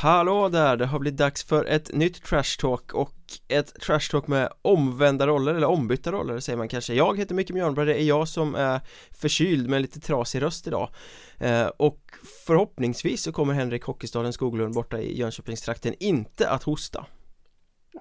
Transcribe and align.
Hallå 0.00 0.48
där, 0.48 0.76
det 0.76 0.86
har 0.86 0.98
blivit 0.98 1.18
dags 1.18 1.44
för 1.44 1.64
ett 1.64 1.94
nytt 1.94 2.24
Trash 2.24 2.58
Talk 2.58 2.94
och 2.94 3.14
ett 3.48 3.80
Trash 3.80 4.10
Talk 4.10 4.26
med 4.26 4.48
omvända 4.62 5.26
roller, 5.26 5.54
eller 5.54 5.66
ombytta 5.66 6.12
roller 6.12 6.40
säger 6.40 6.56
man 6.56 6.68
kanske. 6.68 6.94
Jag 6.94 7.18
heter 7.18 7.34
Micke 7.34 7.50
Mjörnberg, 7.50 7.86
det 7.86 8.02
är 8.02 8.04
jag 8.04 8.28
som 8.28 8.54
är 8.54 8.80
förkyld 9.20 9.68
med 9.68 9.82
lite 9.82 10.00
trasig 10.00 10.42
röst 10.42 10.66
idag. 10.66 10.90
Eh, 11.38 11.66
och 11.66 11.98
förhoppningsvis 12.46 13.22
så 13.22 13.32
kommer 13.32 13.54
Henrik 13.54 13.84
Hockeystaden 13.84 14.32
Skoglund 14.32 14.74
borta 14.74 14.98
i 14.98 15.18
Jönköpingstrakten 15.18 15.94
inte 16.00 16.50
att 16.50 16.62
hosta. 16.62 17.04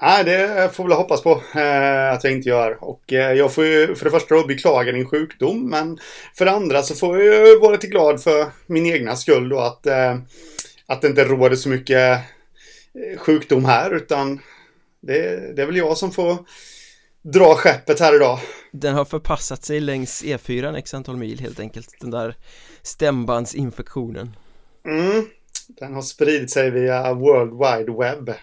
Nej, 0.01 0.23
det 0.23 0.69
får 0.73 0.83
väl 0.83 0.93
hoppas 0.97 1.23
på 1.23 1.41
eh, 1.55 2.13
att 2.13 2.23
jag 2.23 2.33
inte 2.33 2.49
gör. 2.49 2.77
Och 2.83 3.13
eh, 3.13 3.33
jag 3.33 3.53
får 3.53 3.65
ju 3.65 3.95
för 3.95 4.05
det 4.05 4.11
första 4.11 4.35
då 4.35 4.47
beklaga 4.47 4.91
din 4.91 5.09
sjukdom, 5.09 5.69
men 5.69 5.99
för 6.37 6.45
det 6.45 6.51
andra 6.51 6.81
så 6.81 6.95
får 6.95 7.23
jag 7.23 7.47
ju 7.47 7.59
vara 7.59 7.71
lite 7.71 7.87
glad 7.87 8.23
för 8.23 8.45
min 8.67 8.85
egna 8.85 9.15
skull 9.15 9.49
då 9.49 9.59
att, 9.59 9.85
eh, 9.85 10.15
att 10.87 11.01
det 11.01 11.07
inte 11.07 11.23
råder 11.23 11.55
så 11.55 11.69
mycket 11.69 12.19
eh, 12.93 13.17
sjukdom 13.17 13.65
här, 13.65 13.95
utan 13.95 14.39
det, 15.01 15.55
det 15.55 15.61
är 15.61 15.65
väl 15.65 15.77
jag 15.77 15.97
som 15.97 16.11
får 16.11 16.37
dra 17.21 17.55
skeppet 17.55 17.99
här 17.99 18.15
idag. 18.15 18.39
Den 18.71 18.95
har 18.95 19.05
förpassat 19.05 19.65
sig 19.65 19.79
längs 19.79 20.23
E4 20.23 20.77
x 20.77 20.93
antal 20.93 21.17
mil 21.17 21.39
helt 21.39 21.59
enkelt, 21.59 21.95
den 21.99 22.11
där 22.11 22.35
stämbandsinfektionen. 22.81 24.35
Mm, 24.85 25.25
den 25.67 25.93
har 25.93 26.01
spridit 26.01 26.51
sig 26.51 26.71
via 26.71 27.13
World 27.13 27.51
Wide 27.51 27.99
Web. 27.99 28.33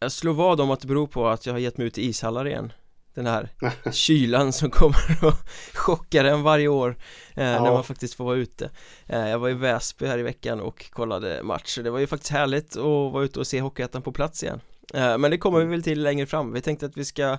Jag 0.00 0.12
slår 0.12 0.32
vad 0.32 0.60
om 0.60 0.70
att 0.70 0.80
det 0.80 0.86
beror 0.86 1.06
på 1.06 1.28
att 1.28 1.46
jag 1.46 1.52
har 1.52 1.60
gett 1.60 1.78
mig 1.78 1.86
ut 1.86 1.98
i 1.98 2.08
ishallar 2.08 2.46
igen 2.46 2.72
Den 3.14 3.26
här 3.26 3.48
kylan 3.92 4.52
som 4.52 4.70
kommer 4.70 5.24
och 5.24 5.34
chockar 5.74 6.24
en 6.24 6.42
varje 6.42 6.68
år 6.68 6.96
eh, 7.34 7.44
ja. 7.44 7.62
När 7.62 7.72
man 7.72 7.84
faktiskt 7.84 8.14
får 8.14 8.24
vara 8.24 8.36
ute. 8.36 8.70
Eh, 9.06 9.28
Jag 9.28 9.38
var 9.38 9.48
i 9.48 9.54
Väsby 9.54 10.06
här 10.06 10.18
i 10.18 10.22
veckan 10.22 10.60
och 10.60 10.90
kollade 10.90 11.42
match 11.42 11.78
Det 11.84 11.90
var 11.90 11.98
ju 11.98 12.06
faktiskt 12.06 12.32
härligt 12.32 12.76
att 12.76 13.12
vara 13.12 13.24
ute 13.24 13.40
och 13.40 13.46
se 13.46 13.60
Hockeyettan 13.60 14.02
på 14.02 14.12
plats 14.12 14.42
igen. 14.42 14.60
Eh, 14.94 15.18
Men 15.18 15.30
det 15.30 15.38
kommer 15.38 15.58
vi 15.58 15.64
väl 15.64 15.82
till 15.82 16.02
längre 16.02 16.26
fram. 16.26 16.52
Vi 16.52 16.60
tänkte 16.60 16.86
att 16.86 16.96
vi 16.96 17.04
ska 17.04 17.38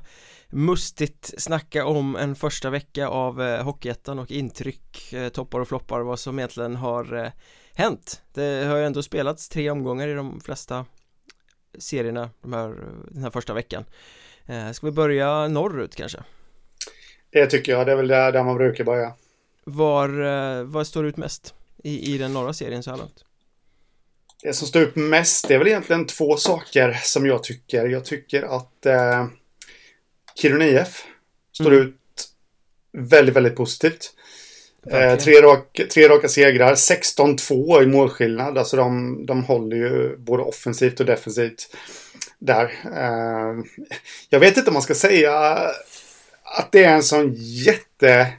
mustigt 0.50 1.34
snacka 1.38 1.86
om 1.86 2.16
en 2.16 2.36
första 2.36 2.70
vecka 2.70 3.08
av 3.08 3.42
eh, 3.42 3.64
Hockeyettan 3.64 4.20
och 4.20 4.32
intryck 4.32 5.14
eh, 5.14 5.30
Toppar 5.30 5.60
och 5.60 5.68
floppar 5.68 6.00
vad 6.02 6.20
som 6.20 6.40
egentligen 6.40 6.76
har 6.76 7.16
eh, 7.16 7.32
hänt. 7.76 8.22
Det 8.34 8.66
har 8.68 8.78
ju 8.78 8.86
ändå 8.86 9.04
spelats 9.04 9.50
tre 9.50 9.70
omgångar 9.70 10.08
i 10.08 10.14
de 10.14 10.40
flesta 10.42 10.86
serierna 11.78 12.30
de 12.42 12.54
här, 12.54 12.76
den 13.12 13.24
här 13.24 13.30
första 13.30 13.54
veckan 13.54 13.86
Ska 14.74 14.86
vi 14.86 14.92
börja 14.92 15.48
norrut 15.48 15.96
kanske? 15.96 16.20
Det 17.34 17.46
tycker 17.46 17.72
jag, 17.72 17.86
det 17.86 17.92
är 17.92 17.96
väl 17.96 18.08
där, 18.08 18.32
där 18.32 18.44
man 18.44 18.58
brukar 18.58 18.84
börja 18.84 19.14
Var, 19.64 20.10
eh, 20.60 20.64
vad 20.64 20.88
står 20.88 21.06
ut 21.06 21.18
mest 21.18 21.54
i, 21.84 22.14
i 22.14 22.18
den 22.18 22.34
norra 22.34 22.54
serien 22.54 22.84
så 22.84 22.92
här 22.92 22.98
långt? 22.98 23.26
Det 24.44 24.54
som 24.54 24.68
står 24.68 24.82
ut 24.82 24.96
mest 24.96 25.48
det 25.48 25.54
är 25.54 25.58
väl 25.58 25.68
egentligen 25.68 26.06
två 26.06 26.38
saker 26.38 27.00
som 27.04 27.26
jag 27.26 27.44
tycker. 27.44 27.86
Jag 27.86 28.06
tycker 28.06 28.44
att 28.44 28.86
eh, 28.86 29.28
Kiruna 30.36 30.66
IF 30.66 31.06
står 31.52 31.72
mm. 31.72 31.88
ut 31.88 31.96
väldigt, 32.92 33.36
väldigt 33.36 33.56
positivt. 33.56 34.14
Eh, 34.92 35.16
tre, 35.16 35.42
rak, 35.42 35.82
tre 35.94 36.10
raka 36.10 36.28
segrar, 36.28 36.76
16-2 36.76 37.84
i 37.84 37.86
målskillnad. 37.86 38.58
Alltså 38.58 38.78
de, 38.78 39.26
de 39.26 39.44
håller 39.44 39.76
ju 39.76 40.18
både 40.18 40.44
offensivt 40.44 41.00
och 41.00 41.06
defensivt 41.06 41.76
där. 42.46 42.64
Eh, 42.86 43.64
jag 44.30 44.40
vet 44.40 44.58
inte 44.58 44.70
om 44.70 44.74
man 44.74 44.82
ska 44.82 44.96
säga 44.96 45.34
att 46.44 46.72
det 46.72 46.84
är 46.84 46.94
en 46.96 47.04
sån 47.04 47.34
jätteskräll 47.38 48.36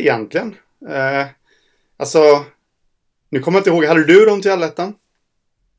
egentligen. 0.00 0.54
Eh, 0.88 1.26
alltså, 1.96 2.44
nu 3.28 3.40
kommer 3.40 3.58
jag 3.58 3.60
inte 3.60 3.70
ihåg, 3.70 3.84
hade 3.84 4.04
du 4.04 4.24
dem 4.24 4.42
till 4.42 4.50
allettan? 4.50 4.94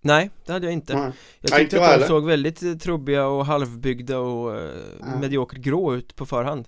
Nej, 0.01 0.29
det 0.45 0.53
hade 0.53 0.65
jag 0.65 0.73
inte 0.73 0.95
Nej. 0.95 1.11
Jag 1.41 1.59
tyckte 1.59 1.79
Nej, 1.79 1.93
att 1.93 1.99
de 1.99 2.07
såg 2.07 2.25
väldigt 2.25 2.81
trubbiga 2.81 3.25
och 3.25 3.45
halvbyggda 3.45 4.19
och 4.19 4.55
eh, 4.55 4.71
ja. 4.99 5.19
mediokert 5.19 5.59
grå 5.59 5.95
ut 5.95 6.15
på 6.15 6.25
förhand 6.25 6.67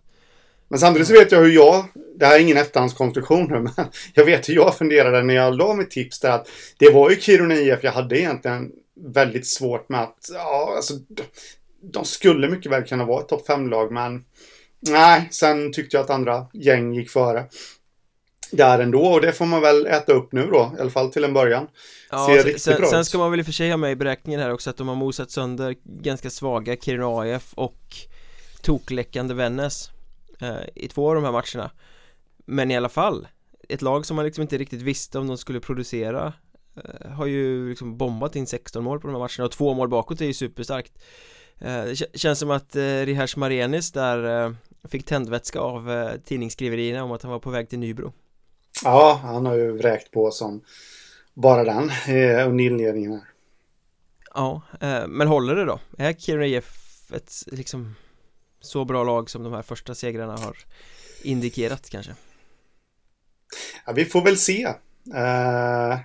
men 0.72 0.80
samtidigt 0.80 1.08
så 1.08 1.14
vet 1.14 1.32
jag 1.32 1.40
hur 1.40 1.52
jag, 1.52 1.86
det 2.16 2.26
här 2.26 2.36
är 2.36 2.40
ingen 2.40 2.58
efterhandskonstruktion 2.58 3.48
nu, 3.48 3.60
men 3.78 3.86
jag 4.14 4.26
vet 4.26 4.50
hur 4.50 4.54
jag 4.54 4.78
funderade 4.78 5.24
när 5.24 5.34
jag 5.34 5.56
la 5.56 5.74
mitt 5.74 5.92
tips 5.92 6.20
där 6.20 6.32
att 6.32 6.48
det 6.78 6.90
var 6.90 7.10
ju 7.10 7.16
Kiruna 7.16 7.56
IF 7.56 7.84
jag 7.84 7.92
hade 7.92 8.20
egentligen 8.20 8.72
väldigt 9.04 9.48
svårt 9.48 9.90
med 9.90 10.02
att, 10.02 10.30
ja, 10.34 10.74
alltså 10.76 10.94
de 11.82 12.06
skulle 12.06 12.50
mycket 12.50 12.72
väl 12.72 12.84
kunna 12.84 13.06
vara 13.06 13.22
ett 13.22 13.28
topp 13.28 13.48
5-lag, 13.48 13.92
men 13.92 14.26
nej, 14.80 15.28
sen 15.32 15.74
tyckte 15.74 15.98
jag 15.98 16.04
att 16.04 16.10
andra 16.10 16.48
gäng 16.54 16.94
gick 16.94 17.10
före. 17.10 17.46
Där 18.52 18.80
ändå 18.80 19.06
och 19.06 19.22
det 19.22 19.34
får 19.34 19.46
man 19.46 19.62
väl 19.62 19.86
äta 19.86 20.14
upp 20.14 20.32
nu 20.32 20.46
då, 20.46 20.76
i 20.78 20.82
alla 20.82 20.90
fall 20.90 21.12
till 21.12 21.24
en 21.24 21.34
början. 21.34 21.68
Ja, 22.12 22.28
Ser 22.28 22.44
riktigt 22.44 22.62
sen, 22.62 22.78
bra 22.78 22.90
sen 22.90 23.06
ska 23.06 23.18
man 23.18 23.32
väl 23.32 23.40
i 23.40 23.44
och 23.44 23.46
för 23.46 23.54
sig 23.54 23.70
ha 23.70 23.78
med 23.78 23.92
i 23.92 23.96
beräkningen 23.96 24.40
här 24.40 24.54
också 24.54 24.70
att 24.70 24.78
de 24.78 24.88
har 24.88 24.96
mosat 24.96 25.32
sönder 25.32 25.76
ganska 25.84 26.30
svaga 26.30 26.76
Kiruna 26.76 27.36
AF 27.36 27.54
och 27.54 27.96
tokläckande 28.62 29.34
Vännäs 29.34 29.90
eh, 30.42 30.56
i 30.76 30.88
två 30.88 31.10
av 31.10 31.16
de 31.16 31.24
här 31.24 31.32
matcherna. 31.32 31.72
Men 32.46 32.72
i 32.72 32.78
alla 32.78 32.90
fall 32.90 33.28
Ett 33.70 33.82
lag 33.82 34.06
som 34.06 34.16
man 34.16 34.26
liksom 34.26 34.42
inte 34.42 34.58
riktigt 34.58 34.82
visste 34.82 35.20
om 35.20 35.28
de 35.28 35.38
skulle 35.38 35.60
producera 35.60 36.34
Har 37.06 37.26
ju 37.26 37.70
liksom 37.70 37.98
bombat 37.98 38.36
in 38.36 38.48
16 38.48 38.84
mål 38.84 39.00
på 39.00 39.08
de 39.08 39.14
här 39.14 39.20
matcherna 39.20 39.46
och 39.46 39.52
två 39.52 39.74
mål 39.74 39.90
bakåt 39.90 40.22
är 40.22 40.26
ju 40.26 40.34
superstarkt. 40.34 41.04
Eh, 41.60 41.84
Det 41.84 42.20
känns 42.20 42.40
som 42.40 42.52
att 42.52 42.76
eh, 42.76 42.82
Rihars 42.82 43.36
Marenis 43.36 43.92
där 43.92 44.46
eh, 44.46 44.52
Fick 44.84 45.06
tändvätska 45.06 45.60
av 45.60 45.92
eh, 45.92 46.12
tidningsskriverierna 46.26 47.04
om 47.04 47.12
att 47.12 47.22
han 47.22 47.32
var 47.32 47.40
på 47.40 47.50
väg 47.50 47.70
till 47.70 47.80
Nybro. 47.80 48.14
Ja, 48.84 49.20
han 49.24 49.46
har 49.46 49.56
ju 49.56 49.72
vräkt 49.72 50.12
på 50.12 50.32
som 50.32 50.62
bara 51.34 51.64
den 51.64 51.90
eh, 51.90 52.48
under 52.48 52.64
inledningen 52.64 53.12
här. 53.12 53.22
Ja, 54.34 54.62
eh, 54.82 55.08
men 55.08 55.28
håller 55.28 55.56
det 55.56 55.66
då? 55.66 55.80
Är 55.98 56.14
Kiruna 56.14 56.46
IF 56.46 57.12
ett 57.14 57.34
liksom 57.48 57.96
så 58.62 58.86
bra 58.86 59.04
lag 59.04 59.30
som 59.30 59.44
de 59.44 59.54
här 59.54 59.62
första 59.62 59.96
segrarna 59.96 60.38
har 60.38 60.58
indikerat 61.24 61.90
kanske? 61.90 62.16
Ja, 63.86 63.94
vi 63.94 64.06
får 64.06 64.22
väl 64.22 64.38
se. 64.38 64.68
Uh, 65.08 65.98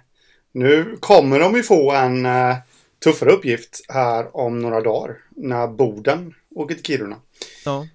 Nu 0.57 0.97
kommer 1.01 1.41
de 1.41 1.55
ju 1.55 1.63
få 1.63 1.93
en 1.93 2.27
uh, 2.27 2.57
tuffare 3.05 3.31
uppgift 3.31 3.85
här 3.89 4.37
om 4.37 4.59
några 4.59 4.81
dagar 4.81 5.17
när 5.31 5.69
Boden 5.69 6.35
åker 6.55 6.75
till 6.75 6.85
Kiruna 6.85 7.17
Ja 7.65 7.87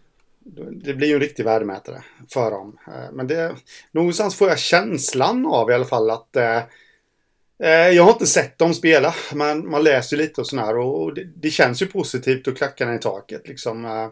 det 0.72 0.94
blir 0.94 1.08
ju 1.08 1.14
en 1.14 1.20
riktig 1.20 1.46
värdemätare 1.46 2.04
för 2.34 2.52
dem. 2.52 2.78
Uh, 2.88 3.12
men 3.12 3.28
det, 3.28 3.56
någonstans 3.92 4.36
får 4.36 4.50
jag 4.50 4.60
känslan 4.60 5.46
av 5.46 5.72
i 5.72 5.74
alla 5.74 5.86
fall 5.86 6.10
att 6.10 6.30
jag 7.94 8.04
har 8.04 8.12
inte 8.12 8.28
sett 8.28 8.58
dem 8.58 8.74
spela, 8.74 9.16
men 9.34 9.70
man 9.70 9.84
läser 9.84 10.18
ju 10.18 10.24
lite 10.24 10.42
och 10.42 10.48
sådär 10.48 10.78
och 10.78 11.14
det, 11.14 11.24
det 11.36 11.50
känns 11.50 11.82
ju 11.82 11.86
positivt 11.86 12.48
och 12.48 12.58
klackarna 12.58 12.96
i 12.96 13.00
taket 13.00 13.48
liksom. 13.48 14.12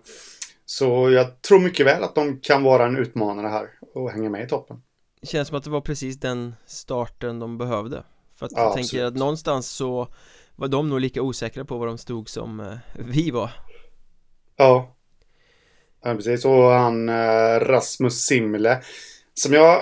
Så 0.65 1.11
jag 1.11 1.41
tror 1.41 1.59
mycket 1.59 1.85
väl 1.85 2.03
att 2.03 2.15
de 2.15 2.39
kan 2.39 2.63
vara 2.63 2.85
en 2.85 2.97
utmanare 2.97 3.47
här 3.47 3.69
och 3.93 4.11
hänga 4.11 4.29
med 4.29 4.43
i 4.43 4.47
toppen. 4.47 4.81
Det 5.21 5.27
känns 5.27 5.47
som 5.47 5.57
att 5.57 5.63
det 5.63 5.69
var 5.69 5.81
precis 5.81 6.19
den 6.19 6.55
starten 6.65 7.39
de 7.39 7.57
behövde. 7.57 8.03
För 8.39 8.45
att 8.45 8.51
ja, 8.55 8.63
jag 8.63 8.73
tänker 8.73 9.03
att 9.03 9.15
någonstans 9.15 9.69
så 9.69 10.07
var 10.55 10.67
de 10.67 10.89
nog 10.89 10.99
lika 10.99 11.21
osäkra 11.21 11.65
på 11.65 11.77
vad 11.77 11.87
de 11.87 11.97
stod 11.97 12.29
som 12.29 12.59
eh, 12.59 12.73
vi 12.95 13.31
var. 13.31 13.51
Ja. 14.55 14.95
Ja, 16.03 16.15
precis. 16.15 16.45
Och 16.45 16.63
han 16.63 17.09
eh, 17.09 17.59
Rasmus 17.59 18.21
Simle. 18.21 18.81
Som 19.33 19.53
jag 19.53 19.81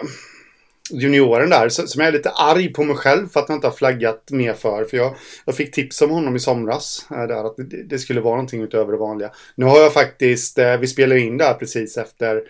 junioren 0.91 1.49
där, 1.49 1.69
som 1.69 2.01
jag 2.01 2.07
är 2.07 2.11
lite 2.11 2.29
arg 2.29 2.73
på 2.73 2.83
mig 2.83 2.95
själv 2.95 3.27
för 3.27 3.39
att 3.39 3.49
jag 3.49 3.55
inte 3.55 3.67
har 3.67 3.75
flaggat 3.75 4.31
mer 4.31 4.53
för. 4.53 4.85
För 4.85 4.97
jag, 4.97 5.15
jag 5.45 5.55
fick 5.55 5.71
tips 5.71 6.01
om 6.01 6.09
honom 6.09 6.35
i 6.35 6.39
somras, 6.39 7.07
eh, 7.11 7.27
där 7.27 7.45
att 7.45 7.55
det, 7.89 7.99
skulle 7.99 8.21
vara 8.21 8.35
någonting 8.35 8.61
utöver 8.61 8.91
det 8.91 8.97
vanliga. 8.97 9.31
Nu 9.55 9.65
har 9.65 9.79
jag 9.79 9.93
faktiskt, 9.93 10.59
vi 10.79 10.87
spelar 10.87 11.15
in 11.15 11.37
där 11.37 11.53
precis 11.53 11.97
efter 11.97 12.43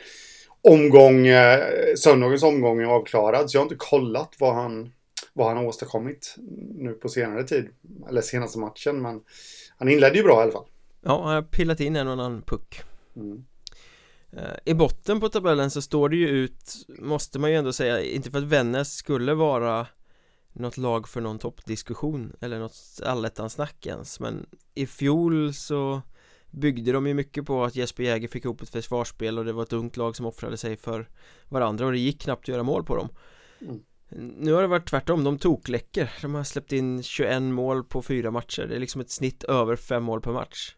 omgång, 0.62 1.28
söndagens 1.98 2.44
omgång 2.44 2.82
är 2.82 2.86
avklarad, 2.86 3.52
så 3.52 3.58
jag 3.58 3.62
har 3.62 3.66
inte 3.66 3.76
kollat 3.76 4.34
vad 4.40 4.56
han, 4.56 4.92
vad 5.38 5.48
han 5.48 5.58
har 5.58 5.66
åstadkommit 5.66 6.36
nu 6.76 6.94
på 6.94 7.10
senare 7.10 7.44
tid, 7.44 7.70
eller 8.10 8.22
senaste 8.22 8.60
matchen, 8.60 9.02
men 9.02 9.22
han 9.78 9.90
inledde 9.90 10.18
ju 10.18 10.24
bra 10.24 10.40
i 10.40 10.44
alla 10.44 10.52
fall. 10.52 10.66
Ja, 11.02 11.24
han 11.24 11.36
har 11.36 11.42
pillat 11.42 11.80
in 11.80 11.96
en 11.96 12.08
och 12.08 12.14
annan 12.14 12.42
puck. 12.42 12.82
Mm. 13.16 13.46
Eh, 14.32 14.58
I 14.66 14.74
botten 14.74 15.20
på 15.20 15.30
tabellen 15.30 15.72
så 15.72 15.82
står 15.82 16.10
det 16.10 16.16
ju 16.16 16.28
ut, 16.28 16.86
måste 16.88 17.40
man 17.40 17.52
ju 17.52 17.58
ändå 17.58 17.74
säga, 17.74 18.02
inte 18.02 18.32
för 18.32 18.38
att 18.38 18.44
Vännäs 18.44 18.94
skulle 18.94 19.34
vara 19.34 19.88
något 20.54 20.78
lag 20.78 21.08
för 21.08 21.22
någon 21.22 21.40
toppdiskussion 21.40 22.34
eller 22.42 22.60
något 22.60 23.02
allettansnack 23.04 23.86
ens 23.86 24.20
men 24.20 24.46
i 24.76 24.88
fjol 24.88 25.54
så 25.54 26.02
byggde 26.52 26.92
de 26.92 27.08
ju 27.08 27.14
mycket 27.14 27.46
på 27.46 27.64
att 27.64 27.76
Jesper 27.76 28.04
Jäger 28.04 28.28
fick 28.28 28.46
ihop 28.46 28.62
ett 28.62 28.70
försvarsspel 28.70 29.40
och 29.40 29.46
det 29.46 29.54
var 29.54 29.64
ett 29.64 29.74
ungt 29.74 29.98
lag 29.98 30.16
som 30.16 30.26
offrade 30.26 30.58
sig 30.58 30.78
för 30.78 31.10
varandra 31.50 31.86
och 31.86 31.92
det 31.92 31.98
gick 31.98 32.22
knappt 32.22 32.44
att 32.44 32.48
göra 32.48 32.64
mål 32.64 32.84
på 32.84 32.96
dem 32.96 33.10
mm. 33.62 33.80
Nu 34.10 34.54
har 34.54 34.62
det 34.62 34.68
varit 34.68 34.90
tvärtom, 34.90 35.24
de 35.24 35.38
tokläcker. 35.38 36.14
De 36.22 36.36
har 36.36 36.44
släppt 36.44 36.72
in 36.72 37.04
21 37.04 37.42
mål 37.42 37.84
på 37.84 38.02
fyra 38.02 38.32
matcher. 38.32 38.68
Det 38.68 38.76
är 38.76 38.80
liksom 38.80 39.02
ett 39.02 39.12
snitt 39.12 39.44
över 39.44 39.76
fem 39.76 40.04
mål 40.04 40.22
per 40.22 40.32
match. 40.32 40.76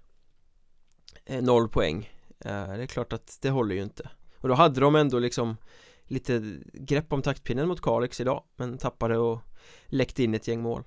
Eh, 1.25 1.41
noll 1.41 1.69
poäng. 1.69 2.09
Eh, 2.45 2.67
det 2.67 2.83
är 2.83 2.85
klart 2.85 3.13
att 3.13 3.37
det 3.41 3.49
håller 3.49 3.75
ju 3.75 3.83
inte. 3.83 4.09
Och 4.37 4.49
då 4.49 4.55
hade 4.55 4.81
de 4.81 4.95
ändå 4.95 5.19
liksom 5.19 5.57
lite 6.03 6.59
grepp 6.73 7.13
om 7.13 7.21
taktpinnen 7.21 7.67
mot 7.67 7.81
Kalix 7.81 8.21
idag 8.21 8.43
Men 8.55 8.77
tappade 8.77 9.17
och 9.17 9.39
läckte 9.85 10.23
in 10.23 10.33
ett 10.33 10.47
gäng 10.47 10.61
mål. 10.61 10.83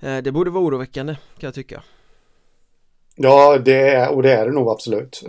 Eh, 0.00 0.18
det 0.18 0.32
borde 0.32 0.50
vara 0.50 0.64
oroväckande 0.64 1.14
kan 1.14 1.46
jag 1.46 1.54
tycka. 1.54 1.82
Ja, 3.14 3.58
det 3.58 3.88
är, 3.88 4.14
och 4.14 4.22
det 4.22 4.32
är 4.32 4.46
det 4.46 4.52
nog 4.52 4.68
absolut. 4.68 5.22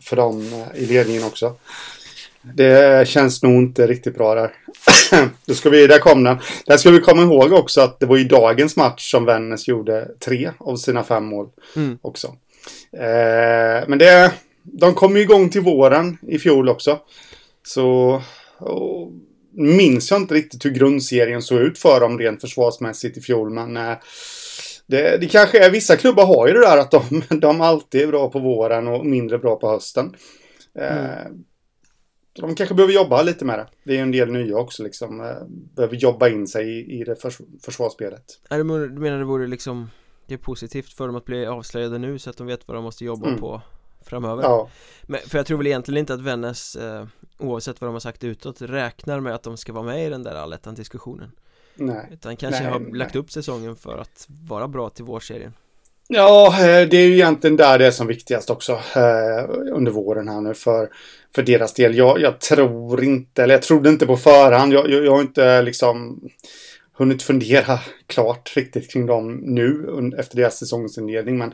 För 0.00 0.16
dem 0.16 0.42
i 0.74 0.86
ledningen 0.86 1.24
också. 1.24 1.56
Det 2.54 3.08
känns 3.08 3.42
nog 3.42 3.52
inte 3.52 3.86
riktigt 3.86 4.14
bra 4.14 4.34
där. 4.34 4.50
Då 5.46 5.54
ska 5.54 5.70
vi, 5.70 5.86
där 5.86 5.98
kom 5.98 6.24
den. 6.24 6.36
Där 6.66 6.76
ska 6.76 6.90
vi 6.90 7.00
komma 7.00 7.22
ihåg 7.22 7.52
också 7.52 7.80
att 7.80 8.00
det 8.00 8.06
var 8.06 8.18
i 8.18 8.24
dagens 8.24 8.76
match 8.76 9.10
som 9.10 9.24
Vännäs 9.24 9.68
gjorde 9.68 10.08
tre 10.24 10.50
av 10.58 10.76
sina 10.76 11.04
fem 11.04 11.24
mål 11.24 11.48
mm. 11.76 11.98
också. 12.02 12.26
Eh, 12.92 13.88
men 13.88 13.98
det, 13.98 14.32
de 14.62 14.94
kom 14.94 15.16
ju 15.16 15.22
igång 15.22 15.48
till 15.48 15.60
våren 15.60 16.18
i 16.28 16.38
fjol 16.38 16.68
också. 16.68 16.98
Så 17.66 18.22
minns 19.52 20.10
jag 20.10 20.20
inte 20.20 20.34
riktigt 20.34 20.64
hur 20.64 20.70
grundserien 20.70 21.42
såg 21.42 21.58
ut 21.58 21.78
för 21.78 22.00
dem 22.00 22.18
rent 22.18 22.40
försvarsmässigt 22.40 23.16
i 23.16 23.20
fjol. 23.20 23.50
Men 23.50 23.76
eh, 23.76 23.96
det, 24.86 25.16
det 25.20 25.26
kanske 25.26 25.64
är, 25.64 25.70
vissa 25.70 25.96
klubbar 25.96 26.26
har 26.26 26.46
ju 26.46 26.52
det 26.52 26.60
där 26.60 26.78
att 26.78 26.90
de, 26.90 27.22
de 27.40 27.60
alltid 27.60 28.02
är 28.02 28.06
bra 28.06 28.30
på 28.30 28.38
våren 28.38 28.88
och 28.88 29.06
mindre 29.06 29.38
bra 29.38 29.56
på 29.56 29.68
hösten. 29.68 30.16
Eh, 30.78 31.26
mm. 31.26 31.44
De 32.40 32.54
kanske 32.54 32.74
behöver 32.74 32.94
jobba 32.94 33.22
lite 33.22 33.44
med 33.44 33.58
det. 33.58 33.66
Det 33.84 33.98
är 33.98 34.02
en 34.02 34.10
del 34.10 34.32
nya 34.32 34.56
också 34.56 34.82
liksom. 34.82 35.20
Eh, 35.20 35.46
behöver 35.48 35.96
jobba 35.96 36.28
in 36.28 36.46
sig 36.46 36.68
i, 36.68 37.00
i 37.00 37.04
det 37.04 37.16
förs 37.16 37.38
försvarsspelet. 37.62 38.40
du 38.48 38.64
menar 38.64 39.18
det 39.18 39.24
vore 39.24 39.46
liksom 39.46 39.90
Det 40.26 40.34
är 40.34 40.38
positivt 40.38 40.92
för 40.92 41.06
dem 41.06 41.16
att 41.16 41.24
bli 41.24 41.46
avslöjade 41.46 41.98
nu 41.98 42.18
så 42.18 42.30
att 42.30 42.36
de 42.36 42.46
vet 42.46 42.68
vad 42.68 42.76
de 42.76 42.84
måste 42.84 43.04
jobba 43.04 43.26
mm. 43.26 43.40
på 43.40 43.62
framöver 44.02 44.42
ja. 44.42 44.68
Men, 45.02 45.20
för 45.20 45.38
jag 45.38 45.46
tror 45.46 45.58
väl 45.58 45.66
egentligen 45.66 45.98
inte 45.98 46.14
att 46.14 46.20
Vännäs 46.20 46.76
eh, 46.76 47.06
Oavsett 47.38 47.80
vad 47.80 47.88
de 47.88 47.92
har 47.92 48.00
sagt 48.00 48.24
utåt 48.24 48.62
räknar 48.62 49.20
med 49.20 49.34
att 49.34 49.42
de 49.42 49.56
ska 49.56 49.72
vara 49.72 49.84
med 49.84 50.06
i 50.06 50.08
den 50.08 50.22
där 50.22 50.34
allettan 50.34 50.74
diskussionen 50.74 51.30
Nej 51.74 52.08
Utan 52.12 52.36
kanske 52.36 52.62
nej, 52.62 52.72
har 52.72 52.80
nej. 52.80 52.92
lagt 52.92 53.16
upp 53.16 53.30
säsongen 53.30 53.76
för 53.76 53.98
att 53.98 54.26
vara 54.28 54.68
bra 54.68 54.90
till 54.90 55.04
vårserien 55.04 55.52
Ja, 56.08 56.46
eh, 56.46 56.88
det 56.88 56.96
är 56.96 57.06
ju 57.06 57.14
egentligen 57.14 57.56
där 57.56 57.78
det 57.78 57.86
är 57.86 57.90
som 57.90 58.06
viktigast 58.06 58.50
också 58.50 58.72
eh, 58.72 59.44
under 59.72 59.90
våren 59.90 60.28
här 60.28 60.40
nu 60.40 60.54
för, 60.54 60.88
för 61.34 61.42
deras 61.42 61.74
del. 61.74 61.96
Jag, 61.96 62.20
jag 62.20 62.40
tror 62.40 63.04
inte, 63.04 63.42
eller 63.42 63.54
jag 63.54 63.62
trodde 63.62 63.88
inte 63.88 64.06
på 64.06 64.16
förhand. 64.16 64.72
Jag, 64.72 64.90
jag, 64.90 65.04
jag 65.04 65.12
har 65.12 65.20
inte 65.20 65.62
liksom 65.62 66.20
hunnit 66.92 67.22
fundera 67.22 67.78
klart 68.06 68.52
riktigt 68.56 68.90
kring 68.92 69.06
dem 69.06 69.34
nu 69.36 69.86
efter 70.18 70.36
deras 70.36 70.58
säsongsinledning. 70.58 71.38
Men 71.38 71.52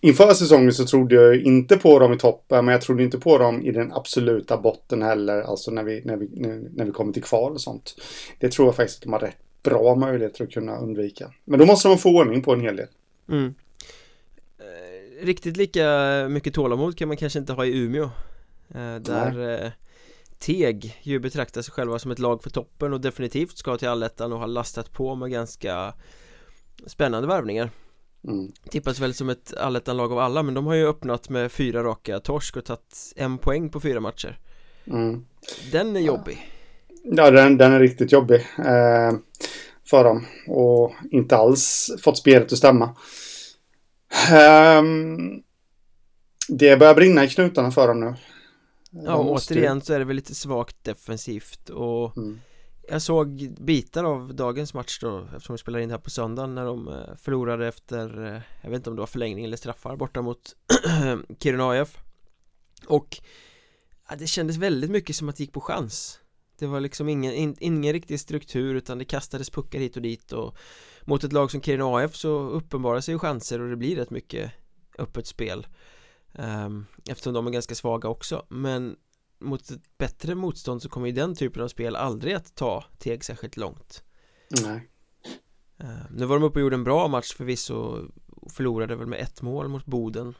inför 0.00 0.34
säsongen 0.34 0.72
så 0.72 0.86
trodde 0.86 1.14
jag 1.14 1.36
inte 1.36 1.76
på 1.76 1.98
dem 1.98 2.12
i 2.12 2.18
toppen, 2.18 2.64
men 2.64 2.72
jag 2.72 2.82
trodde 2.82 3.02
inte 3.02 3.18
på 3.18 3.38
dem 3.38 3.62
i 3.62 3.70
den 3.70 3.92
absoluta 3.92 4.56
botten 4.56 5.02
heller. 5.02 5.42
Alltså 5.42 5.70
när 5.70 5.84
vi, 5.84 6.02
när 6.04 6.16
vi, 6.16 6.28
när 6.74 6.84
vi 6.84 6.90
kommer 6.90 7.12
till 7.12 7.22
kval 7.22 7.52
och 7.52 7.60
sånt. 7.60 7.94
Det 8.38 8.48
tror 8.48 8.68
jag 8.68 8.76
faktiskt 8.76 8.98
att 8.98 9.02
de 9.02 9.12
har 9.12 9.20
rätt 9.20 9.38
bra 9.62 9.94
möjligheter 9.94 10.44
att 10.44 10.50
kunna 10.50 10.78
undvika. 10.78 11.30
Men 11.44 11.58
då 11.58 11.66
måste 11.66 11.88
de 11.88 11.98
få 11.98 12.18
ordning 12.18 12.42
på 12.42 12.52
en 12.52 12.60
hel 12.60 12.76
del. 12.76 12.88
Mm 13.28 13.54
riktigt 15.22 15.56
lika 15.56 15.86
mycket 16.30 16.54
tålamod 16.54 16.98
kan 16.98 17.08
man 17.08 17.16
kanske 17.16 17.38
inte 17.38 17.52
ha 17.52 17.64
i 17.64 17.78
Umeå. 17.78 18.10
Eh, 18.74 18.96
Där 18.96 19.64
eh, 19.64 19.70
Teg 20.38 20.98
ju 21.02 21.18
betraktar 21.18 21.62
sig 21.62 21.72
själva 21.72 21.98
som 21.98 22.10
ett 22.10 22.18
lag 22.18 22.42
för 22.42 22.50
toppen 22.50 22.92
och 22.92 23.00
definitivt 23.00 23.58
ska 23.58 23.76
till 23.76 23.88
allettan 23.88 24.32
och 24.32 24.38
har 24.38 24.46
lastat 24.46 24.92
på 24.92 25.14
med 25.14 25.30
ganska 25.30 25.94
spännande 26.86 27.28
värvningar. 27.28 27.70
Mm. 28.28 28.52
Tippas 28.70 29.00
väl 29.00 29.14
som 29.14 29.28
ett 29.28 29.54
allettan-lag 29.56 30.12
av 30.12 30.18
alla 30.18 30.42
men 30.42 30.54
de 30.54 30.66
har 30.66 30.74
ju 30.74 30.88
öppnat 30.88 31.28
med 31.28 31.52
fyra 31.52 31.84
raka 31.84 32.20
torsk 32.20 32.56
och 32.56 32.64
tagit 32.64 33.12
en 33.16 33.38
poäng 33.38 33.68
på 33.68 33.80
fyra 33.80 34.00
matcher. 34.00 34.38
Mm. 34.86 35.24
Den 35.72 35.96
är 35.96 36.00
jobbig. 36.00 36.48
Ja, 37.04 37.30
den, 37.30 37.56
den 37.56 37.72
är 37.72 37.80
riktigt 37.80 38.12
jobbig 38.12 38.46
eh, 38.58 39.12
för 39.84 40.04
dem 40.04 40.26
och 40.46 40.92
inte 41.10 41.36
alls 41.36 41.90
fått 42.02 42.18
spelet 42.18 42.52
att 42.52 42.58
stämma 42.58 42.94
Um, 44.32 45.42
det 46.48 46.76
börjar 46.76 46.94
brinna 46.94 47.24
i 47.24 47.28
knutarna 47.28 47.70
för 47.70 47.88
dem 47.88 48.00
nu. 48.00 48.14
Ja, 48.90 49.16
återigen 49.16 49.80
så 49.80 49.92
är 49.94 49.98
det 49.98 50.04
väl 50.04 50.16
lite 50.16 50.34
svagt 50.34 50.84
defensivt 50.84 51.70
och 51.70 52.16
mm. 52.16 52.40
Jag 52.88 53.02
såg 53.02 53.54
bitar 53.60 54.04
av 54.04 54.34
dagens 54.34 54.74
match 54.74 54.98
då 55.00 55.28
eftersom 55.36 55.54
vi 55.54 55.58
spelar 55.58 55.78
in 55.78 55.90
här 55.90 55.98
på 55.98 56.10
söndagen 56.10 56.54
när 56.54 56.64
de 56.64 56.88
eh, 56.88 57.16
förlorade 57.16 57.68
efter 57.68 58.24
eh, 58.24 58.40
Jag 58.62 58.70
vet 58.70 58.76
inte 58.76 58.90
om 58.90 58.96
det 58.96 59.00
var 59.00 59.06
förlängning 59.06 59.44
eller 59.44 59.56
straffar 59.56 59.96
borta 59.96 60.22
mot 60.22 60.56
Kiruna 61.38 61.70
AF 61.70 61.98
Och 62.86 63.18
ja, 64.08 64.16
Det 64.16 64.26
kändes 64.26 64.56
väldigt 64.56 64.90
mycket 64.90 65.16
som 65.16 65.28
att 65.28 65.36
det 65.36 65.42
gick 65.42 65.52
på 65.52 65.60
chans 65.60 66.20
Det 66.62 66.68
var 66.68 66.80
liksom 66.80 67.08
ingen, 67.08 67.32
in, 67.32 67.56
ingen 67.60 67.92
riktig 67.92 68.20
struktur 68.20 68.74
utan 68.74 68.98
det 68.98 69.04
kastades 69.04 69.50
puckar 69.50 69.78
hit 69.78 69.96
och 69.96 70.02
dit 70.02 70.32
och 70.32 70.56
mot 71.04 71.24
ett 71.24 71.32
lag 71.32 71.50
som 71.50 71.62
Kiruna 71.62 72.04
AF 72.04 72.16
så 72.16 72.48
uppenbarar 72.48 73.00
sig 73.00 73.14
ju 73.14 73.18
chanser 73.18 73.60
och 73.60 73.70
det 73.70 73.76
blir 73.76 73.96
rätt 73.96 74.10
mycket 74.10 74.52
öppet 74.98 75.26
spel. 75.26 75.66
Um, 76.32 76.86
eftersom 77.10 77.34
de 77.34 77.46
är 77.46 77.50
ganska 77.50 77.74
svaga 77.74 78.08
också. 78.08 78.46
Men 78.48 78.96
mot 79.38 79.70
ett 79.70 79.98
bättre 79.98 80.34
motstånd 80.34 80.82
så 80.82 80.88
kommer 80.88 81.06
ju 81.06 81.12
den 81.12 81.34
typen 81.34 81.62
av 81.62 81.68
spel 81.68 81.96
aldrig 81.96 82.34
att 82.34 82.54
ta 82.54 82.84
Teg 82.98 83.24
särskilt 83.24 83.56
långt. 83.56 84.04
Nej. 84.50 84.88
Uh, 85.84 86.10
Nu 86.10 86.26
var 86.26 86.36
de 86.36 86.44
uppe 86.44 86.58
och 86.58 86.62
gjorde 86.62 86.76
en 86.76 86.84
bra 86.84 87.08
match 87.08 87.34
förvisso 87.34 87.74
och 87.74 88.52
förlorade 88.52 88.96
väl 88.96 89.06
med 89.06 89.20
ett 89.20 89.42
mål 89.42 89.68
mot 89.68 89.86
Boden. 89.86 90.34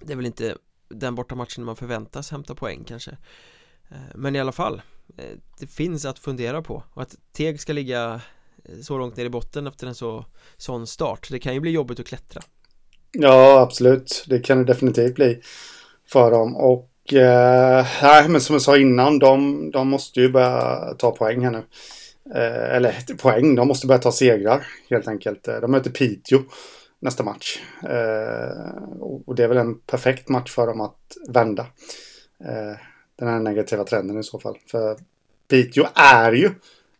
Det 0.00 0.12
är 0.12 0.16
väl 0.16 0.26
inte 0.26 0.58
den 0.88 1.14
borta 1.14 1.34
matchen 1.34 1.64
man 1.64 1.76
förväntas 1.76 2.30
hämta 2.30 2.54
poäng 2.54 2.84
kanske. 2.84 3.10
Uh, 3.92 3.98
Men 4.14 4.36
i 4.36 4.40
alla 4.40 4.52
fall 4.52 4.82
Eh, 5.18 5.38
det 5.60 5.66
finns 5.66 6.04
att 6.04 6.18
fundera 6.18 6.62
på 6.62 6.82
och 6.94 7.02
att 7.02 7.14
Teg 7.32 7.60
ska 7.60 7.72
ligga 7.72 8.20
eh, 8.64 8.80
så 8.82 8.98
långt 8.98 9.16
ner 9.16 9.24
i 9.24 9.30
botten 9.30 9.66
efter 9.66 9.86
en 9.86 9.94
så 9.94 10.24
sån 10.56 10.86
start. 10.86 11.28
Det 11.30 11.38
kan 11.38 11.54
ju 11.54 11.60
bli 11.60 11.70
jobbigt 11.70 12.00
att 12.00 12.06
klättra. 12.06 12.42
Ja, 13.12 13.60
absolut. 13.60 14.24
Det 14.28 14.38
kan 14.38 14.58
det 14.58 14.64
definitivt 14.64 15.14
bli 15.14 15.40
för 16.08 16.30
dem. 16.30 16.56
Och 16.56 17.14
eh, 17.14 17.86
nej, 18.02 18.28
men 18.28 18.40
som 18.40 18.54
jag 18.54 18.62
sa 18.62 18.78
innan, 18.78 19.18
de, 19.18 19.70
de 19.70 19.88
måste 19.88 20.20
ju 20.20 20.28
börja 20.28 20.94
ta 20.98 21.10
poäng 21.10 21.44
här 21.44 21.50
nu. 21.50 21.64
Eh, 22.34 22.76
eller 22.76 23.16
poäng, 23.16 23.54
de 23.54 23.68
måste 23.68 23.86
börja 23.86 24.00
ta 24.00 24.12
segrar 24.12 24.66
helt 24.90 25.08
enkelt. 25.08 25.48
Eh, 25.48 25.60
de 25.60 25.70
möter 25.70 25.90
Piteå 25.90 26.38
nästa 27.00 27.22
match. 27.22 27.58
Eh, 27.82 28.82
och 29.00 29.34
det 29.34 29.44
är 29.44 29.48
väl 29.48 29.56
en 29.56 29.78
perfekt 29.78 30.28
match 30.28 30.50
för 30.50 30.66
dem 30.66 30.80
att 30.80 30.98
vända. 31.28 31.66
Den 33.18 33.28
här 33.28 33.40
negativa 33.40 33.84
trenden 33.84 34.18
i 34.18 34.24
så 34.24 34.38
fall. 34.38 34.58
För 34.66 34.98
Piteå 35.48 35.86
är 35.94 36.32
ju 36.32 36.50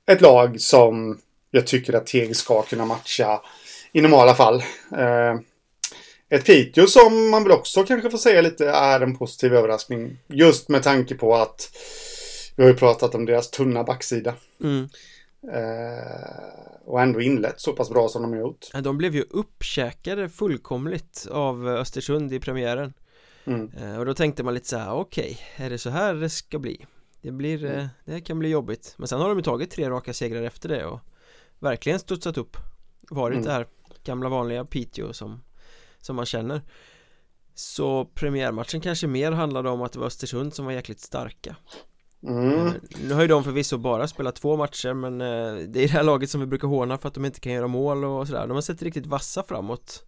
ett 0.07 0.21
lag 0.21 0.61
som 0.61 1.19
jag 1.50 1.66
tycker 1.66 1.92
att 1.92 2.07
Teg 2.07 2.37
ska 2.37 2.62
kunna 2.62 2.85
matcha 2.85 3.40
i 3.92 4.00
normala 4.00 4.35
fall. 4.35 4.62
Eh, 4.97 5.38
ett 6.28 6.45
Piteå 6.45 6.87
som 6.87 7.31
man 7.31 7.42
väl 7.42 7.52
också 7.52 7.85
kanske 7.85 8.11
får 8.11 8.19
säga 8.19 8.40
lite 8.40 8.69
är 8.69 9.00
en 9.00 9.16
positiv 9.16 9.54
överraskning. 9.54 10.19
Just 10.26 10.69
med 10.69 10.83
tanke 10.83 11.14
på 11.14 11.35
att 11.35 11.71
vi 12.57 12.62
har 12.62 12.71
ju 12.71 12.76
pratat 12.76 13.14
om 13.14 13.26
deras 13.26 13.50
tunna 13.50 13.85
backsida. 13.85 14.35
Mm. 14.61 14.88
Eh, 15.52 16.83
och 16.85 17.02
ändå 17.02 17.21
inlett 17.21 17.61
så 17.61 17.73
pass 17.73 17.90
bra 17.90 18.09
som 18.09 18.23
de 18.23 18.33
har 18.33 18.40
gjort. 18.40 18.69
De 18.83 18.99
blev 18.99 19.14
ju 19.14 19.25
uppkäkade 19.31 20.28
fullkomligt 20.28 21.26
av 21.31 21.69
Östersund 21.69 22.33
i 22.33 22.40
premiären. 22.40 22.92
Mm. 23.45 23.73
Eh, 23.77 23.99
och 23.99 24.07
då 24.07 24.15
tänkte 24.15 24.43
man 24.43 24.55
lite 24.55 24.69
så 24.69 24.77
här, 24.77 24.93
okej, 24.93 25.41
okay, 25.55 25.67
är 25.67 25.71
det 25.71 25.79
så 25.79 25.91
här 25.91 26.15
det 26.15 26.31
ska 26.31 26.59
bli? 26.59 26.87
Det 27.23 27.31
blir, 27.31 27.65
mm. 27.65 27.89
det 28.05 28.21
kan 28.21 28.39
bli 28.39 28.49
jobbigt. 28.49 28.95
Men 28.97 29.09
sen 29.09 29.21
har 29.21 29.29
de 29.29 29.39
ju 29.39 29.45
tagit 29.45 29.71
tre 29.71 29.91
raka 29.91 30.13
segrar 30.13 30.43
efter 30.43 30.69
det 30.69 30.85
och 30.85 31.01
verkligen 31.59 31.99
studsat 31.99 32.39
upp 32.39 32.57
Varit 33.11 33.35
mm. 33.35 33.47
det 33.47 33.53
här 33.53 33.67
gamla 34.05 34.29
vanliga 34.29 34.65
Piteå 34.65 35.13
som 35.13 35.43
Som 36.01 36.17
man 36.17 36.27
känner 36.27 36.63
Så 37.55 38.05
premiärmatchen 38.05 38.81
kanske 38.81 39.07
mer 39.07 39.33
handlade 39.33 39.71
om 39.71 39.83
att 39.83 39.93
det 39.93 39.99
var 39.99 40.07
Östersund 40.07 40.55
som 40.55 40.65
var 40.65 40.73
jäkligt 40.73 41.01
starka 41.01 41.57
mm. 42.23 42.67
Eh, 42.67 42.73
nu 43.09 43.15
har 43.15 43.23
ju 43.23 43.29
de 43.29 43.45
förvisso 43.45 43.79
bara 43.79 44.09
spelat 44.09 44.37
två 44.37 44.57
matcher 44.57 44.95
men 44.95 45.21
eh, 45.21 45.55
Det 45.55 45.81
är 45.81 45.89
det 45.89 45.93
här 45.93 46.03
laget 46.03 46.31
som 46.31 46.41
vi 46.41 46.47
brukar 46.47 46.69
håna 46.69 46.99
för 46.99 47.09
att 47.09 47.15
de 47.15 47.25
inte 47.25 47.41
kan 47.41 47.53
göra 47.53 47.67
mål 47.67 48.05
och 48.05 48.27
sådär 48.27 48.47
De 48.47 48.51
har 48.51 48.61
sett 48.61 48.83
riktigt 48.83 49.07
vassa 49.07 49.43
framåt 49.43 50.05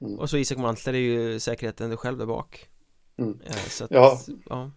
mm. 0.00 0.18
Och 0.18 0.30
så 0.30 0.36
Isak 0.36 0.58
Mantler 0.58 0.94
är 0.94 0.98
ju 0.98 1.40
säkerheten 1.40 1.96
själv 1.96 2.18
där 2.18 2.26
bak 2.26 2.66
mm. 3.18 3.40
Eh, 3.46 3.84
att, 3.84 3.90
ja. 3.90 4.20
ja 4.48 4.70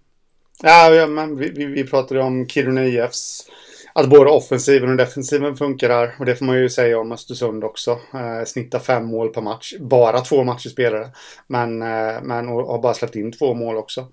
Ja, 0.62 1.08
men 1.08 1.38
vi, 1.38 1.50
vi, 1.50 1.66
vi 1.66 1.84
pratade 1.84 2.22
om 2.22 2.48
Kiruna 2.48 2.86
IFs 2.86 3.48
att 3.94 4.10
både 4.10 4.30
offensiven 4.30 4.90
och 4.90 4.98
defensiven 4.98 5.56
funkar 5.56 5.90
där. 5.90 6.16
Och 6.20 6.26
det 6.26 6.36
får 6.36 6.46
man 6.46 6.58
ju 6.58 6.70
säga 6.70 7.00
om 7.00 7.12
Östersund 7.12 7.64
också. 7.64 7.92
Eh, 7.92 8.46
snittar 8.46 8.80
fem 8.80 9.06
mål 9.06 9.30
per 9.30 9.42
match. 9.42 9.74
Bara 9.80 10.22
två 10.22 10.44
matcher 10.44 10.70
spelare. 10.70 11.12
Men, 11.48 11.82
eh, 11.82 12.22
men 12.24 12.50
och 12.50 12.68
har 12.68 12.82
bara 12.82 12.94
släppt 12.94 13.16
in 13.16 13.32
två 13.32 13.54
mål 13.54 13.78
också. 13.78 14.08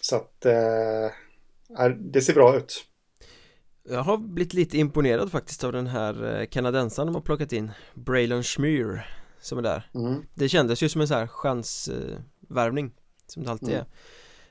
Så 0.00 0.16
att 0.16 0.44
eh, 0.46 1.90
det 1.96 2.20
ser 2.20 2.34
bra 2.34 2.56
ut. 2.56 2.84
Jag 3.88 4.02
har 4.02 4.16
blivit 4.16 4.54
lite 4.54 4.78
imponerad 4.78 5.32
faktiskt 5.32 5.64
av 5.64 5.72
den 5.72 5.86
här 5.86 6.40
eh, 6.40 6.46
kanadensaren 6.46 7.06
de 7.06 7.14
har 7.14 7.22
plockat 7.22 7.52
in 7.52 7.70
Braylon 7.94 8.42
Schmür 8.42 9.06
Som 9.44 9.58
är 9.58 9.62
där. 9.62 9.90
Mm. 9.94 10.22
Det 10.34 10.48
kändes 10.48 10.82
ju 10.82 10.88
som 10.88 11.00
en 11.00 11.08
sån 11.08 11.16
här 11.16 11.26
chansvärvning 11.26 12.92
Som 13.26 13.44
det 13.44 13.50
alltid 13.50 13.68
mm. 13.68 13.80
är 13.80 13.86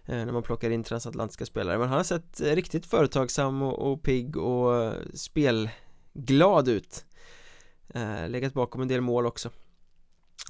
Eh, 0.05 0.25
när 0.25 0.31
man 0.31 0.43
plockar 0.43 0.69
in 0.69 0.83
transatlantiska 0.83 1.45
spelare. 1.45 1.77
Men 1.77 1.88
han 1.88 1.97
har 1.97 2.03
sett 2.03 2.41
eh, 2.41 2.55
riktigt 2.55 2.85
företagsam 2.85 3.62
och, 3.62 3.91
och 3.91 4.03
pigg 4.03 4.38
och 4.38 4.93
spelglad 5.13 6.67
ut. 6.67 7.05
Eh, 7.93 8.29
Legat 8.29 8.53
bakom 8.53 8.81
en 8.81 8.88
del 8.88 9.01
mål 9.01 9.25
också. 9.25 9.50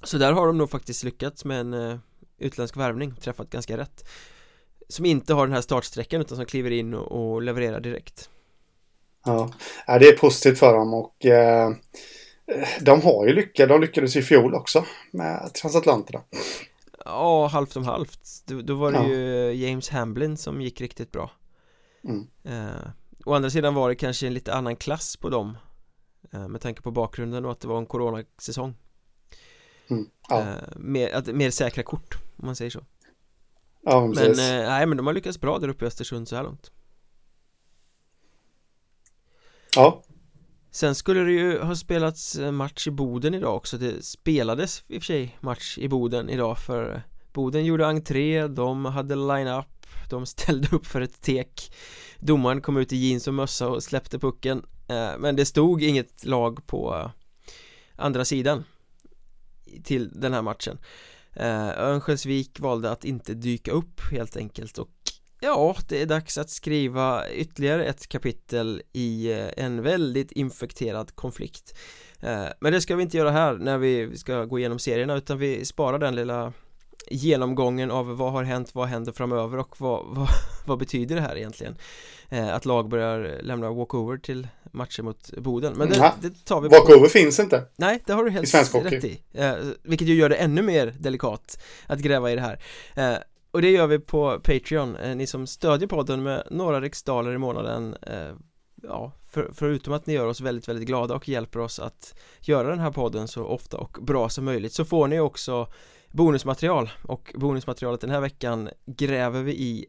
Så 0.03 0.17
där 0.17 0.31
har 0.31 0.47
de 0.47 0.57
nog 0.57 0.69
faktiskt 0.69 1.03
lyckats 1.03 1.45
med 1.45 1.59
en 1.59 1.73
eh, 1.73 1.97
utländsk 2.37 2.77
värvning, 2.77 3.15
träffat 3.15 3.49
ganska 3.49 3.77
rätt. 3.77 4.09
Som 4.87 5.05
inte 5.05 5.33
har 5.33 5.47
den 5.47 5.53
här 5.53 5.61
startsträckan 5.61 6.21
utan 6.21 6.37
som 6.37 6.45
kliver 6.45 6.71
in 6.71 6.93
och, 6.93 7.11
och 7.11 7.41
levererar 7.41 7.79
direkt. 7.79 8.29
Ja, 9.25 9.49
det 9.87 10.07
är 10.07 10.17
positivt 10.17 10.59
för 10.59 10.73
dem 10.73 10.93
och 10.93 11.25
eh, 11.25 11.71
de 12.81 13.01
har 13.01 13.27
ju 13.27 13.33
lyckats. 13.33 13.69
De 13.69 13.81
lyckades 13.81 14.15
i 14.15 14.21
fjol 14.21 14.55
också 14.55 14.85
med 15.11 15.53
transatlanterna. 15.53 16.21
Ja, 17.05 17.47
halvt 17.47 17.75
om 17.75 17.85
halvt. 17.85 18.43
Då, 18.45 18.61
då 18.61 18.75
var 18.75 18.91
det 18.91 18.97
ja. 18.97 19.07
ju 19.07 19.53
James 19.53 19.89
Hamblin 19.89 20.37
som 20.37 20.61
gick 20.61 20.81
riktigt 20.81 21.11
bra. 21.11 21.31
Mm. 22.03 22.27
Eh, 22.43 22.89
å 23.25 23.33
andra 23.33 23.49
sidan 23.49 23.73
var 23.73 23.89
det 23.89 23.95
kanske 23.95 24.27
en 24.27 24.33
lite 24.33 24.53
annan 24.53 24.75
klass 24.75 25.17
på 25.17 25.29
dem. 25.29 25.57
Eh, 26.33 26.47
med 26.47 26.61
tanke 26.61 26.81
på 26.81 26.91
bakgrunden 26.91 27.45
och 27.45 27.51
att 27.51 27.59
det 27.59 27.67
var 27.67 27.77
en 27.77 27.85
coronasäsong. 27.85 28.75
Mm. 29.87 30.09
Ja. 30.29 30.39
Eh, 30.39 30.55
mer, 30.75 31.13
att, 31.13 31.27
mer 31.27 31.51
säkra 31.51 31.83
kort, 31.83 32.17
om 32.37 32.45
man 32.45 32.55
säger 32.55 32.71
så. 32.71 32.85
Ja, 33.81 34.07
men, 34.07 34.17
eh, 34.17 34.69
nej, 34.69 34.85
men 34.85 34.97
de 34.97 35.07
har 35.07 35.13
lyckats 35.13 35.41
bra 35.41 35.59
där 35.59 35.67
uppe 35.67 35.85
i 35.85 35.87
Östersund 35.87 36.27
så 36.27 36.35
här 36.35 36.43
långt. 36.43 36.71
Ja. 39.75 40.03
Sen 40.73 40.95
skulle 40.95 41.19
det 41.19 41.31
ju 41.31 41.59
ha 41.59 41.75
spelats 41.75 42.35
eh, 42.35 42.51
match 42.51 42.87
i 42.87 42.91
Boden 42.91 43.33
idag 43.33 43.55
också. 43.55 43.77
Det 43.77 44.05
spelades 44.05 44.83
i 44.87 44.97
och 44.97 45.01
för 45.01 45.05
sig 45.05 45.37
match 45.41 45.77
i 45.77 45.87
Boden 45.87 46.29
idag 46.29 46.57
för 46.57 46.95
eh, 46.95 47.01
Boden 47.33 47.65
gjorde 47.65 47.87
entré, 47.87 48.47
de 48.47 48.85
hade 48.85 49.15
line-up 49.15 49.85
De 50.09 50.25
ställde 50.25 50.75
upp 50.75 50.85
för 50.85 51.01
ett 51.01 51.21
tek. 51.21 51.73
Domaren 52.19 52.61
kom 52.61 52.77
ut 52.77 52.93
i 52.93 52.95
jeans 52.95 53.27
och 53.27 53.33
mössa 53.33 53.67
och 53.67 53.83
släppte 53.83 54.19
pucken. 54.19 54.65
Eh, 54.87 55.17
men 55.17 55.35
det 55.35 55.45
stod 55.45 55.83
inget 55.83 56.25
lag 56.25 56.67
på 56.67 57.11
andra 57.95 58.25
sidan 58.25 58.63
Till 59.83 60.09
den 60.21 60.33
här 60.33 60.41
matchen. 60.41 60.77
Örnsköldsvik 61.77 62.59
valde 62.59 62.91
att 62.91 63.05
inte 63.05 63.33
dyka 63.33 63.71
upp 63.71 64.01
helt 64.11 64.37
enkelt 64.37 64.77
och 64.77 64.89
Ja, 65.43 65.75
det 65.89 66.01
är 66.01 66.05
dags 66.05 66.37
att 66.37 66.49
skriva 66.49 67.29
ytterligare 67.29 67.85
ett 67.85 68.07
kapitel 68.07 68.81
i 68.93 69.31
eh, 69.31 69.65
en 69.65 69.81
väldigt 69.81 70.31
infekterad 70.31 71.15
konflikt. 71.15 71.77
Eh, 72.21 72.45
Men 72.59 72.73
det 72.73 72.81
ska 72.81 72.95
vi 72.95 73.03
inte 73.03 73.17
göra 73.17 73.31
här 73.31 73.53
när 73.53 73.77
vi 73.77 74.17
ska 74.17 74.45
gå 74.45 74.59
igenom 74.59 74.79
serierna 74.79 75.15
utan 75.15 75.37
vi 75.37 75.65
sparar 75.65 75.99
den 75.99 76.15
lilla 76.15 76.53
genomgången 77.11 77.91
av 77.91 78.17
vad 78.17 78.31
har 78.31 78.43
hänt, 78.43 78.75
vad 78.75 78.87
händer 78.87 79.11
framöver 79.11 79.57
och 79.57 79.81
vad, 79.81 80.05
vad, 80.15 80.27
vad 80.65 80.79
betyder 80.79 81.15
det 81.15 81.21
här 81.21 81.37
egentligen? 81.37 81.75
Eh, 82.29 82.53
Att 82.55 82.65
lag 82.65 82.89
börjar 82.89 83.39
lämna 83.41 83.71
walkover 83.71 84.17
till 84.17 84.47
matcher 84.71 85.01
mot 85.03 85.31
Boden. 85.37 85.73
Men 85.77 85.89
det, 85.89 86.13
det 86.21 86.45
tar 86.45 86.61
vi 86.61 86.67
Walkover 86.67 87.07
finns 87.07 87.39
inte. 87.39 87.63
Nej, 87.75 88.03
det 88.05 88.13
har 88.13 88.23
du 88.23 88.31
helt 88.31 88.73
rätt 88.73 89.03
i. 89.03 89.19
Vilket 89.83 90.07
ju 90.07 90.15
gör 90.15 90.29
det 90.29 90.35
ännu 90.35 90.61
mer 90.61 90.93
delikat 90.99 91.63
att 91.87 91.99
gräva 91.99 92.31
i 92.31 92.35
det 92.35 92.41
här 92.41 92.59
och 93.53 93.61
det 93.61 93.71
gör 93.71 93.87
vi 93.87 93.99
på 93.99 94.39
Patreon, 94.39 94.95
eh, 94.95 95.15
ni 95.15 95.27
som 95.27 95.47
stödjer 95.47 95.87
podden 95.87 96.23
med 96.23 96.47
några 96.51 96.81
riksdaler 96.81 97.31
i 97.31 97.37
månaden 97.37 97.95
eh, 98.01 98.35
Ja, 98.87 99.11
för, 99.31 99.51
förutom 99.53 99.93
att 99.93 100.07
ni 100.07 100.13
gör 100.13 100.27
oss 100.27 100.41
väldigt, 100.41 100.67
väldigt 100.67 100.87
glada 100.87 101.15
och 101.15 101.29
hjälper 101.29 101.59
oss 101.59 101.79
att 101.79 102.19
göra 102.41 102.69
den 102.69 102.79
här 102.79 102.91
podden 102.91 103.27
så 103.27 103.45
ofta 103.45 103.77
och 103.77 103.97
bra 104.01 104.29
som 104.29 104.45
möjligt 104.45 104.73
så 104.73 104.85
får 104.85 105.07
ni 105.07 105.19
också 105.19 105.67
bonusmaterial. 106.11 106.89
Och 107.03 107.33
bonusmaterialet 107.35 108.01
den 108.01 108.09
här 108.09 108.21
veckan 108.21 108.69
gräver 108.85 109.43
vi 109.43 109.51
i 109.51 109.85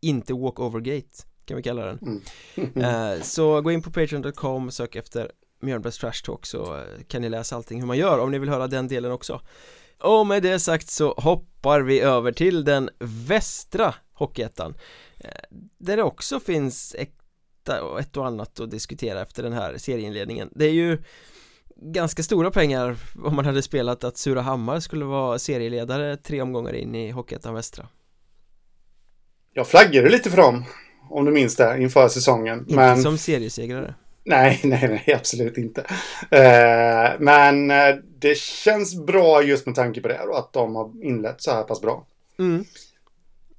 inte 0.00 0.34
walkovergate 0.34 1.22
kan 1.44 1.56
vi 1.56 1.62
kalla 1.62 1.84
den. 1.84 2.22
Mm. 2.56 2.84
eh, 3.16 3.22
Så 3.22 3.60
gå 3.60 3.70
in 3.70 3.82
på 3.82 3.90
patreon.com, 3.90 4.70
sök 4.70 4.96
efter 4.96 5.32
Mjölnbergs 5.60 5.98
Trash 5.98 6.24
Talk 6.24 6.46
så 6.46 6.82
kan 7.08 7.22
ni 7.22 7.28
läsa 7.28 7.56
allting 7.56 7.80
hur 7.80 7.86
man 7.86 7.98
gör 7.98 8.18
om 8.18 8.30
ni 8.30 8.38
vill 8.38 8.48
höra 8.48 8.66
den 8.66 8.88
delen 8.88 9.12
också 9.12 9.40
och 10.02 10.26
med 10.26 10.42
det 10.42 10.58
sagt 10.58 10.90
så 10.90 11.14
hoppar 11.14 11.80
vi 11.80 12.00
över 12.00 12.32
till 12.32 12.64
den 12.64 12.90
västra 12.98 13.94
Hockeyettan. 14.12 14.74
Eh, 15.18 15.30
Där 15.78 15.96
det 15.96 16.02
också 16.02 16.40
finns 16.40 16.94
ett 16.98 17.12
och 18.16 18.26
annat 18.26 18.60
att 18.60 18.70
diskutera 18.70 19.22
efter 19.22 19.42
den 19.42 19.52
här 19.52 19.78
serieinledningen. 19.78 20.48
Det 20.54 20.64
är 20.64 20.72
ju 20.72 21.02
ganska 21.76 22.22
stora 22.22 22.50
pengar 22.50 22.96
om 23.24 23.36
man 23.36 23.44
hade 23.44 23.62
spelat 23.62 24.04
att 24.04 24.16
Surahammar 24.16 24.80
skulle 24.80 25.04
vara 25.04 25.38
serieledare 25.38 26.16
tre 26.16 26.42
omgångar 26.42 26.72
in 26.72 26.94
i 26.94 27.10
Hockeyettan 27.10 27.54
Västra. 27.54 27.88
Jag 29.52 29.66
flaggade 29.66 30.08
lite 30.08 30.30
för 30.30 30.36
dem 30.36 30.64
om 31.10 31.24
du 31.24 31.30
minns 31.32 31.56
det 31.56 31.82
inför 31.82 32.08
säsongen 32.08 32.60
Inte 32.60 32.74
men... 32.74 33.02
som 33.02 33.18
seriesegrare 33.18 33.94
Nej, 34.26 34.60
nej, 34.64 34.88
nej, 34.88 35.14
absolut 35.14 35.58
inte. 35.58 35.80
Eh, 36.30 37.20
men 37.20 37.70
eh, 37.70 37.96
det 38.18 38.38
känns 38.38 39.06
bra 39.06 39.42
just 39.42 39.66
med 39.66 39.74
tanke 39.74 40.00
på 40.00 40.08
det 40.08 40.20
och 40.20 40.38
att 40.38 40.52
de 40.52 40.76
har 40.76 41.04
inlett 41.04 41.42
så 41.42 41.50
här 41.50 41.62
pass 41.62 41.80
bra. 41.80 42.06
Mm. 42.38 42.64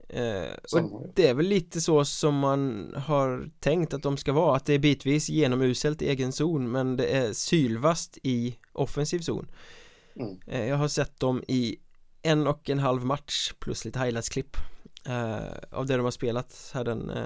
Eh, 0.10 0.52
och 0.74 1.12
det 1.16 1.28
är 1.28 1.34
väl 1.34 1.46
lite 1.46 1.82
så 1.82 2.06
som 2.06 2.40
man 2.40 2.94
har 2.98 3.50
tänkt 3.60 3.94
att 3.94 4.04
de 4.04 4.18
ska 4.18 4.34
vara 4.34 4.56
Att 4.56 4.66
det 4.66 4.74
är 4.74 4.80
bitvis 4.80 5.30
genomuselt 5.30 6.02
i 6.02 6.10
egen 6.10 6.32
zon 6.32 6.72
Men 6.72 6.98
det 6.98 7.06
är 7.06 7.34
sylvast 7.34 8.18
i 8.24 8.58
offensiv 8.74 9.20
zon 9.20 9.52
mm. 10.16 10.40
eh, 10.48 10.66
Jag 10.66 10.76
har 10.76 10.88
sett 10.88 11.20
dem 11.20 11.44
i 11.48 11.78
en 12.22 12.48
och 12.48 12.70
en 12.70 12.80
halv 12.80 13.06
match 13.06 13.54
plus 13.60 13.86
lite 13.86 14.00
highlights-klipp 14.00 14.58
eh, 15.06 15.38
Av 15.72 15.86
det 15.86 15.98
de 15.98 16.04
har 16.04 16.12
spelat 16.12 16.72
här 16.74 16.84
den 16.84 17.10
eh, 17.10 17.24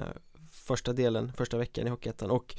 första 0.52 0.92
delen, 0.92 1.32
första 1.36 1.58
veckan 1.58 1.86
i 1.86 1.90
Hockeyettan 1.90 2.30
och 2.30 2.56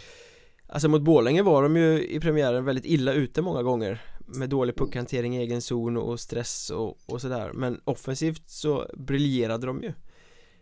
Alltså 0.73 0.89
mot 0.89 1.01
Borlänge 1.01 1.41
var 1.41 1.63
de 1.63 1.75
ju 1.75 2.07
i 2.07 2.19
premiären 2.19 2.65
väldigt 2.65 2.85
illa 2.85 3.13
ute 3.13 3.41
många 3.41 3.63
gånger. 3.63 4.01
Med 4.25 4.49
dålig 4.49 4.75
puckhantering 4.75 5.37
i 5.37 5.39
egen 5.39 5.61
zon 5.61 5.97
och 5.97 6.19
stress 6.19 6.69
och, 6.69 6.97
och 7.05 7.21
sådär. 7.21 7.51
Men 7.53 7.81
offensivt 7.83 8.49
så 8.49 8.87
briljerade 8.93 9.67
de 9.67 9.83
ju. 9.83 9.93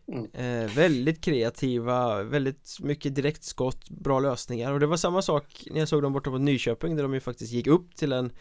Mm. 0.07 0.31
eh, 0.33 0.71
Väldigt 0.75 1.21
kreativa, 1.21 2.23
väldigt 2.23 2.77
mycket 2.79 3.15
direktskott, 3.15 3.89
bra 3.89 4.19
lösningar. 4.19 4.73
Och 4.73 4.79
det 4.79 4.85
var 4.85 4.97
samma 4.97 5.21
sak 5.21 5.67
när 5.71 5.79
jag 5.79 5.87
såg 5.87 6.01
dem 6.01 6.13
borta 6.13 6.29
på 6.29 6.37
Nyköping 6.37 6.95
Där 6.95 7.03
de 7.03 7.13
ju 7.13 7.19
faktiskt 7.19 7.51
gick 7.51 7.67
upp 7.67 7.95
till 7.95 8.11
en 8.11 8.31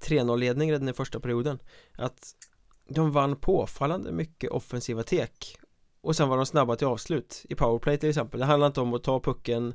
3-0 0.00 0.38
ledning 0.38 0.72
redan 0.72 0.88
i 0.88 0.92
första 0.92 1.20
perioden. 1.20 1.58
Att 1.92 2.34
de 2.88 3.12
vann 3.12 3.36
påfallande 3.36 4.12
mycket 4.12 4.50
offensiva 4.50 5.02
tek. 5.02 5.58
Och 6.00 6.16
sen 6.16 6.28
var 6.28 6.36
de 6.36 6.46
snabba 6.46 6.76
till 6.76 6.86
avslut. 6.86 7.44
I 7.48 7.54
powerplay 7.54 7.98
till 7.98 8.08
exempel. 8.08 8.40
Det 8.40 8.46
handlar 8.46 8.66
inte 8.66 8.80
om 8.80 8.94
att 8.94 9.02
ta 9.02 9.20
pucken 9.20 9.74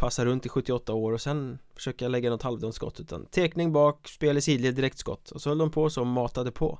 passa 0.00 0.24
runt 0.24 0.46
i 0.46 0.48
78 0.48 0.94
år 0.94 1.12
och 1.12 1.20
sen 1.20 1.58
försöka 1.74 2.08
lägga 2.08 2.30
något 2.30 2.42
halvdant 2.42 2.74
skott 2.74 3.00
utan 3.00 3.26
tekning 3.26 3.72
bak, 3.72 4.08
spel 4.08 4.38
i 4.38 4.40
sidled, 4.40 4.74
direktskott. 4.74 5.30
Och 5.30 5.40
så 5.40 5.48
höll 5.48 5.58
de 5.58 5.70
på 5.70 5.90
så 5.90 6.00
och 6.00 6.06
matade 6.06 6.50
på. 6.52 6.78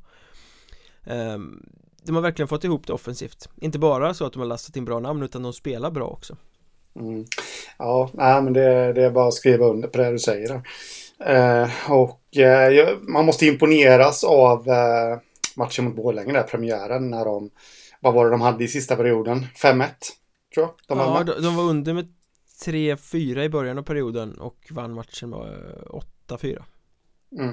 Um, 1.07 1.67
De 2.03 2.15
har 2.15 2.23
verkligen 2.23 2.49
fått 2.49 2.65
ihop 2.65 2.87
det 2.87 2.93
offensivt. 2.93 3.49
Inte 3.61 3.79
bara 3.79 4.15
så 4.15 4.27
att 4.27 4.33
de 4.33 4.39
har 4.39 4.47
lastat 4.47 4.77
in 4.77 4.85
bra 4.85 5.01
namn 5.01 5.23
utan 5.23 5.43
de 5.43 5.53
spelar 5.53 5.91
bra 5.91 6.07
också. 6.07 6.37
Mm. 6.97 7.25
Ja, 7.79 8.11
nej, 8.13 8.43
men 8.43 8.53
det, 8.53 8.93
det, 8.93 9.05
är 9.05 9.11
bara 9.11 9.29
att 9.29 9.35
skriva 9.35 9.67
under 9.67 9.89
på 9.89 9.99
det 9.99 10.11
du 10.11 10.19
säger 10.19 10.55
uh, 10.55 11.91
Och 11.91 12.21
uh, 12.39 12.89
man 13.01 13.25
måste 13.25 13.47
imponeras 13.47 14.25
av 14.25 14.69
uh, 14.69 15.19
matchen 15.57 15.85
mot 15.85 15.97
Borlänge 15.97 16.33
där, 16.33 16.43
premiären 16.43 17.11
när 17.11 17.25
de 17.25 17.51
Vad 18.01 18.15
var 18.15 18.25
det 18.25 18.31
de 18.31 18.41
hade 18.41 18.65
i 18.65 18.69
sista 18.69 18.97
perioden? 18.97 19.47
5-1 19.63 19.87
Tror 20.55 20.67
jag 20.67 20.75
de 20.87 20.99
Ja, 20.99 21.23
de, 21.25 21.43
de 21.43 21.57
var 21.57 21.65
under 21.65 21.95
med 21.95 22.09
3-4 22.65 23.43
i 23.43 23.49
början 23.49 23.79
av 23.79 23.83
perioden 23.83 24.39
och 24.39 24.57
vann 24.71 24.93
matchen 24.93 25.31
med 25.31 25.39
8-4 26.29 26.63
mm. 27.39 27.51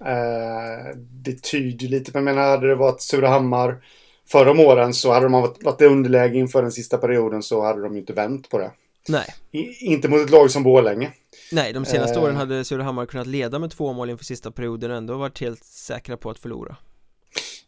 eh, 0.00 0.96
Det 0.96 1.42
tyder 1.42 1.88
lite 1.88 2.12
på, 2.12 2.18
jag 2.18 2.24
menar 2.24 2.50
hade 2.50 2.68
det 2.68 2.74
varit 2.74 3.02
Surahammar 3.02 3.84
förra 4.26 4.50
om 4.50 4.60
åren 4.60 4.94
så 4.94 5.12
hade 5.12 5.26
de 5.26 5.32
varit 5.62 5.80
i 5.80 5.84
underläge 5.84 6.38
inför 6.38 6.62
den 6.62 6.72
sista 6.72 6.98
perioden 6.98 7.42
så 7.42 7.62
hade 7.62 7.82
de 7.82 7.94
ju 7.94 8.00
inte 8.00 8.12
vänt 8.12 8.48
på 8.48 8.58
det. 8.58 8.70
Nej. 9.08 9.34
I, 9.50 9.84
Inte 9.84 10.08
mot 10.08 10.20
ett 10.20 10.30
lag 10.30 10.50
som 10.50 10.62
Borlänge. 10.62 11.12
Nej, 11.52 11.72
de 11.72 11.84
senaste 11.84 12.18
eh, 12.18 12.24
åren 12.24 12.36
hade 12.36 12.64
Surahammar 12.64 13.06
kunnat 13.06 13.26
leda 13.26 13.58
med 13.58 13.70
två 13.70 13.92
mål 13.92 14.10
inför 14.10 14.24
sista 14.24 14.50
perioden 14.50 14.90
och 14.90 14.96
ändå 14.96 15.16
varit 15.16 15.40
helt 15.40 15.64
säkra 15.64 16.16
på 16.16 16.30
att 16.30 16.38
förlora. 16.38 16.76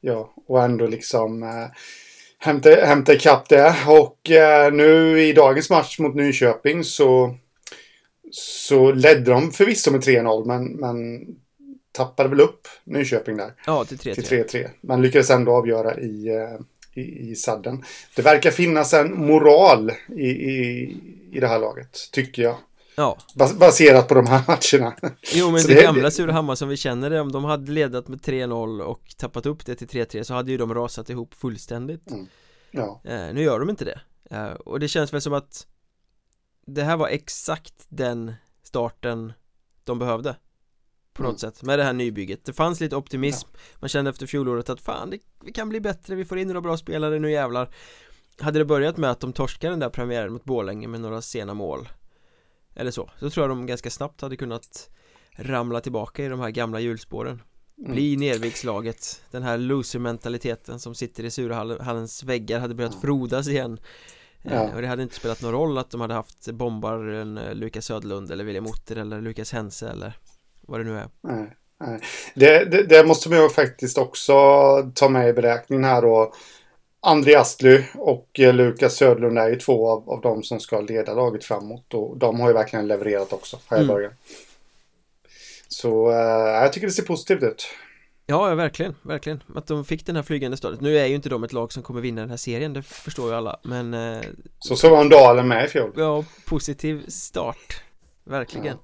Ja, 0.01 0.33
och 0.47 0.63
ändå 0.63 0.87
liksom 0.87 1.43
eh, 1.43 1.67
hämta, 2.39 2.71
hämta 2.71 3.15
ikapp 3.15 3.49
det. 3.49 3.75
Och 3.87 4.31
eh, 4.31 4.73
nu 4.73 5.21
i 5.23 5.33
dagens 5.33 5.71
match 5.71 5.99
mot 5.99 6.15
Nyköping 6.15 6.85
så, 6.85 7.35
så 8.31 8.93
ledde 8.93 9.31
de 9.31 9.53
förvisso 9.53 9.91
med 9.91 10.01
3-0 10.01 10.47
men, 10.47 10.65
men 10.65 11.27
tappade 11.93 12.29
väl 12.29 12.41
upp 12.41 12.69
Nyköping 12.85 13.37
där. 13.37 13.53
Ja, 13.67 13.85
till 13.85 13.99
3-3. 13.99 14.15
Till 14.15 14.25
3-3. 14.25 14.69
Men 14.81 15.03
lyckades 15.03 15.31
ändå 15.31 15.53
avgöra 15.53 15.99
i, 16.01 16.29
eh, 16.29 17.03
i, 17.03 17.31
i 17.31 17.37
sadden. 17.37 17.85
Det 18.17 18.23
verkar 18.23 18.51
finnas 18.51 18.95
en 18.95 19.27
moral 19.27 19.93
i, 20.17 20.29
i, 20.29 20.97
i 21.33 21.41
det 21.41 21.49
här 21.49 21.59
laget, 21.59 21.99
tycker 22.13 22.43
jag. 22.43 22.57
Ja. 22.97 23.19
Baserat 23.35 24.09
på 24.09 24.15
de 24.15 24.27
här 24.27 24.43
matcherna. 24.49 24.97
Jo 25.35 25.51
men 25.51 25.63
det, 25.63 25.75
det 25.75 25.83
gamla 25.83 26.11
Surahammar 26.11 26.55
som 26.55 26.69
vi 26.69 26.77
känner 26.77 27.11
det 27.11 27.21
Om 27.21 27.33
de 27.33 27.45
hade 27.45 27.73
ledat 27.73 28.09
med 28.09 28.21
3-0 28.21 28.81
och 28.81 29.15
tappat 29.17 29.47
upp 29.47 29.67
det 29.67 29.75
till 29.75 29.89
3-3 29.89 30.23
Så 30.23 30.35
hade 30.35 30.51
ju 30.51 30.59
de 30.59 30.75
rasat 30.75 31.11
ihop 31.11 31.35
fullständigt. 31.35 32.11
Mm. 32.11 32.27
Ja. 32.71 33.01
Eh, 33.05 33.35
Nu 33.35 33.43
gör 33.43 33.61
de 33.61 33.71
inte 33.71 33.85
det. 33.85 34.01
Eh, 34.31 34.53
Och 34.53 34.81
det 34.81 34.89
känns 34.89 35.15
väl 35.15 35.21
som 35.21 35.33
att 35.33 35.67
Det 36.67 36.83
här 36.83 36.97
var 36.97 37.09
exakt 37.09 37.87
den 37.89 38.35
starten 38.63 39.33
de 39.85 39.99
behövde. 39.99 40.37
På 41.13 41.23
något 41.23 41.43
mm. 41.43 41.53
sätt 41.53 41.63
med 41.63 41.79
det 41.79 41.85
här 41.85 41.93
nybygget. 41.93 42.45
Det 42.45 42.53
fanns 42.53 42.81
lite 42.81 42.97
optimism. 42.97 43.49
Ja. 43.53 43.59
Man 43.75 43.89
kände 43.89 44.11
efter 44.11 44.27
fjolåret 44.27 44.71
att 44.71 44.81
fan 44.81 45.11
det, 45.11 45.19
vi 45.45 45.53
kan 45.53 45.69
bli 45.69 45.81
bättre, 45.81 46.15
vi 46.15 46.25
får 46.25 46.39
in 46.39 46.49
några 46.49 46.61
bra 46.61 46.77
spelare, 46.77 47.19
nu 47.19 47.31
jävlar. 47.31 47.75
Hade 48.41 48.59
det 48.59 48.65
börjat 48.65 48.97
med 48.97 49.11
att 49.11 49.21
de 49.21 49.33
torskade 49.33 49.73
den 49.73 49.81
där 49.81 49.89
premiären 49.89 50.33
mot 50.33 50.45
Borlänge 50.45 50.89
med 50.89 51.01
några 51.01 51.23
sena 51.23 51.55
mål 51.55 51.89
Eller 52.77 52.91
så, 52.91 53.11
så 53.21 53.31
tror 53.31 53.45
jag 53.45 53.51
de 53.51 53.67
ganska 53.67 53.91
snabbt 53.91 54.21
hade 54.21 54.37
kunnat 54.37 54.91
Ramla 55.37 55.81
tillbaka 55.81 56.25
i 56.25 56.29
de 56.29 56.41
här 56.41 56.51
gamla 56.51 56.81
hjulspåren 56.81 57.43
mm. 57.79 57.93
Bli 57.93 58.17
Nervikslaget 58.17 59.23
Den 59.31 59.43
här 59.43 59.59
loser-mentaliteten 59.59 60.81
som 60.81 60.95
sitter 60.95 61.25
i 61.25 61.31
Surahallens 61.31 62.23
väggar 62.23 62.61
hade 62.61 62.75
börjat 62.75 63.01
frodas 63.01 63.49
igen 63.49 63.79
Ja. 64.51 64.53
Eh, 64.53 64.75
och 64.75 64.83
det 64.83 64.89
hade 64.89 65.03
inte 65.03 65.15
spelat 65.15 65.43
någon 65.43 65.53
roll 65.53 65.79
att 65.79 65.91
de 65.91 66.01
hade 66.01 66.15
haft 66.15 66.53
bombaren 66.53 67.39
eh, 67.39 67.55
Lukas 67.55 67.85
Söderlund 67.85 68.31
eller 68.31 68.45
William 68.45 68.67
Otter 68.67 68.97
eller 68.97 69.21
Lukas 69.21 69.53
Hense 69.53 69.89
eller 69.89 70.13
vad 70.61 70.81
det 70.81 70.85
nu 70.85 70.99
är. 70.99 71.09
Nej, 71.23 71.57
nej. 71.81 72.01
Det, 72.35 72.65
det, 72.65 72.83
det, 72.83 73.07
måste 73.07 73.29
man 73.29 73.39
ju 73.39 73.49
faktiskt 73.49 73.99
också 73.99 74.35
ta 74.95 75.09
med 75.09 75.29
i 75.29 75.33
beräkningen 75.33 75.85
här 75.85 76.03
då. 76.03 76.33
André 77.07 77.35
Astly 77.35 77.83
och 77.95 78.41
eh, 78.41 78.55
Lukas 78.55 78.97
Söderlund 78.97 79.39
är 79.39 79.49
ju 79.49 79.57
två 79.57 79.91
av, 79.91 80.11
av 80.11 80.21
de 80.21 80.43
som 80.43 80.61
ska 80.61 80.81
leda 80.81 81.15
laget 81.15 81.45
framåt 81.45 81.95
och 81.95 82.17
de 82.17 82.41
har 82.41 82.49
ju 82.49 82.55
verkligen 82.55 82.89
levererat 82.89 83.33
också 83.33 83.59
här 83.67 83.77
i 83.77 83.81
mm. 83.81 83.95
början. 83.95 84.13
Så 85.69 86.11
äh, 86.11 86.17
jag 86.63 86.73
tycker 86.73 86.87
det 86.87 86.93
ser 86.93 87.03
positivt 87.03 87.43
ut. 87.43 87.67
Ja, 88.27 88.55
verkligen, 88.55 88.95
verkligen 89.03 89.43
Att 89.55 89.67
de 89.67 89.85
fick 89.85 90.07
den 90.07 90.17
här 90.17 90.23
flygande 90.23 90.57
starten 90.57 90.79
Nu 90.81 90.99
är 90.99 91.07
ju 91.07 91.15
inte 91.15 91.29
de 91.29 91.45
ett 91.45 91.53
lag 91.53 91.73
som 91.73 91.83
kommer 91.83 92.01
vinna 92.01 92.21
den 92.21 92.31
här 92.31 92.37
serien 92.37 92.73
Det 92.73 92.83
förstår 92.83 93.31
ju 93.31 93.37
alla, 93.37 93.61
men 93.63 93.95
eh, 93.95 94.23
Så 94.59 94.77
så 94.77 94.91
var 94.91 95.11
Dalen 95.11 95.49
med 95.49 95.65
i 95.65 95.69
fjol 95.69 95.93
Ja, 95.97 96.25
positiv 96.47 97.07
start 97.09 97.83
Verkligen 98.25 98.67
ja. 98.67 98.75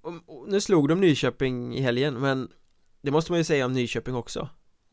och, 0.00 0.12
och, 0.26 0.48
Nu 0.48 0.60
slog 0.60 0.88
de 0.88 1.00
Nyköping 1.00 1.76
i 1.76 1.80
helgen, 1.80 2.14
men 2.14 2.48
Det 3.02 3.10
måste 3.10 3.32
man 3.32 3.38
ju 3.38 3.44
säga 3.44 3.66
om 3.66 3.72
Nyköping 3.72 4.14
också 4.14 4.48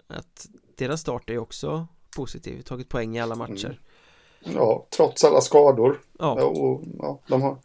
Att 0.07 0.47
deras 0.77 1.01
start 1.01 1.29
är 1.29 1.37
också 1.37 1.87
positiv 2.15 2.61
Tagit 2.61 2.89
poäng 2.89 3.17
i 3.17 3.21
alla 3.21 3.35
matcher 3.35 3.79
mm. 4.45 4.57
Ja, 4.57 4.87
trots 4.89 5.23
alla 5.23 5.41
skador 5.41 6.01
Ja, 6.19 6.43
och, 6.43 6.83
ja 6.99 7.21
de 7.27 7.41
har 7.41 7.57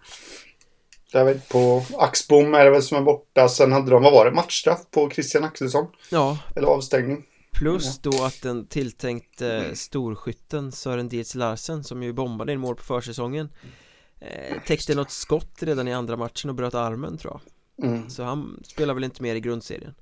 jag 1.13 1.25
vet, 1.25 1.49
på 1.49 1.83
Axbom 1.99 2.55
är 2.55 2.65
det 2.65 2.71
väl 2.71 2.83
som 2.83 2.99
är 2.99 3.03
borta. 3.03 3.49
Sen 3.49 3.73
hade 3.73 3.91
de, 3.91 4.03
vad 4.03 4.13
var 4.13 4.25
det, 4.25 4.31
matchstraff 4.31 4.81
på 4.91 5.11
Christian 5.11 5.45
Axelsson? 5.45 5.87
Ja. 6.11 6.39
Eller 6.57 6.67
avstängning. 6.67 7.25
Plus 7.53 7.99
då 7.99 8.25
att 8.25 8.43
den 8.43 8.67
tilltänkte 8.67 9.53
mm. 9.53 9.77
storskytten 9.77 10.73
Sören 10.73 11.09
Dietz 11.09 11.35
Larsen 11.35 11.85
som 11.85 12.03
ju 12.03 12.13
bombade 12.13 12.53
in 12.53 12.61
mål 12.61 12.77
på 12.77 12.83
försäsongen 12.83 13.49
eh, 14.21 14.63
Täckte 14.67 14.95
något 14.95 15.11
skott 15.11 15.63
redan 15.63 15.89
i 15.89 15.93
andra 15.93 16.17
matchen 16.17 16.51
och 16.51 16.57
bröt 16.57 16.75
armen 16.75 17.19
tror 17.19 17.41
jag 17.79 17.89
mm. 17.89 18.11
Så 18.11 18.23
han 18.23 18.63
spelar 18.65 18.95
väl 18.95 19.05
inte 19.05 19.23
mer 19.23 19.35
i 19.35 19.41
grundserien 19.41 19.95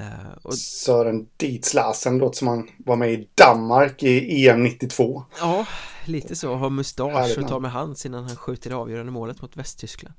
Uh, 0.00 0.32
och... 0.42 0.54
Sören 0.54 1.28
Dietz 1.36 1.74
Larsen 1.74 2.18
låter 2.18 2.38
som 2.38 2.48
han 2.48 2.70
var 2.78 2.96
med 2.96 3.12
i 3.12 3.28
Danmark 3.34 4.02
i 4.02 4.48
EM 4.48 4.62
92 4.62 5.24
Ja, 5.40 5.66
lite 6.04 6.36
så, 6.36 6.54
har 6.54 6.70
mustasch 6.70 7.38
och 7.38 7.48
tar 7.48 7.60
med 7.60 7.70
hands 7.70 8.06
innan 8.06 8.24
han 8.24 8.36
skjuter 8.36 8.70
det 8.70 8.76
avgörande 8.76 9.12
målet 9.12 9.42
mot 9.42 9.56
Västtyskland. 9.56 10.14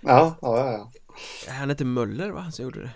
Ja, 0.00 0.36
ja, 0.42 0.58
ja, 0.58 0.72
ja. 0.72 1.52
Han 1.52 1.68
hette 1.68 1.84
Möller 1.84 2.30
va, 2.30 2.50
som 2.50 2.64
gjorde 2.64 2.80
det? 2.80 2.90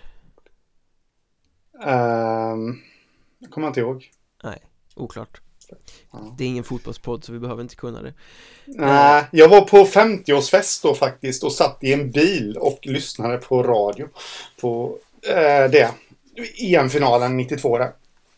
Um, 1.89 2.81
jag 3.39 3.51
kommer 3.51 3.67
inte 3.67 3.79
ihåg. 3.79 4.11
Nej, 4.43 4.61
oklart. 4.95 5.41
Ja. 6.11 6.35
Det 6.37 6.43
är 6.43 6.47
ingen 6.47 6.63
fotbollspodd 6.63 7.23
så 7.23 7.33
vi 7.33 7.39
behöver 7.39 7.61
inte 7.61 7.75
kunna 7.75 8.01
det. 8.01 8.13
Nej, 8.65 9.21
uh, 9.21 9.27
jag 9.31 9.49
var 9.49 9.61
på 9.61 9.77
50-årsfest 9.77 10.83
då 10.83 10.93
faktiskt 10.93 11.43
och 11.43 11.51
satt 11.51 11.83
i 11.83 11.93
en 11.93 12.11
bil 12.11 12.57
och 12.57 12.79
lyssnade 12.81 13.37
på 13.37 13.63
radio 13.63 14.07
på 14.61 14.99
uh, 15.29 15.71
det 15.71 15.91
EM-finalen 16.57 17.37
92 17.37 17.77
där 17.77 17.91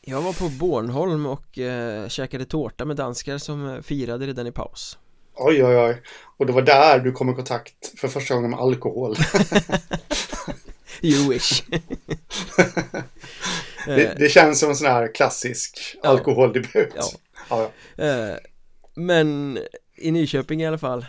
jag 0.10 0.22
var 0.22 0.34
på 0.34 0.50
Bornholm 0.50 1.26
och 1.26 1.60
eh, 1.60 2.08
käkade 2.08 2.46
tårta 2.46 2.86
med 2.86 2.96
danskar 2.96 3.38
som 3.38 3.70
eh, 3.70 3.82
firade 3.82 4.28
redan 4.28 4.48
i 4.48 4.52
paus 4.52 4.98
Oj, 5.40 5.64
oj, 5.64 5.78
oj. 5.78 6.02
Och 6.38 6.46
det 6.46 6.54
var 6.54 6.62
där 6.62 7.00
du 7.00 7.12
kom 7.12 7.30
i 7.30 7.34
kontakt 7.34 8.00
för 8.00 8.08
första 8.08 8.34
gången 8.34 8.50
med 8.50 8.60
alkohol. 8.60 9.16
you 11.02 11.30
wish. 11.30 11.64
det, 13.86 14.20
det, 14.20 14.30
känns 14.30 14.60
som 14.60 14.70
en 14.70 14.76
sån 14.76 14.88
här 14.88 15.16
klassisk 15.16 15.98
ja. 16.04 16.10
alkoholdebut. 16.10 16.94
Ja. 16.96 17.04
Ja, 17.50 17.72
ja. 17.96 18.04
Eh, 18.04 18.36
men 18.96 19.60
i 19.96 20.12
Nyköping 20.12 20.62
i 20.62 20.68
alla 20.68 20.78
fall. 20.78 21.06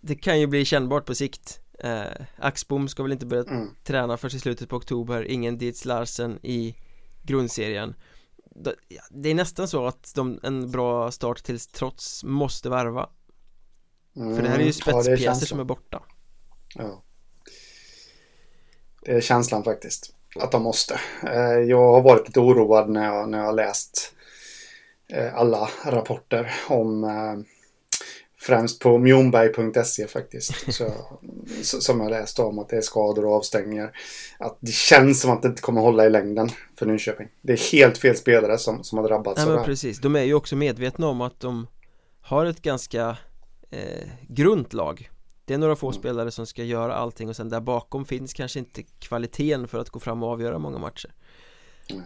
Det 0.00 0.14
kan 0.14 0.40
ju 0.40 0.46
bli 0.46 0.64
kännbart 0.64 1.06
på 1.06 1.14
sikt. 1.14 1.60
Eh, 1.78 2.26
Axbom 2.36 2.88
ska 2.88 3.02
väl 3.02 3.12
inte 3.12 3.26
börja 3.26 3.44
mm. 3.44 3.68
träna 3.84 4.16
först 4.16 4.36
i 4.36 4.40
slutet 4.40 4.68
på 4.68 4.76
oktober. 4.76 5.22
Ingen 5.22 5.58
Dietz 5.58 5.84
Larsen 5.84 6.38
i 6.42 6.76
grundserien. 7.22 7.94
Det 9.10 9.28
är 9.28 9.34
nästan 9.34 9.68
så 9.68 9.86
att 9.86 10.12
de, 10.14 10.40
en 10.42 10.70
bra 10.70 11.10
start 11.10 11.42
till 11.42 11.60
trots 11.60 12.24
måste 12.24 12.68
värva. 12.68 13.08
Mm, 14.16 14.36
För 14.36 14.42
det 14.42 14.48
här 14.48 14.58
är 14.58 14.64
ju 14.64 14.72
spetspjäser 14.72 15.24
ja, 15.24 15.34
som 15.34 15.60
är 15.60 15.64
borta. 15.64 16.02
Ja. 16.74 17.02
Det 19.02 19.12
är 19.12 19.20
känslan 19.20 19.64
faktiskt 19.64 20.14
Att 20.40 20.52
de 20.52 20.62
måste. 20.62 21.00
Eh, 21.22 21.58
Jag 21.68 21.92
har 21.92 22.02
varit 22.02 22.26
lite 22.26 22.40
oroad 22.40 22.90
när 22.90 23.04
jag, 23.04 23.28
när 23.28 23.38
jag 23.38 23.44
har 23.44 23.52
läst 23.52 24.14
eh, 25.08 25.34
Alla 25.34 25.70
rapporter 25.84 26.54
om 26.68 27.04
eh, 27.04 27.55
Främst 28.46 28.80
på 28.80 28.98
mjonberg.se 28.98 30.06
faktiskt. 30.06 30.74
Så, 30.74 30.84
som 31.62 32.00
jag 32.00 32.10
läste 32.10 32.42
om 32.42 32.58
att 32.58 32.68
det 32.68 32.76
är 32.76 32.80
skador 32.80 33.24
och 33.24 33.32
avstängningar. 33.32 33.96
Att 34.38 34.58
det 34.60 34.72
känns 34.72 35.20
som 35.20 35.30
att 35.30 35.42
det 35.42 35.48
inte 35.48 35.62
kommer 35.62 35.80
hålla 35.80 36.06
i 36.06 36.10
längden 36.10 36.48
för 36.78 36.86
Nyköping. 36.86 37.28
Det 37.42 37.52
är 37.52 37.72
helt 37.72 37.98
fel 37.98 38.16
spelare 38.16 38.58
som, 38.58 38.84
som 38.84 38.98
har 38.98 39.08
drabbats 39.08 39.46
Nej, 39.46 39.54
men 39.54 39.64
precis, 39.64 39.98
de 40.00 40.16
är 40.16 40.22
ju 40.22 40.34
också 40.34 40.56
medvetna 40.56 41.06
om 41.06 41.20
att 41.20 41.40
de 41.40 41.66
har 42.20 42.46
ett 42.46 42.62
ganska 42.62 43.16
eh, 43.70 44.08
grunt 44.28 44.72
lag. 44.72 45.10
Det 45.44 45.54
är 45.54 45.58
några 45.58 45.76
få 45.76 45.86
mm. 45.86 46.00
spelare 46.00 46.30
som 46.30 46.46
ska 46.46 46.64
göra 46.64 46.94
allting 46.94 47.28
och 47.28 47.36
sen 47.36 47.48
där 47.48 47.60
bakom 47.60 48.04
finns 48.04 48.32
kanske 48.34 48.58
inte 48.58 48.82
kvaliteten 48.82 49.68
för 49.68 49.78
att 49.78 49.90
gå 49.90 50.00
fram 50.00 50.22
och 50.22 50.28
avgöra 50.28 50.58
många 50.58 50.78
matcher. 50.78 51.14
Mm. 51.90 52.02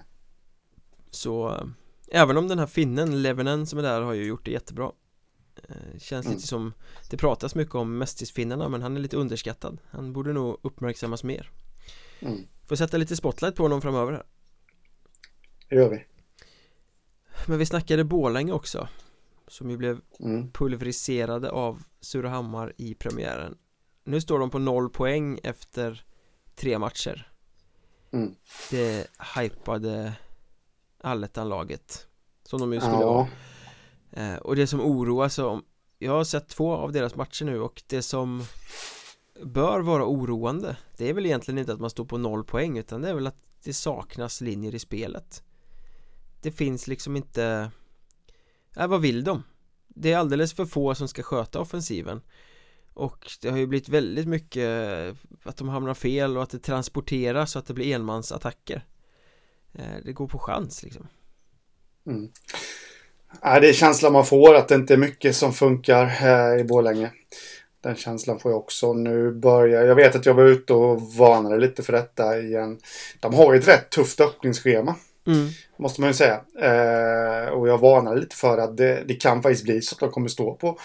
Så 1.11 1.49
eh, 1.49 1.65
även 2.21 2.37
om 2.37 2.49
den 2.49 2.59
här 2.59 2.67
finnen, 2.67 3.23
Levenen 3.23 3.67
som 3.67 3.79
är 3.79 3.83
där 3.83 4.01
har 4.01 4.13
ju 4.13 4.25
gjort 4.27 4.45
det 4.45 4.51
jättebra 4.51 4.91
känns 5.99 6.27
mm. 6.27 6.37
lite 6.37 6.49
som 6.49 6.73
Det 7.11 7.17
pratas 7.17 7.55
mycket 7.55 7.75
om 7.75 7.99
Mestisfinnarna 7.99 8.69
men 8.69 8.83
han 8.83 8.97
är 8.97 9.01
lite 9.01 9.17
underskattad 9.17 9.79
Han 9.91 10.13
borde 10.13 10.33
nog 10.33 10.61
uppmärksammas 10.63 11.25
mer 11.25 11.51
mm. 12.21 12.47
Får 12.67 12.77
sätta 12.77 12.97
lite 12.97 13.17
spotlight 13.17 13.57
på 13.57 13.63
honom 13.63 13.83
framöver 13.83 14.13
här 14.13 14.23
Det 15.69 15.77
gör 15.77 15.91
vi 15.91 16.05
Men 17.47 17.59
vi 17.59 17.67
snackade 17.67 18.05
Bålänge 18.05 18.53
också 18.53 18.89
Som 19.49 19.71
ju 19.71 19.77
blev 19.77 20.01
mm. 20.21 20.53
pulveriserade 20.53 21.51
av 21.51 21.83
Surahammar 22.01 22.73
i 22.77 22.95
premiären 22.95 23.57
Nu 24.05 24.21
står 24.21 24.39
de 24.39 24.51
på 24.51 24.59
noll 24.59 24.91
poäng 24.91 25.39
efter 25.43 26.05
tre 26.55 26.79
matcher 26.79 27.33
mm. 28.11 28.35
Det 28.71 29.07
hypade 29.37 30.13
Allettan-laget 30.99 32.07
Som 32.43 32.61
de 32.61 32.73
ju 32.73 32.81
skulle 32.81 32.95
ja. 32.95 33.13
vara 33.13 33.29
Eh, 34.13 34.35
och 34.35 34.57
det 34.57 34.67
som 34.67 34.81
oroar 34.81 35.29
så 35.29 35.63
Jag 35.99 36.13
har 36.13 36.25
sett 36.25 36.49
två 36.49 36.73
av 36.73 36.93
deras 36.93 37.15
matcher 37.15 37.45
nu 37.45 37.61
och 37.61 37.83
det 37.87 38.03
som 38.03 38.45
Bör 39.43 39.81
vara 39.81 40.07
oroande 40.07 40.77
Det 40.97 41.09
är 41.09 41.15
väl 41.15 41.27
egentligen 41.27 41.59
inte 41.59 41.73
att 41.73 41.81
man 41.81 41.91
står 41.91 42.05
på 42.05 42.19
noll 42.19 42.45
poäng 42.45 42.79
utan 42.79 43.03
det 43.03 43.09
är 43.09 43.15
väl 43.15 43.27
att 43.27 43.43
det 43.65 43.73
saknas 43.73 44.41
linjer 44.41 44.75
i 44.75 44.79
spelet 44.79 45.43
Det 46.43 46.53
finns 46.53 46.87
liksom 46.87 47.17
inte 47.17 47.71
nej 48.77 48.89
vad 48.89 49.01
vill 49.01 49.25
de? 49.25 49.43
Det 49.89 50.13
är 50.13 50.19
alldeles 50.19 50.53
för 50.53 50.67
få 50.67 50.95
som 50.95 51.09
ska 51.09 51.23
sköta 51.23 51.61
offensiven 51.61 52.21
Och 52.95 53.31
det 53.43 53.51
har 53.51 53.59
ju 53.59 53.67
blivit 53.67 53.89
väldigt 53.89 54.29
mycket 54.29 54.69
eh, 54.69 55.17
Att 55.43 55.57
de 55.57 55.69
hamnar 55.69 55.95
fel 55.95 56.37
och 56.37 56.43
att 56.43 56.51
det 56.51 56.59
transporteras 56.59 57.53
så 57.53 57.59
att 57.59 57.67
det 57.67 57.75
blir 57.75 57.95
enmansattacker 57.95 58.87
eh, 59.73 59.97
Det 60.05 60.13
går 60.13 60.29
på 60.29 60.39
chans 60.39 60.83
liksom 60.83 61.07
mm. 62.07 62.33
Ja, 63.43 63.61
det 63.61 63.69
är 63.69 63.73
känslan 63.73 64.13
man 64.13 64.27
får 64.27 64.55
att 64.55 64.69
det 64.69 64.75
inte 64.75 64.95
är 64.95 64.99
mycket 64.99 65.37
som 65.37 65.53
funkar 65.53 66.05
här 66.05 66.59
i 66.59 66.65
Borlänge. 66.65 67.11
Den 67.83 67.97
känslan 67.97 68.39
får 68.39 68.51
jag 68.51 68.59
också. 68.59 68.93
Nu 68.93 69.33
börjar, 69.33 69.83
jag 69.83 69.95
vet 69.95 70.17
att 70.17 70.27
jag 70.27 70.35
var 70.35 70.45
ute 70.45 70.73
och 70.73 71.03
varnade 71.03 71.59
lite 71.59 71.83
för 71.83 71.93
detta 71.93 72.39
igen. 72.39 72.79
De 73.21 73.35
har 73.35 73.53
ju 73.53 73.59
ett 73.59 73.69
rätt 73.69 73.91
tufft 73.91 74.21
öppningsschema. 74.21 74.95
Mm. 75.27 75.49
Måste 75.79 76.01
man 76.01 76.11
ju 76.11 76.15
säga. 76.15 76.41
Eh, 76.61 77.53
och 77.53 77.69
jag 77.69 77.79
varnade 77.79 78.21
lite 78.21 78.37
för 78.37 78.59
att 78.59 78.77
det, 78.77 79.03
det, 79.07 79.15
kan 79.15 79.43
faktiskt 79.43 79.65
bli 79.65 79.83
så 79.83 79.95
att 79.95 80.01
de 80.01 80.11
kommer 80.11 80.29
stå 80.29 80.55
på 80.55 80.79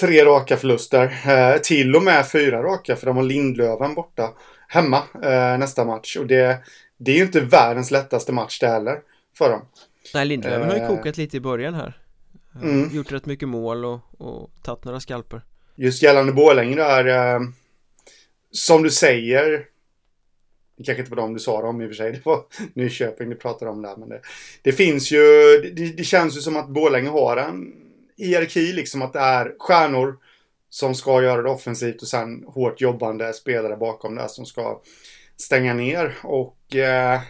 tre 0.00 0.24
raka 0.24 0.56
förluster. 0.56 1.22
Eh, 1.26 1.60
till 1.60 1.96
och 1.96 2.02
med 2.02 2.28
fyra 2.28 2.62
raka 2.62 2.96
för 2.96 3.06
de 3.06 3.16
har 3.16 3.22
Lindlöven 3.22 3.94
borta 3.94 4.30
hemma 4.68 5.02
eh, 5.22 5.58
nästa 5.58 5.84
match. 5.84 6.16
Och 6.16 6.26
det, 6.26 6.58
det 6.98 7.10
är 7.10 7.16
ju 7.16 7.22
inte 7.22 7.40
världens 7.40 7.90
lättaste 7.90 8.32
match 8.32 8.60
det 8.60 8.68
heller 8.68 8.98
för 9.38 9.50
dem. 9.50 9.62
Nej, 10.14 10.26
Lindlöven 10.26 10.62
eh, 10.62 10.68
har 10.68 10.76
ju 10.76 10.82
eh. 10.82 10.88
kokat 10.88 11.16
lite 11.16 11.36
i 11.36 11.40
början 11.40 11.74
här 11.74 12.00
mm. 12.62 12.96
Gjort 12.96 13.12
rätt 13.12 13.26
mycket 13.26 13.48
mål 13.48 13.84
och, 13.84 14.00
och 14.18 14.50
tagit 14.62 14.84
några 14.84 15.00
skalper 15.00 15.42
Just 15.74 16.02
gällande 16.02 16.32
Borlänge 16.32 16.76
där 16.76 17.06
eh, 17.06 17.40
Som 18.50 18.82
du 18.82 18.90
säger 18.90 19.66
Det 20.76 20.84
kanske 20.84 21.00
inte 21.00 21.10
var 21.10 21.22
dem 21.22 21.34
du 21.34 21.40
sa 21.40 21.62
det 21.62 21.68
om 21.68 21.80
i 21.80 21.84
och 21.84 21.88
för 21.90 21.94
sig. 21.94 22.12
Det 22.12 22.26
var 22.26 22.44
Nyköping 22.74 23.30
du 23.30 23.36
pratade 23.36 23.70
om 23.70 23.82
där. 23.82 23.96
Men 23.96 24.08
det, 24.08 24.20
det 24.62 24.72
finns 24.72 25.12
ju, 25.12 25.18
det, 25.76 25.96
det 25.96 26.04
känns 26.04 26.36
ju 26.36 26.40
som 26.40 26.56
att 26.56 26.68
Borlänge 26.68 27.08
har 27.08 27.36
en 27.36 27.72
hierarki 28.16 28.72
liksom. 28.72 29.02
Att 29.02 29.12
det 29.12 29.18
är 29.18 29.54
stjärnor 29.58 30.18
som 30.70 30.94
ska 30.94 31.22
göra 31.22 31.42
det 31.42 31.50
offensivt 31.50 32.02
och 32.02 32.08
sen 32.08 32.44
hårt 32.46 32.80
jobbande 32.80 33.32
spelare 33.32 33.76
bakom 33.76 34.14
det 34.14 34.28
som 34.28 34.46
ska 34.46 34.80
stänga 35.36 35.74
ner. 35.74 36.16
Och 36.22 36.76
eh, 36.76 37.20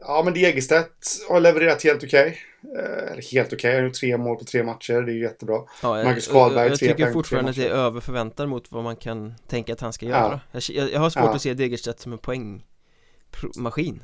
ja, 0.00 0.22
men 0.24 0.34
Degerstedt 0.34 1.26
har 1.28 1.40
levererat 1.40 1.82
helt 1.82 2.04
okej. 2.04 2.38
Okay. 2.62 2.84
Eh, 2.84 3.16
helt 3.32 3.52
okej, 3.52 3.56
okay. 3.56 3.70
han 3.70 3.80
har 3.80 3.88
gjort 3.88 3.94
tre 3.94 4.16
mål 4.16 4.36
på 4.36 4.44
tre 4.44 4.62
matcher, 4.62 5.02
det 5.02 5.12
är 5.12 5.14
ju 5.14 5.22
jättebra. 5.22 5.60
Ja, 5.82 5.98
jag, 5.98 6.04
Marcus 6.04 6.28
Karlberg, 6.28 6.64
jag, 6.64 6.70
jag 6.70 6.78
tycker 6.78 7.12
fortfarande 7.12 7.50
att 7.50 7.56
det 7.56 7.66
är 7.66 7.70
över 7.70 8.00
förväntan 8.00 8.48
mot 8.48 8.72
vad 8.72 8.84
man 8.84 8.96
kan 8.96 9.34
tänka 9.48 9.72
att 9.72 9.80
han 9.80 9.92
ska 9.92 10.06
göra. 10.06 10.40
Ja. 10.52 10.60
Jag, 10.68 10.90
jag, 10.92 11.00
har 11.00 11.10
svårt 11.10 11.24
ja. 11.24 11.34
att 11.34 11.42
se 11.42 11.54
Degerstedt 11.54 12.00
som 12.00 12.12
en 12.12 12.18
poängmaskin. 12.18 14.02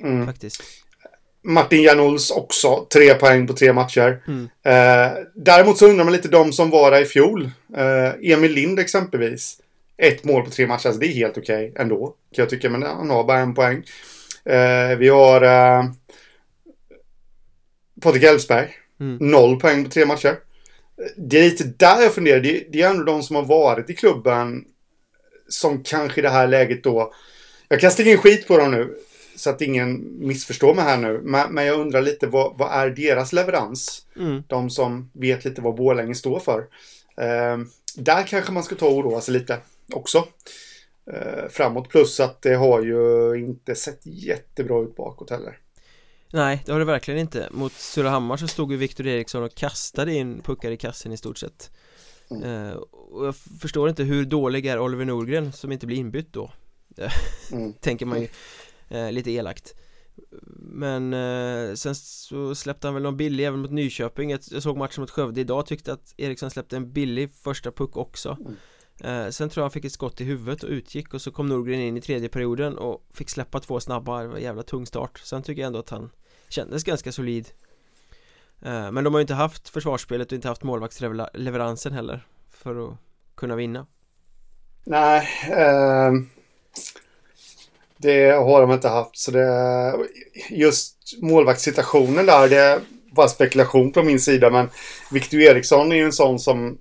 Mm. 0.00 0.26
Faktiskt. 0.26 0.62
Martin 1.42 1.82
Janols 1.82 2.30
också, 2.30 2.86
tre 2.92 3.14
poäng 3.14 3.46
på 3.46 3.52
tre 3.52 3.72
matcher. 3.72 4.22
Mm. 4.26 4.48
Eh, 4.62 5.12
däremot 5.34 5.78
så 5.78 5.86
undrar 5.86 6.04
man 6.04 6.12
lite 6.12 6.28
de 6.28 6.52
som 6.52 6.70
var 6.70 6.90
där 6.90 7.02
i 7.02 7.04
fjol. 7.04 7.50
Eh, 7.76 8.32
Emil 8.32 8.52
Lind 8.52 8.78
exempelvis. 8.78 9.60
Ett 9.96 10.24
mål 10.24 10.44
på 10.44 10.50
tre 10.50 10.66
matcher, 10.66 10.86
alltså 10.86 11.00
det 11.00 11.06
är 11.06 11.14
helt 11.14 11.38
okej 11.38 11.70
okay 11.70 11.82
ändå. 11.82 12.06
Kan 12.06 12.42
jag 12.42 12.50
tycka, 12.50 12.70
men 12.70 12.82
han 12.82 13.10
har 13.10 13.24
bara 13.24 13.38
en 13.38 13.54
poäng. 13.54 13.82
Eh, 14.48 14.96
vi 14.98 15.08
har 15.08 15.42
eh, 15.42 15.84
Patrik 18.00 18.22
Elfsberg. 18.22 18.68
Mm. 19.00 19.30
Noll 19.30 19.60
poäng 19.60 19.84
på 19.84 19.90
tre 19.90 20.06
matcher. 20.06 20.36
Det 21.16 21.38
är 21.38 21.42
lite 21.42 21.64
där 21.64 22.00
jag 22.00 22.14
funderar. 22.14 22.40
Det, 22.40 22.66
det 22.72 22.82
är 22.82 22.90
ändå 22.90 23.04
de 23.04 23.22
som 23.22 23.36
har 23.36 23.44
varit 23.44 23.90
i 23.90 23.94
klubben 23.94 24.64
som 25.48 25.82
kanske 25.82 26.20
i 26.20 26.22
det 26.22 26.30
här 26.30 26.46
läget 26.46 26.84
då 26.84 27.12
jag 27.68 27.80
kastar 27.80 28.06
in 28.06 28.18
skit 28.18 28.48
på 28.48 28.56
dem 28.56 28.70
nu 28.70 28.98
så 29.36 29.50
att 29.50 29.60
ingen 29.60 30.18
missförstår 30.26 30.74
mig 30.74 30.84
här 30.84 30.96
nu. 30.96 31.20
Men, 31.24 31.54
men 31.54 31.66
jag 31.66 31.80
undrar 31.80 32.02
lite 32.02 32.26
vad, 32.26 32.58
vad 32.58 32.72
är 32.72 32.90
deras 32.90 33.32
leverans? 33.32 34.06
Mm. 34.16 34.42
De 34.46 34.70
som 34.70 35.10
vet 35.12 35.44
lite 35.44 35.60
vad 35.60 35.74
Borlänge 35.74 36.14
står 36.14 36.40
för. 36.40 36.58
Eh, 37.20 37.58
där 37.96 38.22
kanske 38.26 38.52
man 38.52 38.62
ska 38.62 38.74
ta 38.74 38.86
och 38.86 38.96
oroa 38.96 39.20
sig 39.20 39.34
lite 39.34 39.58
också. 39.92 40.24
Eh, 41.12 41.48
framåt. 41.48 41.88
Plus 41.88 42.20
att 42.20 42.42
det 42.42 42.54
har 42.54 42.82
ju 42.82 43.34
inte 43.46 43.74
sett 43.74 44.06
jättebra 44.06 44.82
ut 44.82 44.96
bakåt 44.96 45.30
heller. 45.30 45.58
Nej, 46.32 46.62
det 46.66 46.72
har 46.72 46.78
det 46.78 46.84
verkligen 46.84 47.20
inte. 47.20 47.48
Mot 47.50 47.72
Surahammar 47.72 48.36
så 48.36 48.48
stod 48.48 48.72
ju 48.72 48.78
Viktor 48.78 49.06
Eriksson 49.06 49.42
och 49.42 49.54
kastade 49.54 50.14
in 50.14 50.42
puckar 50.42 50.70
i 50.70 50.76
kassen 50.76 51.12
i 51.12 51.16
stort 51.16 51.38
sett. 51.38 51.70
Mm. 52.30 52.42
Eh, 52.42 52.72
och 52.72 53.26
jag 53.26 53.36
förstår 53.36 53.88
inte 53.88 54.02
hur 54.02 54.24
dålig 54.24 54.66
är 54.66 54.80
Oliver 54.80 55.04
Norgren 55.04 55.52
som 55.52 55.72
inte 55.72 55.86
blir 55.86 55.96
inbytt 55.96 56.32
då. 56.32 56.52
mm. 57.52 57.72
Tänker 57.72 58.06
man 58.06 58.20
ju 58.20 58.28
eh, 58.88 59.12
lite 59.12 59.30
elakt 59.30 59.74
Men 60.58 61.12
eh, 61.12 61.74
sen 61.74 61.94
så 61.94 62.54
släppte 62.54 62.86
han 62.86 62.94
väl 62.94 63.02
någon 63.02 63.16
billig 63.16 63.46
även 63.46 63.60
mot 63.60 63.70
Nyköping 63.70 64.30
Jag, 64.30 64.40
jag 64.50 64.62
såg 64.62 64.76
matchen 64.76 65.00
mot 65.00 65.10
Skövde 65.10 65.40
idag 65.40 65.66
tyckte 65.66 65.92
att 65.92 66.14
Eriksson 66.16 66.50
släppte 66.50 66.76
en 66.76 66.92
billig 66.92 67.30
första 67.32 67.70
puck 67.72 67.96
också 67.96 68.36
mm 68.40 68.56
eh, 69.04 69.28
Sen 69.28 69.48
tror 69.48 69.60
jag 69.60 69.64
han 69.64 69.70
fick 69.70 69.84
ett 69.84 69.92
skott 69.92 70.20
i 70.20 70.24
huvudet 70.24 70.62
och 70.62 70.70
utgick 70.70 71.14
och 71.14 71.22
så 71.22 71.30
kom 71.30 71.48
Norgren 71.48 71.80
in 71.80 71.96
i 71.96 72.00
tredje 72.00 72.28
perioden 72.28 72.78
och 72.78 73.06
fick 73.12 73.30
släppa 73.30 73.60
två 73.60 73.80
snabba, 73.80 74.22
det 74.22 74.28
var 74.28 74.36
en 74.36 74.42
jävla 74.42 74.62
tung 74.62 74.86
start 74.86 75.18
Sen 75.24 75.42
tycker 75.42 75.62
jag 75.62 75.66
ändå 75.66 75.78
att 75.78 75.90
han 75.90 76.10
kändes 76.48 76.84
ganska 76.84 77.12
solid 77.12 77.48
eh, 78.62 78.90
Men 78.90 79.04
de 79.04 79.14
har 79.14 79.20
ju 79.20 79.22
inte 79.22 79.34
haft 79.34 79.68
försvarsspelet 79.68 80.32
och 80.32 80.36
inte 80.36 80.48
haft 80.48 80.62
målvaktsleveransen 80.62 81.92
heller 81.92 82.26
För 82.50 82.88
att 82.88 82.96
kunna 83.34 83.56
vinna 83.56 83.86
Nej, 84.84 85.28
eh, 85.50 86.12
det 87.96 88.30
har 88.30 88.60
de 88.60 88.72
inte 88.72 88.88
haft. 88.88 89.18
Så 89.18 89.30
det, 89.30 89.94
just 90.50 90.96
målvaktssituationen 91.22 92.26
där, 92.26 92.48
det 92.48 92.80
var 93.12 93.28
spekulation 93.28 93.92
från 93.92 94.06
min 94.06 94.20
sida. 94.20 94.50
Men 94.50 94.70
Victor 95.10 95.40
Eriksson 95.40 95.92
är 95.92 95.96
ju 95.96 96.04
en 96.04 96.12
sån 96.12 96.38
som... 96.38 96.78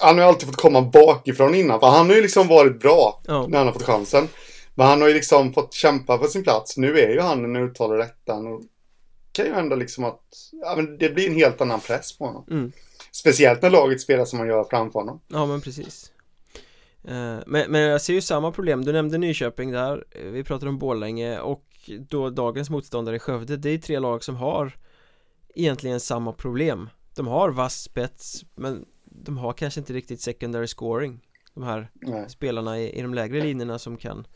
Han 0.00 0.14
har 0.14 0.24
ju 0.24 0.28
alltid 0.28 0.48
fått 0.48 0.56
komma 0.56 0.82
bakifrån 0.82 1.54
innan. 1.54 1.80
För 1.80 1.86
han 1.86 2.06
har 2.08 2.16
ju 2.16 2.22
liksom 2.22 2.48
varit 2.48 2.80
bra 2.80 3.22
oh. 3.28 3.48
när 3.48 3.58
han 3.58 3.66
har 3.66 3.72
fått 3.72 3.82
chansen. 3.82 4.28
Men 4.74 4.86
han 4.86 5.00
har 5.00 5.08
ju 5.08 5.14
liksom 5.14 5.52
fått 5.52 5.74
kämpa 5.74 6.18
för 6.18 6.26
sin 6.26 6.42
plats. 6.42 6.76
Nu 6.76 6.98
är 6.98 7.08
ju 7.08 7.20
han 7.20 7.42
den 7.42 7.56
uttalade 7.56 8.02
rättan. 8.02 8.46
Och 8.46 8.62
kan 9.32 9.46
ju 9.46 9.52
ändå 9.52 9.76
liksom 9.76 10.04
att... 10.04 10.22
Ja, 10.52 10.76
men 10.76 10.98
det 10.98 11.10
blir 11.10 11.28
en 11.28 11.34
helt 11.34 11.60
annan 11.60 11.80
press 11.80 12.18
på 12.18 12.26
honom. 12.26 12.44
Mm. 12.50 12.72
Speciellt 13.12 13.62
när 13.62 13.70
laget 13.70 14.00
spelar 14.00 14.24
som 14.24 14.38
man 14.38 14.48
gör 14.48 14.64
framför 14.64 14.98
honom. 14.98 15.20
Ja, 15.28 15.46
men 15.46 15.60
precis. 15.60 16.12
Eh, 17.04 17.38
men, 17.46 17.70
men 17.70 17.80
jag 17.80 18.00
ser 18.00 18.14
ju 18.14 18.20
samma 18.20 18.52
problem, 18.52 18.84
du 18.84 18.92
nämnde 18.92 19.18
Nyköping 19.18 19.72
där 19.72 20.04
Vi 20.32 20.44
pratade 20.44 20.68
om 20.68 20.78
Borlänge 20.78 21.40
och 21.40 21.64
då 22.08 22.30
dagens 22.30 22.70
motståndare 22.70 23.16
i 23.16 23.18
Skövde 23.18 23.56
Det 23.56 23.70
är 23.70 23.78
tre 23.78 23.98
lag 23.98 24.24
som 24.24 24.36
har 24.36 24.76
Egentligen 25.54 26.00
samma 26.00 26.32
problem 26.32 26.90
De 27.14 27.26
har 27.26 27.50
vass 27.50 27.82
spets 27.82 28.44
Men 28.54 28.84
de 29.24 29.38
har 29.38 29.52
kanske 29.52 29.80
inte 29.80 29.92
riktigt 29.92 30.20
secondary 30.20 30.66
scoring 30.66 31.20
De 31.54 31.62
här 31.62 31.90
Nej. 31.94 32.28
spelarna 32.28 32.80
i, 32.80 32.98
i 32.98 33.02
de 33.02 33.14
lägre 33.14 33.42
linjerna 33.42 33.78
som 33.78 33.96
kan 33.96 34.26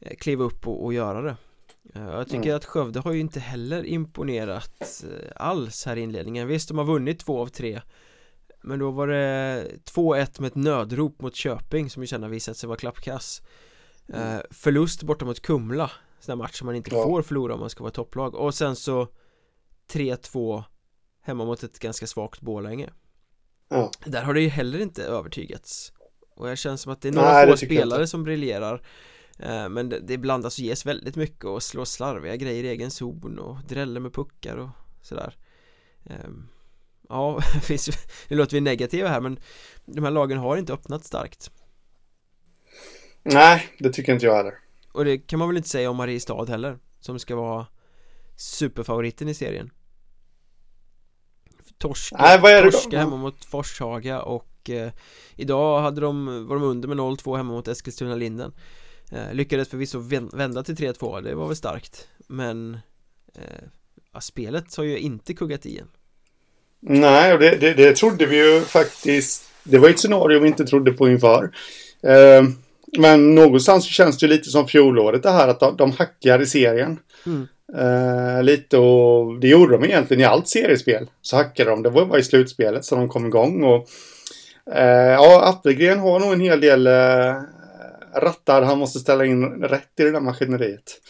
eh, 0.00 0.16
Kliva 0.16 0.44
upp 0.44 0.66
och, 0.66 0.84
och 0.84 0.92
göra 0.92 1.22
det 1.22 1.36
eh, 1.94 2.02
Jag 2.02 2.26
tycker 2.26 2.42
mm. 2.42 2.56
att 2.56 2.64
Skövde 2.64 3.00
har 3.00 3.12
ju 3.12 3.20
inte 3.20 3.40
heller 3.40 3.86
imponerat 3.86 5.04
alls 5.36 5.86
här 5.86 5.96
i 5.96 6.00
inledningen 6.00 6.48
Visst, 6.48 6.68
de 6.68 6.78
har 6.78 6.84
vunnit 6.84 7.20
två 7.20 7.40
av 7.40 7.46
tre 7.46 7.80
men 8.62 8.78
då 8.78 8.90
var 8.90 9.06
det 9.06 9.66
2-1 9.84 10.40
med 10.40 10.48
ett 10.48 10.54
nödrop 10.54 11.20
mot 11.20 11.34
Köping 11.34 11.90
som 11.90 12.02
ju 12.02 12.06
sen 12.06 12.22
har 12.22 12.30
visat 12.30 12.56
sig 12.56 12.66
vara 12.66 12.78
klappkass 12.78 13.42
mm. 14.08 14.36
eh, 14.36 14.40
Förlust 14.50 15.02
borta 15.02 15.24
mot 15.24 15.42
Kumla 15.42 15.90
Sån 16.20 16.38
där 16.38 16.44
match 16.44 16.58
som 16.58 16.66
man 16.66 16.76
inte 16.76 16.94
ja. 16.94 17.04
får 17.04 17.22
förlora 17.22 17.54
om 17.54 17.60
man 17.60 17.70
ska 17.70 17.84
vara 17.84 17.92
topplag 17.92 18.34
och 18.34 18.54
sen 18.54 18.76
så 18.76 19.08
3-2 19.92 20.62
Hemma 21.22 21.44
mot 21.44 21.62
ett 21.62 21.78
ganska 21.78 22.06
svagt 22.06 22.40
Borlänge 22.40 22.90
ja. 23.68 23.90
Där 24.04 24.22
har 24.22 24.34
det 24.34 24.40
ju 24.40 24.48
heller 24.48 24.78
inte 24.78 25.04
övertygats. 25.04 25.92
Och 26.36 26.46
det 26.46 26.56
känns 26.56 26.80
som 26.82 26.92
att 26.92 27.00
det 27.00 27.08
är 27.08 27.12
några 27.12 27.32
Nej, 27.32 27.50
få 27.50 27.56
spelare 27.56 28.06
som 28.06 28.24
briljerar. 28.24 28.82
Eh, 29.38 29.68
Men 29.68 29.88
det, 29.88 30.00
det 30.00 30.18
blandas 30.18 30.58
och 30.58 30.64
ges 30.64 30.86
väldigt 30.86 31.16
mycket 31.16 31.44
och 31.44 31.62
slår 31.62 31.84
slarviga 31.84 32.36
grejer 32.36 32.64
i 32.64 32.68
egen 32.68 32.90
zon 32.90 33.38
och 33.38 33.56
dräller 33.68 34.00
med 34.00 34.12
puckar 34.12 34.56
och 34.56 34.70
sådär. 35.02 35.36
Eh, 36.04 36.30
Ja, 37.08 37.40
finns, 37.62 37.88
nu 38.28 38.36
låter 38.36 38.56
vi 38.56 38.60
negativa 38.60 39.08
här 39.08 39.20
men 39.20 39.40
de 39.84 40.04
här 40.04 40.10
lagen 40.10 40.38
har 40.38 40.56
inte 40.56 40.72
öppnat 40.72 41.04
starkt. 41.04 41.50
Nej, 43.22 43.68
det 43.78 43.92
tycker 43.92 44.12
inte 44.12 44.26
jag 44.26 44.36
heller. 44.36 44.54
Och 44.92 45.04
det 45.04 45.18
kan 45.18 45.38
man 45.38 45.48
väl 45.48 45.56
inte 45.56 45.68
säga 45.68 45.90
om 45.90 45.96
Mariestad 45.96 46.44
heller 46.44 46.78
Som 47.00 47.18
ska 47.18 47.36
vara 47.36 47.66
superfavoriten 48.36 49.28
i 49.28 49.34
serien 49.34 49.70
Torska, 51.78 52.16
Nej, 52.20 52.38
vad 52.40 52.52
är 52.52 52.62
det 52.62 52.70
torska 52.70 52.98
hemma 52.98 53.16
mot 53.16 53.44
Forshaga 53.44 54.22
och 54.22 54.70
eh, 54.70 54.90
Idag 55.36 55.80
hade 55.80 56.00
de, 56.00 56.46
var 56.46 56.56
de 56.56 56.64
under 56.64 56.88
med 56.88 56.96
0-2 56.96 57.36
hemma 57.36 57.52
mot 57.52 57.68
Eskilstuna-Linden 57.68 58.52
eh, 59.12 59.32
Lyckades 59.34 59.68
förvisso 59.68 59.98
vända 60.32 60.62
till 60.62 60.74
3-2, 60.74 61.22
det 61.22 61.34
var 61.34 61.46
väl 61.46 61.56
starkt 61.56 62.08
Men 62.26 62.78
eh, 63.34 64.20
Spelet 64.20 64.76
har 64.76 64.84
ju 64.84 64.98
inte 64.98 65.34
kuggat 65.34 65.66
i 65.66 65.78
en 65.78 65.88
Nej, 66.80 67.32
och 67.32 67.38
det, 67.38 67.56
det, 67.56 67.74
det, 67.74 67.96
trodde 67.96 68.26
vi 68.26 68.36
ju 68.36 68.60
faktiskt. 68.60 69.50
Det 69.62 69.78
var 69.78 69.88
ett 69.88 69.98
scenario 69.98 70.40
vi 70.40 70.48
inte 70.48 70.64
trodde 70.64 70.92
på 70.92 71.08
inför. 71.08 71.50
Eh, 72.02 72.42
men 72.98 73.34
någonstans 73.34 73.84
så 73.84 73.90
känns 73.90 74.18
det 74.18 74.26
lite 74.26 74.50
som 74.50 74.68
fjolåret 74.68 75.22
det 75.22 75.30
här 75.30 75.48
att 75.48 75.60
de, 75.60 75.76
de 75.76 75.92
hackar 75.92 76.42
i 76.42 76.46
serien. 76.46 76.98
Mm. 77.26 77.48
Eh, 77.76 78.42
lite 78.42 78.78
och 78.78 79.40
det 79.40 79.48
gjorde 79.48 79.72
de 79.72 79.84
egentligen 79.84 80.20
i 80.20 80.24
allt 80.24 80.48
seriespel. 80.48 81.10
Så 81.22 81.36
hackade 81.36 81.70
de. 81.70 81.82
Det 81.82 81.90
var 81.90 82.06
bara 82.06 82.18
i 82.18 82.22
slutspelet 82.22 82.84
så 82.84 82.96
de 82.96 83.08
kom 83.08 83.26
igång. 83.26 83.64
Och, 83.64 83.88
eh, 84.74 85.12
ja, 85.12 85.48
Appelgren 85.48 85.98
har 85.98 86.20
nog 86.20 86.32
en 86.32 86.40
hel 86.40 86.60
del 86.60 86.86
eh, 86.86 87.34
rattar 88.14 88.62
han 88.62 88.78
måste 88.78 88.98
ställa 88.98 89.24
in 89.24 89.44
rätt 89.62 90.00
i 90.00 90.02
det 90.02 90.10
där 90.10 90.20
maskineriet. 90.20 91.00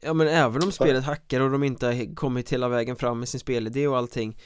Ja 0.00 0.14
men 0.14 0.28
även 0.28 0.62
om 0.62 0.72
spelet 0.72 1.04
hackar 1.04 1.40
och 1.40 1.50
de 1.50 1.62
inte 1.62 1.86
har 1.86 2.14
kommit 2.14 2.52
hela 2.52 2.68
vägen 2.68 2.96
fram 2.96 3.18
med 3.18 3.28
sin 3.28 3.40
spelidé 3.40 3.88
och 3.88 3.96
allting 3.96 4.36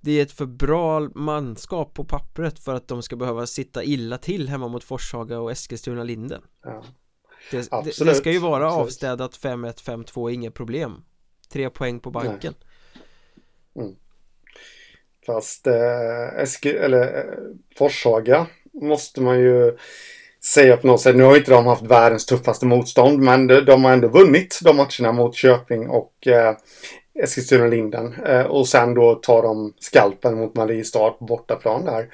det 0.00 0.18
är 0.18 0.22
ett 0.22 0.32
för 0.32 0.46
bra 0.46 1.00
manskap 1.00 1.94
på 1.94 2.04
pappret 2.04 2.58
för 2.58 2.74
att 2.74 2.88
de 2.88 3.02
ska 3.02 3.16
behöva 3.16 3.46
sitta 3.46 3.84
illa 3.84 4.18
till 4.18 4.48
hemma 4.48 4.68
mot 4.68 4.84
Forshaga 4.84 5.40
och 5.40 5.50
Eskilstuna-Linden 5.50 6.42
ja. 6.64 6.84
Det, 7.50 7.70
det, 7.70 8.04
det, 8.04 8.14
ska 8.14 8.30
ju 8.30 8.38
vara 8.38 8.66
Absolut. 8.66 8.86
avstädat 8.86 9.32
5-1, 9.32 10.04
5-2, 10.04 10.30
inga 10.30 10.50
problem 10.50 11.02
Tre 11.52 11.70
poäng 11.70 12.00
på 12.00 12.10
banken 12.10 12.54
mm. 13.76 13.94
Fast 15.26 15.66
eh, 15.66 16.42
Eske, 16.42 16.78
eller, 16.78 17.18
eh, 17.18 17.34
Forshaga 17.76 18.46
måste 18.72 19.20
man 19.20 19.40
ju 19.40 19.76
säga 20.44 20.76
på 20.76 20.86
något 20.86 21.00
sätt. 21.00 21.16
Nu 21.16 21.22
har 21.22 21.36
inte 21.36 21.50
de 21.50 21.66
haft 21.66 21.82
världens 21.82 22.26
tuffaste 22.26 22.66
motstånd 22.66 23.18
men 23.18 23.46
de, 23.46 23.60
de 23.60 23.84
har 23.84 23.92
ändå 23.92 24.08
vunnit 24.08 24.58
de 24.62 24.76
matcherna 24.76 25.12
mot 25.12 25.34
Köping 25.34 25.88
och 25.88 26.26
eh, 26.26 26.56
Eskilstuna-Linden. 27.22 28.14
Eh, 28.26 28.42
och 28.42 28.68
sen 28.68 28.94
då 28.94 29.14
tar 29.14 29.42
de 29.42 29.74
skalpen 29.78 30.38
mot 30.38 30.54
Mariestad 30.54 31.10
på 31.10 31.24
bortaplan 31.24 31.84
där. 31.84 32.08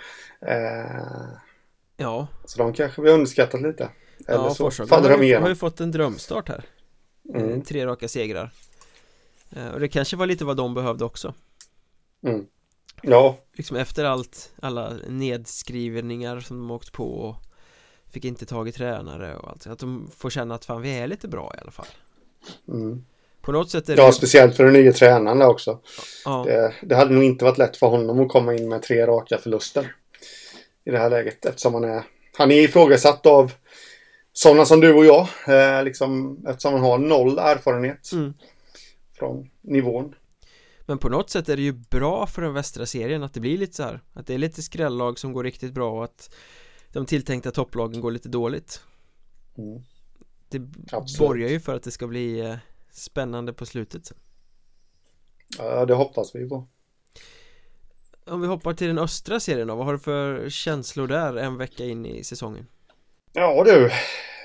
Eh, 0.46 1.28
ja. 1.96 2.26
Så 2.44 2.58
de 2.58 2.72
kanske 2.72 3.02
vi 3.02 3.10
underskattat 3.10 3.62
lite. 3.62 3.88
Eller 4.28 4.44
ja, 4.44 4.50
så 4.50 4.64
Forshaga 4.64 4.88
faller 4.88 5.10
har, 5.10 5.10
de 5.10 5.14
ju- 5.14 5.18
har 5.18 5.24
igenom. 5.24 5.48
ju 5.48 5.54
fått 5.54 5.80
en 5.80 5.90
drömstart 5.90 6.48
här 6.48 6.64
Mm. 7.34 7.52
Eh, 7.52 7.60
Tre 7.62 7.87
raka 7.87 8.08
segrar 8.08 8.50
Eh, 9.56 9.68
Och 9.68 9.80
det 9.80 9.88
kanske 9.88 10.16
var 10.16 10.26
lite 10.26 10.44
vad 10.44 10.56
de 10.56 10.74
behövde 10.74 11.04
också 11.04 11.34
Mm. 12.26 12.46
Ja, 13.02 13.37
Liksom 13.52 13.76
efter 13.76 14.04
allt, 14.04 14.52
alla 14.62 14.92
nedskrivningar 15.08 16.40
som 16.40 16.56
de 16.58 16.70
åkt 16.70 16.92
på 16.92 17.14
och 17.14 17.37
Fick 18.12 18.24
inte 18.24 18.46
tag 18.46 18.68
i 18.68 18.72
tränare 18.72 19.37
och 19.37 19.48
allt 19.50 19.66
Att 19.66 19.78
de 19.78 20.10
får 20.16 20.30
känna 20.30 20.54
att 20.54 20.64
fan 20.64 20.82
vi 20.82 20.98
är 20.98 21.06
lite 21.06 21.28
bra 21.28 21.52
i 21.58 21.60
alla 21.60 21.70
fall 21.70 21.87
mm. 22.68 23.04
På 23.40 23.52
något 23.52 23.70
sätt 23.70 23.88
är 23.88 23.96
det 23.96 24.02
ja 24.02 24.12
speciellt 24.12 24.56
för 24.56 24.64
den 24.64 24.72
nya 24.72 24.92
tränaren 24.92 25.38
där 25.38 25.48
också. 25.48 25.78
ja, 26.24 26.44
Det, 26.46 26.74
det 26.82 26.94
hade 26.96 27.14
nog 27.14 27.24
inte 27.24 27.44
varit 27.44 27.58
lätt 27.58 27.76
för 27.76 27.87
honom 27.87 28.20
att 28.20 28.28
komma 28.28 28.54
in 28.54 28.68
med 28.68 28.82
tre 28.82 29.06
raka 29.06 29.38
förluster. 29.38 29.94
I 30.84 30.90
det 30.90 30.98
här 30.98 31.10
läget 31.10 31.44
eftersom 31.46 31.74
han 31.74 31.84
är, 31.84 32.02
han 32.37 32.50
är 32.50 32.60
ifrågasatt 32.60 33.26
av 33.26 33.52
sådana 34.36 34.64
som 34.64 34.80
du 34.80 34.94
och 34.94 35.06
jag. 35.06 35.28
Eh, 35.46 35.84
liksom, 35.84 36.38
eftersom 36.48 36.72
han 36.72 36.82
har 36.82 36.98
noll 36.98 37.38
erfarenhet 37.38 38.12
mm. 38.12 38.34
från 39.18 39.50
nivån. 39.60 40.14
Men 40.86 40.98
på 40.98 41.08
något 41.08 41.30
sätt 41.30 41.48
är 41.48 41.56
det 41.56 41.62
ju 41.62 41.72
bra 41.72 42.26
för 42.26 42.42
den 42.42 42.54
västra 42.54 42.86
serien 42.86 43.22
att 43.22 43.34
det 43.34 43.40
blir 43.40 43.58
lite 43.58 43.76
så 43.76 43.82
här 43.82 44.00
Att 44.12 44.26
det 44.26 44.34
är 44.34 44.38
lite 44.38 44.62
skrällag 44.62 45.18
som 45.18 45.32
går 45.32 45.44
riktigt 45.44 45.72
bra 45.72 45.92
och 45.92 46.04
att 46.04 46.34
De 46.92 47.06
tilltänkta 47.06 47.50
topplagen 47.50 48.00
går 48.00 48.10
lite 48.10 48.28
dåligt 48.28 48.80
Mm. 49.58 49.82
Det 50.48 50.62
Absolut. 50.92 51.28
borgar 51.28 51.48
ju 51.48 51.60
för 51.60 51.74
att 51.74 51.82
det 51.82 51.90
ska 51.90 52.06
bli 52.06 52.40
eh, 52.40 52.56
spännande 52.90 53.52
på 53.52 53.66
slutet 53.66 54.12
Ja, 55.58 55.86
det 55.86 55.94
hoppas 55.94 56.34
vi 56.34 56.48
på. 56.48 56.68
Om 58.26 58.40
vi 58.40 58.46
hoppar 58.46 58.74
till 58.74 58.86
den 58.86 58.98
östra 58.98 59.40
serien 59.40 59.68
då, 59.68 59.74
vad 59.74 59.86
har 59.86 59.92
du 59.92 59.98
för 59.98 60.50
känslor 60.50 61.06
där 61.06 61.36
en 61.36 61.56
vecka 61.56 61.84
in 61.84 62.06
i 62.06 62.24
säsongen? 62.24 62.66
Ja 63.36 63.64
du, 63.64 63.90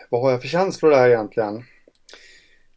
vad 0.10 0.22
har 0.22 0.32
jag 0.32 0.42
för 0.42 0.48
känslor 0.48 0.90
där 0.92 1.08
egentligen? 1.10 1.64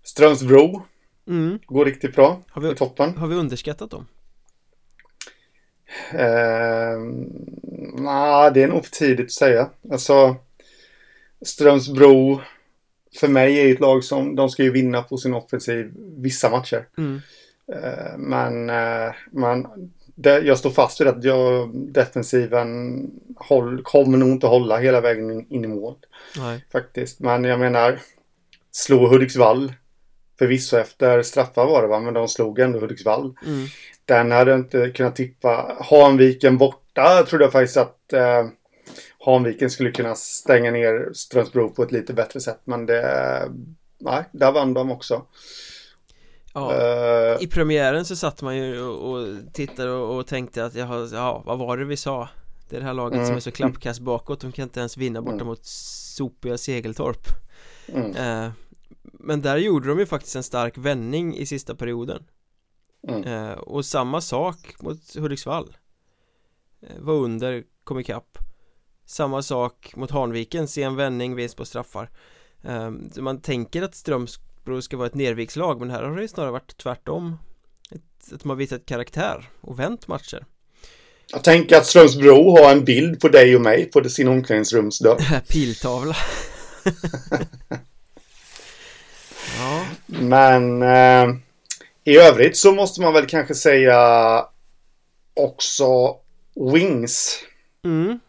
Strömsbro 0.04 0.82
Mm, 1.28 1.58
går 1.66 1.84
riktigt 1.84 2.14
bra 2.14 2.42
har 2.50 2.62
vi, 2.62 2.74
toppen. 2.74 3.16
har 3.16 3.26
vi 3.26 3.34
underskattat 3.34 3.90
dem? 3.90 4.06
Eh, 6.12 6.98
Nej, 7.94 8.50
det 8.54 8.62
är 8.62 8.68
nog 8.68 8.84
för 8.84 8.90
tidigt 8.92 9.26
att 9.26 9.32
säga. 9.32 9.70
Alltså, 9.90 10.36
Strömsbro 11.42 12.40
för 13.20 13.28
mig 13.28 13.58
är 13.60 13.72
ett 13.74 13.80
lag 13.80 14.04
som 14.04 14.34
de 14.36 14.48
ska 14.48 14.62
ju 14.62 14.70
vinna 14.72 15.02
på 15.02 15.16
sin 15.16 15.34
offensiv 15.34 15.92
vissa 16.18 16.50
matcher. 16.50 16.88
Mm, 16.98 17.20
Eh, 17.72 18.18
men 18.18 18.70
eh, 18.70 19.12
men 19.30 19.66
jag 20.30 20.58
står 20.58 20.70
fast 20.70 21.00
vid 21.00 21.08
att 21.08 21.24
jag, 21.24 21.70
defensiven 21.74 23.10
håll, 23.36 23.82
kommer 23.82 24.18
nog 24.18 24.28
inte 24.28 24.46
hålla 24.46 24.78
hela 24.78 25.00
vägen 25.00 25.46
in, 25.48 25.64
i 25.64 25.68
mål 25.68 25.94
nej, 26.38 26.64
faktiskt. 26.72 27.20
Men 27.20 27.44
jag 27.44 27.60
menar, 27.60 28.00
slå 28.72 29.08
Hudiksvall. 29.08 29.72
Förvisso 30.38 30.76
efter 30.76 31.22
straffar 31.22 31.66
var 31.66 31.82
det 31.82 31.88
va, 31.88 32.00
men 32.00 32.14
de 32.14 32.28
slog 32.28 32.58
ändå 32.58 32.78
Hudiksvall. 32.78 33.34
mm, 33.46 33.66
Den 34.04 34.30
hade 34.30 34.50
jag 34.50 34.60
inte 34.60 34.90
kunnat 34.90 35.16
tippa. 35.16 35.76
Hanviken 35.80 36.58
borta 36.58 37.26
trodde 37.28 37.44
jag 37.44 37.52
faktiskt 37.52 37.76
att 37.76 38.12
eh, 38.12 38.46
Hanviken 39.24 39.70
skulle 39.70 39.90
kunna 39.90 40.14
stänga 40.14 40.70
ner 40.70 41.10
Strömsbro 41.14 41.68
på 41.68 41.82
ett 41.82 41.92
lite 41.92 42.12
bättre 42.12 42.40
sätt. 42.40 42.60
Men 42.64 42.86
det... 42.86 43.52
Nej, 43.98 44.24
där 44.32 44.52
vann 44.52 44.74
de 44.74 44.90
också. 44.90 45.26
Ja 46.54 46.74
Eh, 46.74 47.42
I 47.42 47.46
premiären 47.46 48.04
så 48.04 48.16
satt 48.16 48.42
man 48.42 48.56
ju 48.56 48.80
och, 48.82 49.12
och 49.12 49.26
tittade 49.52 49.90
och, 49.90 50.16
och 50.18 50.26
tänkte 50.26 50.64
att 50.64 50.74
jaha, 50.74 51.08
ja, 51.12 51.42
vad 51.46 51.58
var 51.58 51.76
det 51.76 51.84
vi 51.84 51.96
sa? 51.96 52.28
Det 52.68 52.76
är 52.76 52.80
det 52.80 52.86
här 52.86 52.94
laget 52.94 53.16
som 53.18 53.24
Mm. 53.24 53.36
är 53.36 53.40
så 53.40 53.50
klappkast 53.50 54.00
bakåt, 54.00 54.40
de 54.40 54.52
kan 54.52 54.62
inte 54.62 54.80
ens 54.80 54.96
vinna 54.96 55.22
borta 55.22 55.34
Mm. 55.34 55.46
mot 55.46 55.64
sopiga 55.64 56.58
Segeltorp. 56.58 57.26
Mm, 57.88 58.16
eh, 58.16 58.52
Men 59.02 59.42
där 59.42 59.56
gjorde 59.56 59.88
de 59.88 59.98
ju 59.98 60.06
faktiskt 60.06 60.36
en 60.36 60.42
stark 60.42 60.78
vändning 60.78 61.36
i 61.36 61.46
sista 61.46 61.74
perioden. 61.74 62.24
Mm, 63.08 63.22
eh, 63.24 63.52
Och 63.52 63.84
samma 63.84 64.20
sak 64.20 64.74
mot 64.82 65.14
Hudiksvall. 65.16 65.76
Var 66.98 67.14
under, 67.14 67.64
kom 67.84 67.98
ikapp 67.98 68.38
Samma 69.04 69.42
sak 69.42 69.92
mot 69.96 70.10
Hanviken, 70.10 70.68
sen 70.68 70.96
vändning, 70.96 71.34
vinst 71.34 71.56
på 71.56 71.64
straffar. 71.64 72.10
Man 73.20 73.40
tänker 73.40 73.82
att 73.82 73.94
Strömsbro 74.62 74.82
ska 74.82 74.96
vara 74.96 75.06
ett 75.06 75.14
nervikslag 75.14 75.80
men 75.80 75.90
här 75.90 76.02
har 76.02 76.16
det 76.16 76.22
ju 76.22 76.28
snarare 76.28 76.50
varit 76.50 76.76
tvärtom 76.76 77.38
Att 78.32 78.44
har 78.50 78.56
visat 78.56 78.86
karaktär 78.86 79.48
och 79.60 79.78
vänt 79.78 80.08
matcher 80.08 80.46
Jag 81.30 81.44
tänker 81.44 81.76
att 81.76 81.86
Strömsbro 81.86 82.50
har 82.50 82.72
en 82.72 82.84
bild 82.84 83.20
på 83.20 83.28
dig 83.28 83.56
och 83.56 83.62
mig 83.62 83.90
på 83.90 84.08
sin 84.08 84.28
omklädningsrumsdörr. 84.28 85.40
Piltavla 85.48 86.16
Ja, 89.58 89.84
Men 90.06 90.82
eh, 90.82 91.36
i 92.04 92.16
övrigt 92.18 92.56
så 92.56 92.72
måste 92.72 93.00
man 93.00 93.12
väl 93.12 93.26
kanske 93.26 93.54
säga 93.54 94.44
också 95.34 96.16
Wings. 96.72 97.38
mm. 97.84 98.20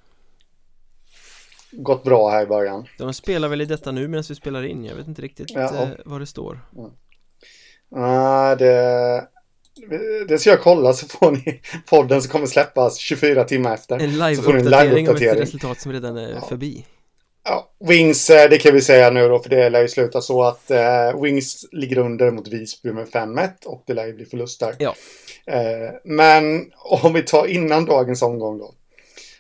Gått 1.78 2.04
bra 2.04 2.30
här 2.30 2.44
i 2.44 2.46
början. 2.46 2.88
De 2.98 3.14
spelar 3.14 3.48
väl 3.48 3.62
i 3.62 3.66
detta 3.66 3.92
nu 3.92 4.08
medan 4.08 4.24
vi 4.30 4.36
spelar 4.36 4.64
in, 4.66 4.86
jag 4.86 4.96
vet 4.96 5.08
inte 5.08 5.22
riktigt 5.22 5.52
Ja. 5.54 5.62
eh, 5.84 5.88
vad 6.06 6.22
det 6.22 6.26
står 6.26 6.60
Ah, 7.96 8.56
det, 8.56 9.28
det 10.28 10.38
ska 10.38 10.50
jag 10.50 10.62
kolla 10.62 10.94
så 10.94 11.08
får 11.08 11.32
ni 11.32 11.62
podden 11.90 12.22
som 12.22 12.32
kommer 12.32 12.46
släppas 12.46 12.98
24 12.98 13.44
timmar 13.44 13.74
efter. 13.74 13.96
En 14.00 14.10
live-uppdatering 14.10 15.10
om 15.10 15.16
ett 15.16 15.22
live-uppdatering. 15.22 15.42
resultat 15.42 15.80
som 15.82 15.92
redan 15.92 16.18
är 16.18 16.32
Ja. 16.32 16.42
förbi 16.50 16.86
Ja, 17.46 17.72
Wings, 17.90 18.30
eh, 18.30 18.50
det 18.50 18.58
kan 18.58 18.74
vi 18.74 18.82
säga 18.82 19.10
nu 19.10 19.28
då, 19.28 19.40
för 19.40 19.50
det 19.50 19.70
lär 19.70 19.82
ju 19.82 19.88
sluta 19.88 20.22
så 20.22 20.44
att 20.44 20.72
eh, 20.72 21.22
Wings 21.22 21.66
ligger 21.72 21.98
under 21.98 22.32
mot 22.32 22.48
Visby 22.48 22.92
med 22.94 23.08
5-1 23.08 23.50
och 23.66 23.84
det 23.88 23.94
lär 23.94 24.06
ju 24.06 24.14
bli 24.14 24.26
förlust 24.26 24.60
där. 24.60 24.76
Ja. 24.80 24.96
Eh, 25.46 25.92
men 26.04 26.66
om 27.04 27.14
vi 27.14 27.22
tar 27.22 27.46
innan 27.46 27.86
dagens 27.86 28.22
omgång 28.22 28.58
då. 28.58 28.74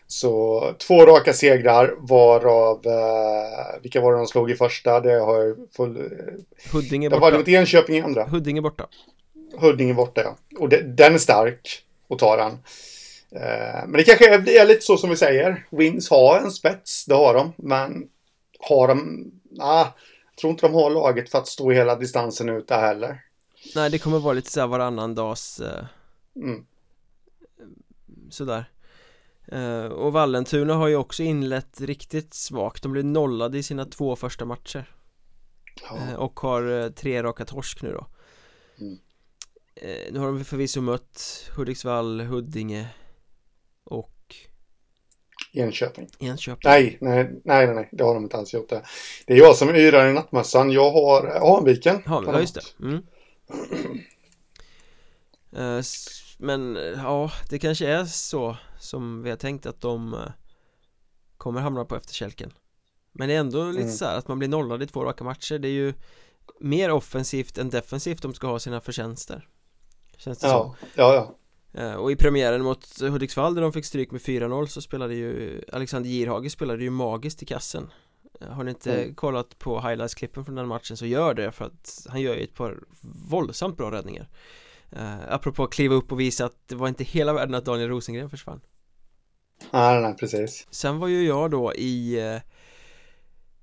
Så 0.07 0.61
två 0.79 1.05
raka 1.05 1.33
segrar 1.33 1.95
varav, 1.97 2.81
eh, 2.85 3.81
vilka 3.81 4.01
var 4.01 4.11
det 4.11 4.17
de 4.17 4.27
slog 4.27 4.51
i 4.51 4.55
första? 4.55 4.99
Det 4.99 5.19
har 5.19 5.37
jag 5.37 5.57
full... 5.75 6.09
Huddinge 6.73 7.09
Det 7.09 7.17
var 7.17 7.31
det 7.31 7.37
borta 7.37 7.37
mot 7.37 7.47
Enköping 7.47 7.95
i 7.95 8.01
andra. 8.01 8.25
Huddinge 8.25 8.61
borta 8.61 8.87
Huddinge 9.57 9.93
borta 9.93 10.21
ja. 10.23 10.37
Och 10.59 10.69
det, 10.69 10.81
den 10.81 11.13
är 11.13 11.17
stark 11.17 11.83
att 12.09 12.19
ta 12.19 12.35
den. 12.35 12.51
Eh, 13.41 13.81
men 13.87 13.91
det 13.91 14.03
kanske 14.03 14.33
är, 14.33 14.49
är 14.49 14.65
lite 14.65 14.81
så 14.81 14.97
som 14.97 15.09
vi 15.09 15.15
säger. 15.15 15.65
Wings 15.71 16.09
har 16.09 16.37
en 16.39 16.51
spets, 16.51 17.05
det 17.05 17.15
har 17.15 17.33
de. 17.33 17.53
Men 17.57 18.07
har 18.59 18.87
de... 18.87 19.25
Ah, 19.59 19.85
jag 20.29 20.37
tror 20.41 20.51
inte 20.51 20.65
de 20.67 20.73
har 20.73 20.89
laget 20.89 21.29
för 21.29 21.37
att 21.37 21.47
stå 21.47 21.71
hela 21.71 21.95
distansen 21.95 22.49
ut 22.49 22.67
där 22.67 22.79
heller. 22.81 23.21
Nej 23.75 23.89
det 23.89 23.99
kommer 23.99 24.19
vara 24.19 24.33
lite 24.33 24.51
såhär 24.51 24.67
varannan 24.67 25.15
dags 25.15 25.59
eh, 25.59 25.85
Mm. 26.35 26.65
sådär 28.29 28.65
eh, 29.47 29.85
Och 29.85 30.13
Vallentuna 30.13 30.73
har 30.73 30.87
ju 30.87 30.95
också 30.95 31.23
inlett 31.23 31.81
riktigt 31.81 32.33
svagt 32.33 32.83
De 32.83 32.91
blev 32.91 33.05
nollade 33.05 33.57
i 33.57 33.63
sina 33.63 33.85
två 33.85 34.15
första 34.15 34.45
matcher 34.45 34.89
Ja. 35.89 35.97
eh, 35.97 36.13
Och 36.13 36.39
har 36.39 36.81
eh, 36.83 36.89
tre 36.89 37.23
raka 37.23 37.45
torsk 37.45 37.81
nu 37.81 37.91
då 37.91 38.07
Mm. 38.79 38.97
Nu 40.11 40.19
har 40.19 40.27
de 40.27 40.45
förvisso 40.45 40.81
mött 40.81 41.49
Hudiksvall, 41.55 42.21
Huddinge 42.21 42.87
Och 43.83 44.35
Enköping. 45.53 46.09
Enköping 46.19 46.69
Nej, 46.69 46.97
nej, 47.01 47.41
nej, 47.43 47.67
nej, 47.67 47.89
det 47.91 48.03
har 48.03 48.13
de 48.13 48.23
inte 48.23 48.37
alls 48.37 48.53
gjort 48.53 48.69
det. 48.69 48.83
Det 49.25 49.33
är 49.33 49.37
jag 49.37 49.55
som 49.55 49.69
yrar 49.75 50.07
i 50.07 50.13
nattmössan. 50.13 50.71
Jag 50.71 50.91
har 50.91 51.39
Hanviken. 51.55 52.01
Ja 52.05 52.39
just 52.39 52.55
det 52.55 52.85
mm. 52.85 53.03
Men 56.43 56.77
ja, 56.95 57.31
det 57.49 57.59
kanske 57.59 57.87
är 57.87 58.05
så 58.05 58.57
som 58.79 59.23
vi 59.23 59.29
har 59.29 59.37
tänkt 59.37 59.65
att 59.65 59.81
de 59.81 60.13
eh, 60.13 60.19
kommer 61.37 61.61
hamna 61.61 61.85
på 61.85 61.95
efterkälken 61.95 62.53
Men 63.11 63.27
det 63.29 63.35
är 63.35 63.39
ändå 63.39 63.65
lite 63.69 63.81
Mm. 63.81 63.93
så 63.93 64.05
här 64.05 64.17
att 64.17 64.27
man 64.27 64.39
blir 64.39 64.49
nollad 64.49 64.83
i 64.83 64.87
två 64.87 65.03
raka 65.03 65.23
matcher 65.23 65.59
Det 65.59 65.67
är 65.67 65.71
ju 65.71 65.93
mer 66.59 66.91
offensivt 66.91 67.57
än 67.57 67.69
defensivt 67.69 68.21
de 68.21 68.33
ska 68.33 68.47
ha 68.47 68.59
sina 68.59 68.81
förtjänster 68.81 69.47
Känns 70.17 70.39
det 70.39 70.47
Ja, 70.47 70.75
ja, 70.95 71.13
ja. 71.13 71.35
som 71.71 71.81
Eh, 71.81 71.93
Och 71.93 72.11
i 72.11 72.15
premiären 72.15 72.63
mot 72.63 72.99
Hudiksvall 73.01 73.55
där 73.55 73.61
de 73.61 73.73
fick 73.73 73.85
stryk 73.85 74.11
med 74.11 74.21
4-0 74.21 74.65
så 74.65 74.81
spelade 74.81 75.15
ju 75.15 75.61
Alexander 75.73 76.09
Girhage 76.09 76.51
spelade 76.51 76.83
ju 76.83 76.89
magiskt 76.89 77.43
i 77.43 77.45
kassen 77.45 77.91
Eh, 78.41 78.47
Har 78.47 78.63
ni 78.63 78.69
inte 78.71 79.01
Mm. 79.03 79.15
kollat 79.15 79.59
på 79.59 79.79
highlights-klippen 79.81 80.45
från 80.45 80.55
den 80.55 80.67
matchen 80.67 80.97
så 80.97 81.05
gör 81.05 81.33
det 81.33 81.51
för 81.51 81.65
att 81.65 82.07
han 82.09 82.21
gör 82.21 82.35
ju 82.35 82.43
ett 82.43 82.53
par 82.55 82.79
våldsamt 83.29 83.77
bra 83.77 83.91
räddningar 83.91 84.27
uh, 84.97 85.33
Apropå 85.33 85.63
att 85.63 85.73
kliva 85.73 85.95
upp 85.95 86.11
och 86.11 86.19
visa 86.19 86.45
att 86.45 86.67
det 86.67 86.75
var 86.75 86.87
inte 86.87 87.03
hela 87.03 87.33
världen 87.33 87.55
att 87.55 87.65
Daniel 87.65 87.89
Rosengren 87.89 88.29
försvann. 88.29 88.61
Nej, 89.71 90.01
nej, 90.01 90.15
precis. 90.19 90.67
Sen 90.71 90.99
var 90.99 91.07
ju 91.07 91.27
jag 91.27 91.51
då 91.51 91.73
i 91.73 92.21
uh, 92.33 92.41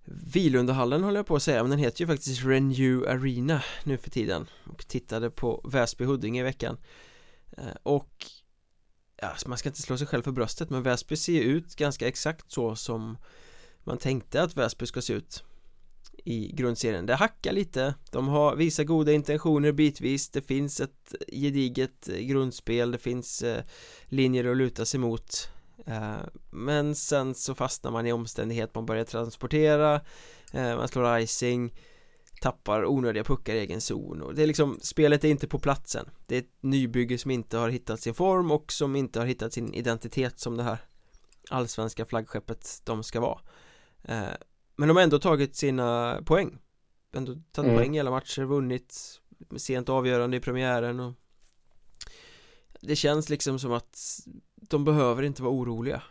Vilundahallen 0.05 1.03
håller 1.05 1.19
jag 1.19 1.27
på 1.27 1.37
att 1.37 1.43
säga 1.43 1.63
men 1.63 1.71
den 1.71 1.79
heter 1.79 2.01
ju 2.01 2.07
faktiskt 2.07 2.45
Renew 2.45 3.09
Arena 3.09 3.63
nu 3.85 3.99
för 3.99 4.11
tiden 4.11 4.47
och 4.65 4.89
tittade 4.89 5.31
på 5.31 5.71
Väsby 5.73 6.05
Huddinge 6.05 6.41
i 6.41 6.43
veckan. 6.43 6.77
Eh, 7.57 7.65
och 7.83 8.27
ja, 9.17 9.35
man 9.47 9.59
ska 9.59 9.69
inte 9.69 9.83
slå 9.83 9.99
sig 9.99 10.07
själv 10.07 10.23
för 10.23 10.33
bröstet 10.33 10.71
men 10.71 10.83
Väsby 10.83 11.17
ser 11.17 11.33
ju 11.33 11.41
ut 11.41 11.77
ganska 11.77 12.09
exakt 12.09 12.53
så 12.53 12.77
som 12.77 13.19
man 13.85 13.99
tänkte 13.99 14.43
att 14.43 14.57
Väsby 14.57 14.87
ska 14.87 15.03
se 15.03 15.13
ut 15.13 15.45
i 16.25 16.53
grundserien. 16.53 17.07
Det 17.07 17.15
hackar 17.15 17.53
lite. 17.53 17.95
De 18.11 18.29
har 18.29 18.57
vissa 18.57 18.85
goda 18.85 19.13
intentioner 19.13 19.73
bitvis. 19.73 20.31
Det 20.31 20.43
finns 20.43 20.81
ett 20.81 21.15
gediget 21.29 22.07
grundspel. 22.07 22.91
Det 22.91 22.99
finns 22.99 23.43
eh, 23.43 23.65
linjer 24.05 24.51
att 24.51 24.57
luta 24.57 24.85
sig 24.85 25.01
mot. 25.01 25.49
Eh, 25.87 26.17
men 26.51 26.95
sen 26.95 27.35
så 27.35 27.55
fastnar 27.55 27.91
man 27.91 28.07
i 28.07 28.13
omständighet. 28.13 28.75
Man 28.75 28.87
börjar 28.87 29.05
transportera 29.05 29.95
eh, 30.53 30.77
Man 30.77 30.89
slår 30.89 31.19
icing 31.19 31.75
Tappar 32.41 32.87
onödiga 32.87 33.25
puckar 33.25 33.55
i 33.55 33.59
egen 33.59 33.81
zon 33.81 34.23
och 34.23 34.35
det 34.35 34.43
är 34.43 34.47
liksom 34.47 34.79
Spelet 34.83 35.25
är 35.25 35.29
inte 35.29 35.49
på 35.49 35.59
platsen. 35.59 36.11
Det 36.27 36.37
är 36.37 36.39
ett 36.39 36.57
nybygge 36.61 37.19
som 37.19 37.31
inte 37.31 37.59
har 37.59 37.69
hittat 37.69 38.01
sin 38.01 38.15
form 38.15 38.51
och 38.51 38.73
som 38.73 38.97
inte 38.97 39.19
har 39.19 39.27
hittat 39.27 39.53
sin 39.53 39.75
identitet 39.75 40.41
som 40.41 40.57
det 40.57 40.63
här 40.63 40.79
Allsvenska 41.51 42.05
flaggskeppet 42.05 42.81
de 42.85 43.03
ska 43.03 43.21
vara 43.21 43.39
men 44.81 44.89
de 44.89 44.97
har 44.97 45.03
ändå 45.03 45.19
tagit 45.19 45.57
sina 45.57 46.21
poäng. 46.27 46.59
Ändå 47.15 47.33
tagit 47.53 47.69
mm. 47.69 47.77
poäng 47.77 47.97
i 47.97 48.01
alla 48.01 48.11
matcher, 48.11 48.43
vunnit 48.43 49.21
Sent 49.57 49.89
avgörande 49.89 50.37
i 50.37 50.41
premiären 50.41 51.01
och 51.01 51.13
Det 52.81 52.97
känns 52.97 53.29
liksom 53.29 53.59
som 53.59 53.73
att 53.73 54.21
De 54.55 54.85
behöver 54.85 55.23
inte 55.23 55.43
vara 55.43 55.53
oroliga. 55.53 56.03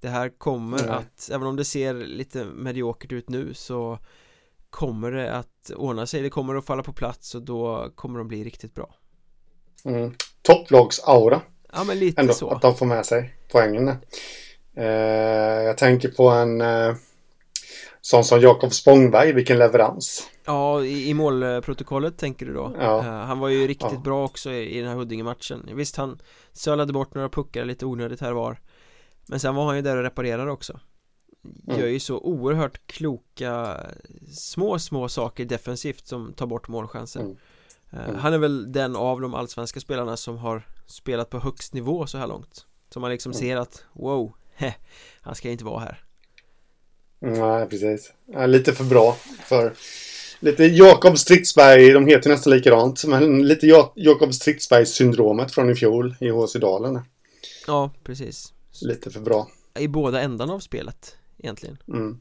Det 0.00 0.08
här 0.08 0.28
kommer 0.28 0.82
mm. 0.82 0.90
att, 0.90 1.30
även 1.32 1.46
om 1.46 1.56
det 1.56 1.64
ser 1.64 1.94
lite 1.94 2.44
mediokert 2.44 3.12
ut 3.12 3.28
nu 3.28 3.54
så 3.54 3.98
Kommer 4.70 5.10
det 5.10 5.32
att 5.32 5.70
ordna 5.76 6.06
sig, 6.06 6.22
det 6.22 6.30
kommer 6.30 6.54
att 6.54 6.66
falla 6.66 6.82
på 6.82 6.92
plats 6.92 7.34
och 7.34 7.42
då 7.42 7.90
kommer 7.94 8.18
de 8.18 8.28
bli 8.28 8.44
riktigt 8.44 8.74
bra. 8.74 8.94
Mm. 9.84 10.14
Topplags-aura. 10.42 11.40
Ja 11.72 11.84
men 11.84 11.98
lite 11.98 12.20
Ändå, 12.20 12.32
så. 12.32 12.50
att 12.50 12.62
de 12.62 12.76
får 12.76 12.86
med 12.86 13.06
sig 13.06 13.34
poängen 13.52 13.88
eh, 14.76 14.84
Jag 15.64 15.78
tänker 15.78 16.08
på 16.08 16.28
en 16.28 16.60
eh 16.60 16.94
Sån 18.10 18.24
som 18.24 18.40
Jakob 18.40 18.72
Spångberg, 18.72 19.32
vilken 19.32 19.58
leverans. 19.58 20.30
Ja, 20.44 20.84
i, 20.84 21.08
i 21.08 21.14
målprotokollet 21.14 22.18
tänker 22.18 22.46
du 22.46 22.54
då 22.54 22.72
ja. 22.78 22.98
uh, 22.98 23.04
Han 23.04 23.38
var 23.38 23.48
ju 23.48 23.66
riktigt 23.66 23.92
ja. 23.92 23.98
bra 23.98 24.24
också 24.24 24.50
i, 24.50 24.78
i 24.78 24.80
den 24.80 24.88
här 24.88 24.96
Huddinge-matchen 24.96 25.68
Visst, 25.74 25.96
han 25.96 26.20
sölade 26.52 26.92
bort 26.92 27.14
några 27.14 27.28
puckar 27.28 27.64
lite 27.64 27.86
onödigt 27.86 28.20
här 28.20 28.32
var 28.32 28.60
Men 29.28 29.40
sen 29.40 29.54
var 29.54 29.64
han 29.64 29.76
ju 29.76 29.82
där 29.82 29.96
och 29.96 30.02
reparerade 30.02 30.50
också 30.50 30.80
mm. 31.68 31.80
Gör 31.80 31.88
ju 31.88 32.00
så 32.00 32.18
oerhört 32.18 32.86
kloka 32.86 33.76
Små, 34.36 34.78
små 34.78 35.08
saker 35.08 35.44
defensivt 35.44 36.06
som 36.06 36.32
tar 36.32 36.46
bort 36.46 36.68
målchanser 36.68 37.20
mm. 37.20 37.36
Uh, 37.92 38.08
mm. 38.08 38.16
Han 38.16 38.32
är 38.32 38.38
väl 38.38 38.72
den 38.72 38.96
av 38.96 39.20
de 39.20 39.34
allsvenska 39.34 39.80
spelarna 39.80 40.16
som 40.16 40.38
har 40.38 40.62
spelat 40.86 41.30
på 41.30 41.38
högst 41.38 41.74
nivå 41.74 42.06
så 42.06 42.18
här 42.18 42.26
långt 42.26 42.66
Som 42.88 43.02
man 43.02 43.10
liksom 43.10 43.32
mm. 43.32 43.40
ser 43.40 43.56
att, 43.56 43.84
wow, 43.92 44.32
heh, 44.54 44.74
han 45.20 45.34
ska 45.34 45.50
inte 45.50 45.64
vara 45.64 45.80
här 45.80 46.04
Nej, 47.20 47.66
precis. 47.66 48.12
Ja, 48.26 48.46
lite 48.46 48.72
för 48.72 48.84
bra 48.84 49.16
för... 49.44 49.72
Lite 50.42 50.64
Jakob 50.64 51.18
Stridsberg, 51.18 51.90
de 51.90 52.06
heter 52.06 52.30
nästan 52.30 52.52
likadant, 52.52 53.04
men 53.04 53.48
lite 53.48 53.66
Jakob 53.94 54.34
Stridsberg-syndromet 54.34 55.52
från 55.52 55.70
i 55.70 55.74
fjol 55.74 56.14
i 56.20 56.28
HC 56.28 56.52
Dalen. 56.52 57.00
Ja, 57.66 57.90
precis. 58.04 58.52
Lite 58.82 59.10
för 59.10 59.20
bra. 59.20 59.50
I 59.78 59.88
båda 59.88 60.20
ändarna 60.20 60.52
av 60.52 60.60
spelet, 60.60 61.16
egentligen. 61.38 61.78
Mm. 61.88 62.20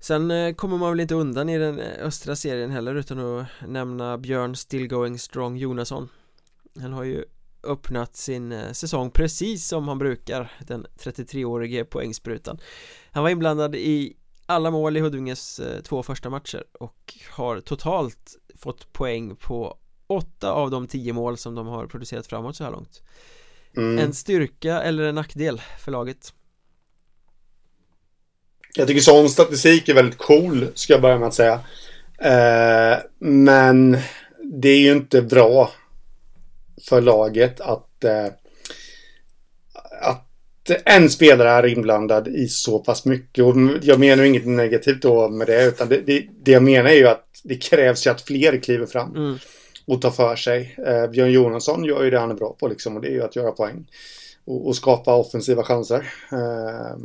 Sen 0.00 0.30
eh, 0.30 0.54
kommer 0.54 0.78
man 0.78 0.90
väl 0.90 1.00
inte 1.00 1.14
undan 1.14 1.48
i 1.48 1.58
den 1.58 1.80
eh, 1.80 2.06
östra 2.06 2.36
serien 2.36 2.70
heller 2.70 2.94
utan 2.94 3.18
att 3.18 3.46
nämna 3.68 4.18
Björn 4.18 4.56
Stillgoing 4.56 5.18
Strong 5.18 5.56
Jonasson 5.56 6.08
Han 6.80 6.92
har 6.92 7.04
ju 7.04 7.24
öppnat 7.68 8.16
sin 8.16 8.52
eh, 8.52 8.72
säsong 8.72 9.10
precis 9.10 9.68
som 9.68 9.88
han 9.88 9.98
brukar 9.98 10.52
Den 10.66 10.86
33-årige 11.00 11.84
poängsprutan 11.84 12.58
Han 13.10 13.22
var 13.22 13.30
inblandad 13.30 13.74
i 13.74 14.16
alla 14.46 14.70
mål 14.70 14.96
i 14.96 15.00
Huddinges 15.00 15.60
eh, 15.60 15.82
två 15.82 16.02
första 16.02 16.30
matcher 16.30 16.64
och 16.72 17.14
har 17.30 17.60
totalt 17.60 18.36
fått 18.54 18.92
poäng 18.92 19.36
på 19.36 19.78
åtta 20.06 20.52
av 20.52 20.70
de 20.70 20.86
tio 20.86 21.12
mål 21.12 21.36
som 21.36 21.54
de 21.54 21.66
har 21.66 21.86
producerat 21.86 22.26
framåt 22.26 22.56
så 22.56 22.64
här 22.64 22.70
långt 22.70 23.02
mm. 23.76 23.98
En 23.98 24.14
styrka 24.14 24.82
eller 24.82 25.04
en 25.04 25.14
nackdel 25.14 25.60
för 25.78 25.92
laget? 25.92 26.34
Jag 28.74 28.86
tycker 28.86 29.00
sån 29.00 29.28
statistik 29.28 29.88
är 29.88 29.94
väldigt 29.94 30.18
cool, 30.18 30.68
ska 30.74 30.92
jag 30.92 31.02
börja 31.02 31.18
med 31.18 31.28
att 31.28 31.34
säga 31.34 31.60
eh, 32.18 32.98
Men 33.18 33.98
det 34.42 34.68
är 34.68 34.78
ju 34.78 34.92
inte 34.92 35.22
bra 35.22 35.72
för 36.88 37.00
laget 37.00 37.60
att, 37.60 38.04
eh, 38.04 38.26
att 40.00 40.28
en 40.84 41.10
spelare 41.10 41.48
är 41.50 41.66
inblandad 41.66 42.28
i 42.28 42.48
så 42.48 42.78
pass 42.78 43.04
mycket. 43.04 43.44
Och 43.44 43.54
jag 43.82 44.00
menar 44.00 44.24
inget 44.24 44.46
negativt 44.46 45.02
då 45.02 45.28
med 45.28 45.46
det, 45.46 45.64
utan 45.64 45.88
det, 45.88 46.00
det, 46.00 46.26
det 46.42 46.50
jag 46.50 46.62
menar 46.62 46.90
är 46.90 46.94
ju 46.94 47.08
att 47.08 47.24
det 47.44 47.56
krävs 47.56 48.06
ju 48.06 48.10
att 48.10 48.22
fler 48.22 48.56
kliver 48.56 48.86
fram 48.86 49.16
mm. 49.16 49.38
och 49.86 50.02
tar 50.02 50.10
för 50.10 50.36
sig. 50.36 50.76
Eh, 50.86 51.06
Björn 51.10 51.32
Jonasson 51.32 51.84
gör 51.84 52.04
ju 52.04 52.10
det 52.10 52.18
han 52.18 52.30
är 52.30 52.34
bra 52.34 52.56
på, 52.60 52.68
liksom, 52.68 52.96
och 52.96 53.02
det 53.02 53.08
är 53.08 53.12
ju 53.12 53.22
att 53.22 53.36
göra 53.36 53.52
poäng 53.52 53.86
och, 54.44 54.66
och 54.66 54.76
skapa 54.76 55.14
offensiva 55.14 55.62
chanser. 55.62 56.12
Eh, 56.32 56.96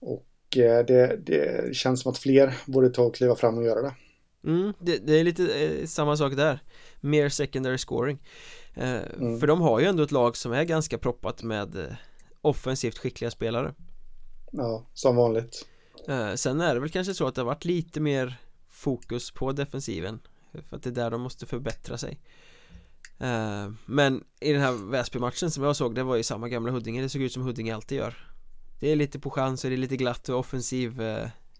och 0.00 0.56
eh, 0.56 0.86
det, 0.86 1.16
det, 1.26 1.76
känns 1.76 2.02
som 2.02 2.12
att 2.12 2.18
fler 2.18 2.54
borde 2.66 2.90
ta 2.90 3.02
och 3.02 3.14
kliva 3.14 3.36
fram 3.36 3.58
och 3.58 3.64
göra 3.64 3.82
det. 3.82 3.94
Mm, 4.46 4.72
det, 4.78 5.06
det 5.06 5.20
är 5.20 5.24
lite 5.24 5.42
eh, 5.42 5.86
samma 5.86 6.16
sak 6.16 6.36
där. 6.36 6.62
Mer 7.00 7.28
secondary 7.28 7.78
scoring. 7.78 8.18
Eh, 8.74 9.02
mm. 9.18 9.40
För 9.40 9.46
de 9.46 9.60
har 9.60 9.80
ju 9.80 9.86
ändå 9.86 10.02
ett 10.02 10.12
lag 10.12 10.36
som 10.36 10.52
är 10.52 10.64
ganska 10.64 10.98
proppat 10.98 11.42
med 11.42 11.76
eh, 11.76 11.92
offensivt 12.40 12.98
skickliga 12.98 13.30
spelare. 13.30 13.74
Ja, 14.52 14.86
som 14.94 15.16
vanligt. 15.16 15.66
Eh, 16.08 16.34
Sen 16.34 16.60
är 16.60 16.74
det 16.74 16.80
väl 16.80 16.90
kanske 16.90 17.14
så 17.14 17.26
att 17.26 17.34
det 17.34 17.40
har 17.40 17.46
varit 17.46 17.64
lite 17.64 18.00
mer 18.00 18.36
fokus 18.68 19.30
på 19.30 19.52
defensiven 19.52 20.20
För 20.68 20.76
att 20.76 20.82
det 20.82 20.90
är 20.90 20.94
där 20.94 21.10
de 21.10 21.20
måste 21.20 21.46
förbättra 21.46 21.98
sig. 21.98 22.20
Men 23.86 24.24
i 24.40 24.52
den 24.52 24.62
här 24.62 24.90
Väsby-matchen 24.90 25.50
som 25.50 25.64
jag 25.64 25.76
såg 25.76 25.94
Det 25.94 26.02
var 26.02 26.16
ju 26.16 26.22
samma 26.22 26.48
gamla 26.48 26.72
Huddinge. 26.72 27.02
Det 27.02 27.08
såg 27.08 27.22
ut 27.22 27.32
som 27.32 27.42
Huddinge 27.42 27.74
alltid 27.74 27.98
gör. 27.98 28.32
Det 28.80 28.92
är 28.92 28.96
lite 28.96 29.18
på 29.18 29.30
chans 29.30 29.64
och 29.64 29.70
det 29.70 29.76
är 29.76 29.78
lite 29.78 29.96
glatt 29.96 30.28
och 30.28 30.38
offensiv 30.38 31.02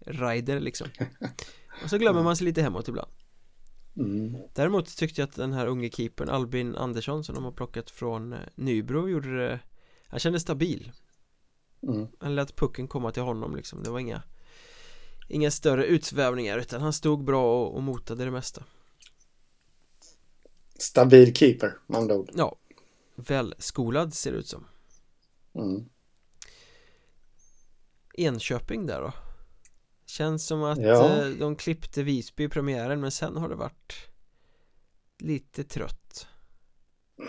rider 0.05 0.59
liksom. 0.59 0.87
Och 1.83 1.89
så 1.89 1.97
glömmer 1.97 2.23
man 2.23 2.35
sig 2.35 2.45
lite 2.45 2.61
hemåt 2.61 2.87
ibland 2.87 3.11
Mm. 3.97 4.37
Däremot 4.53 4.97
tyckte 4.97 5.21
jag 5.21 5.27
att 5.27 5.35
den 5.35 5.53
här 5.53 5.67
unge 5.67 5.89
keepern 5.89 6.29
Albin 6.29 6.75
Andersson 6.75 7.23
som 7.23 7.35
de 7.35 7.43
har 7.43 7.51
plockat 7.51 7.91
från 7.91 8.33
eh, 8.33 8.39
Nybro 8.55 9.09
gjorde 9.09 9.37
det 9.37 9.59
Han 10.07 10.19
kändes 10.19 10.41
stabil. 10.41 10.91
Mm. 11.83 12.07
Han 12.19 12.35
lät 12.35 12.55
pucken 12.55 12.87
komma 12.87 13.11
till 13.11 13.23
honom 13.23 13.55
liksom. 13.55 13.83
Det 13.83 13.89
var 13.89 13.99
inga 13.99 14.23
Inga 15.29 15.51
större 15.51 15.85
utsvävningar 15.85 16.57
utan 16.57 16.81
han 16.81 16.93
stod 16.93 17.23
bra 17.23 17.65
och, 17.65 17.75
och 17.75 17.83
motade 17.83 18.25
det 18.25 18.31
mesta. 18.31 18.63
Stabil 20.77 21.35
keeper, 21.35 21.77
man 21.87 22.11
ord. 22.11 22.31
Ja. 22.35 22.55
Välskolad 23.15 24.13
ser 24.13 24.31
det 24.31 24.37
ut 24.37 24.47
som. 24.47 24.67
Mm. 25.53 25.85
Enköping 28.13 28.85
där 28.85 29.01
då 29.01 29.13
Känns 30.11 30.47
som 30.47 30.63
att 30.63 30.81
ja. 30.81 31.05
Eh, 31.05 31.27
de 31.27 31.55
klippte 31.55 32.03
Visby 32.03 32.43
i 32.43 32.49
premiären 32.49 33.01
men 33.01 33.11
sen 33.11 33.37
har 33.37 33.49
det 33.49 33.55
varit 33.55 33.93
lite 35.23 35.63
trött. 35.63 36.27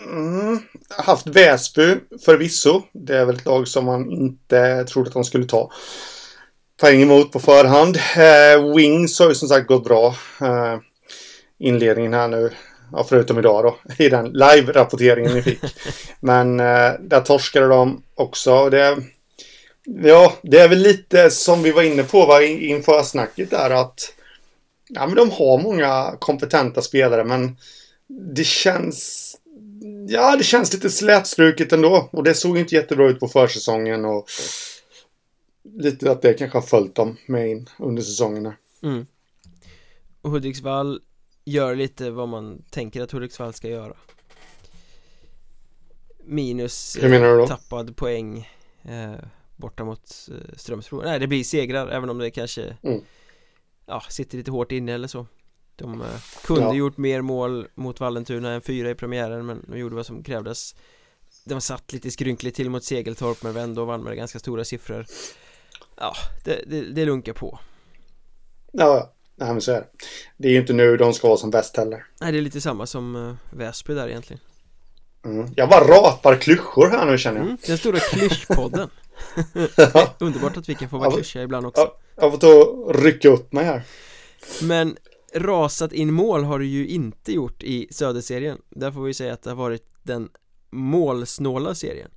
Mm, 0.06 0.58
haft 0.88 1.26
Väsby 1.26 1.96
förvisso. 2.24 2.82
Det 2.92 3.16
är 3.16 3.24
väl 3.24 3.36
ett 3.36 3.44
lag 3.44 3.68
som 3.68 3.84
man 3.84 4.10
inte 4.10 4.84
trodde 4.84 5.08
att 5.08 5.14
de 5.14 5.24
skulle 5.24 5.44
ta 5.44 5.70
poäng 6.80 7.02
emot 7.02 7.32
på 7.32 7.40
förhand. 7.40 7.96
Eh, 7.96 8.74
Wings 8.76 9.18
har 9.18 9.28
ju 9.28 9.34
som 9.34 9.48
sagt 9.48 9.66
gått 9.66 9.84
bra. 9.84 10.16
Eh, 10.40 10.78
inledningen 11.58 12.14
här 12.14 12.28
nu. 12.28 12.50
Ja, 12.92 13.06
förutom 13.08 13.38
idag 13.38 13.64
då. 13.64 13.76
I 13.98 14.08
den 14.08 14.32
live-rapporteringen 14.32 15.34
ni 15.34 15.42
fick. 15.42 15.60
men 16.20 16.60
eh, 16.60 16.92
där 17.00 17.20
torskade 17.20 17.68
de 17.68 18.02
också. 18.14 18.70
Det 18.70 18.96
Ja, 19.84 20.32
det 20.42 20.58
är 20.58 20.68
väl 20.68 20.78
lite 20.78 21.30
som 21.30 21.62
vi 21.62 21.72
var 21.72 21.82
inne 21.82 22.02
på 22.02 22.26
va, 22.26 22.42
inför 22.42 23.02
snacket 23.02 23.50
där 23.50 23.70
att 23.70 24.14
ja, 24.88 25.06
men 25.06 25.16
de 25.16 25.30
har 25.30 25.62
många 25.62 26.16
kompetenta 26.18 26.82
spelare 26.82 27.24
men 27.24 27.56
det 28.34 28.44
känns 28.44 29.28
Ja, 30.08 30.36
det 30.36 30.44
känns 30.44 30.72
lite 30.72 30.90
slätstruket 30.90 31.72
ändå 31.72 32.08
och 32.12 32.24
det 32.24 32.34
såg 32.34 32.58
inte 32.58 32.74
jättebra 32.74 33.08
ut 33.08 33.20
på 33.20 33.28
försäsongen 33.28 34.04
och 34.04 34.26
lite 35.62 36.10
att 36.10 36.22
det 36.22 36.34
kanske 36.34 36.58
har 36.58 36.62
följt 36.62 36.94
dem 36.94 37.16
med 37.26 37.50
in 37.50 37.68
under 37.78 38.02
säsongen. 38.02 38.52
Mm. 38.82 39.06
Och 40.22 40.30
Hudiksvall 40.30 41.00
gör 41.44 41.74
lite 41.74 42.10
vad 42.10 42.28
man 42.28 42.62
tänker 42.70 43.02
att 43.02 43.10
Hudiksvall 43.10 43.52
ska 43.52 43.68
göra. 43.68 43.96
Minus 46.24 46.98
tappad 47.48 47.96
poäng. 47.96 48.48
Eh, 48.82 49.24
borta 49.62 49.84
mot 49.84 50.28
eh, 50.30 50.56
Strömsbro 50.56 51.02
Nej 51.02 51.18
det 51.18 51.26
blir 51.26 51.44
segrar 51.44 51.88
även 51.88 52.10
om 52.10 52.18
det 52.18 52.30
kanske 52.30 52.76
mm. 52.82 53.00
Ja 53.86 54.02
sitter 54.08 54.38
lite 54.38 54.50
hårt 54.50 54.72
inne 54.72 54.94
eller 54.94 55.08
så 55.08 55.26
De 55.76 56.00
eh, 56.00 56.06
kunde 56.44 56.62
ja. 56.62 56.74
gjort 56.74 56.96
mer 56.96 57.20
mål 57.20 57.68
mot 57.74 58.00
Vallentuna 58.00 58.52
än 58.52 58.60
fyra 58.60 58.90
i 58.90 58.94
premiären 58.94 59.46
men 59.46 59.64
de 59.68 59.78
gjorde 59.78 59.94
vad 59.94 60.06
som 60.06 60.22
krävdes 60.22 60.74
De 61.44 61.60
satt 61.60 61.92
lite 61.92 62.10
skrynkligt 62.10 62.56
till 62.56 62.70
mot 62.70 62.84
Segeltorp 62.84 63.42
men 63.42 63.54
vände 63.54 63.80
och 63.80 63.86
vann 63.86 64.02
med 64.02 64.16
ganska 64.16 64.38
stora 64.38 64.64
siffror 64.64 65.06
Ja 65.96 66.14
det, 66.44 66.64
det, 66.66 66.80
det 66.80 67.04
lunkar 67.04 67.32
på 67.32 67.58
Ja, 68.72 69.12
nej, 69.36 69.52
men 69.52 69.60
så 69.60 69.72
är 69.72 69.76
det. 69.76 69.86
Det 70.36 70.48
är 70.48 70.52
ju 70.52 70.60
inte 70.60 70.72
nu 70.72 70.96
de 70.96 71.14
ska 71.14 71.28
vara 71.28 71.38
som 71.38 71.50
bäst 71.50 71.76
heller. 71.76 72.06
Nej, 72.20 72.32
det 72.32 72.38
är 72.38 72.42
lite 72.42 72.60
samma 72.60 72.86
som 72.86 73.16
uh, 73.16 73.34
Väsby 73.50 73.94
där 73.94 74.08
egentligen. 74.08 74.40
Mm. 75.24 75.46
Jag 75.56 75.68
bara 75.68 75.84
rapar 75.84 76.36
klyschor 76.36 76.88
här 76.88 77.06
nu 77.06 77.18
känner 77.18 77.38
jag. 77.38 77.46
Mm, 77.46 77.58
den 77.66 77.78
stora 77.78 77.98
klyschpodden. 77.98 78.90
Underbart 80.18 80.56
att 80.56 80.68
vi 80.68 80.74
kan 80.74 80.88
få 80.88 80.98
vara 80.98 81.10
klyschiga 81.10 81.42
ibland 81.42 81.66
också. 81.66 81.80
Ja, 81.80 81.98
jag 82.16 82.30
får 82.30 82.38
ta 82.38 82.64
och 82.64 82.94
rycka 82.94 83.28
upp 83.28 83.52
mig 83.52 83.64
här. 83.64 83.82
Men 84.62 84.96
rasat 85.34 85.92
in 85.92 86.12
mål 86.12 86.44
har 86.44 86.58
du 86.58 86.66
ju 86.66 86.86
inte 86.86 87.32
gjort 87.32 87.62
i 87.62 87.88
Söderserien. 87.90 88.58
Där 88.70 88.90
får 88.90 89.02
vi 89.02 89.14
säga 89.14 89.32
att 89.32 89.42
det 89.42 89.50
har 89.50 89.56
varit 89.56 89.86
den 90.02 90.30
målsnåla 90.70 91.74
serien. 91.74 92.10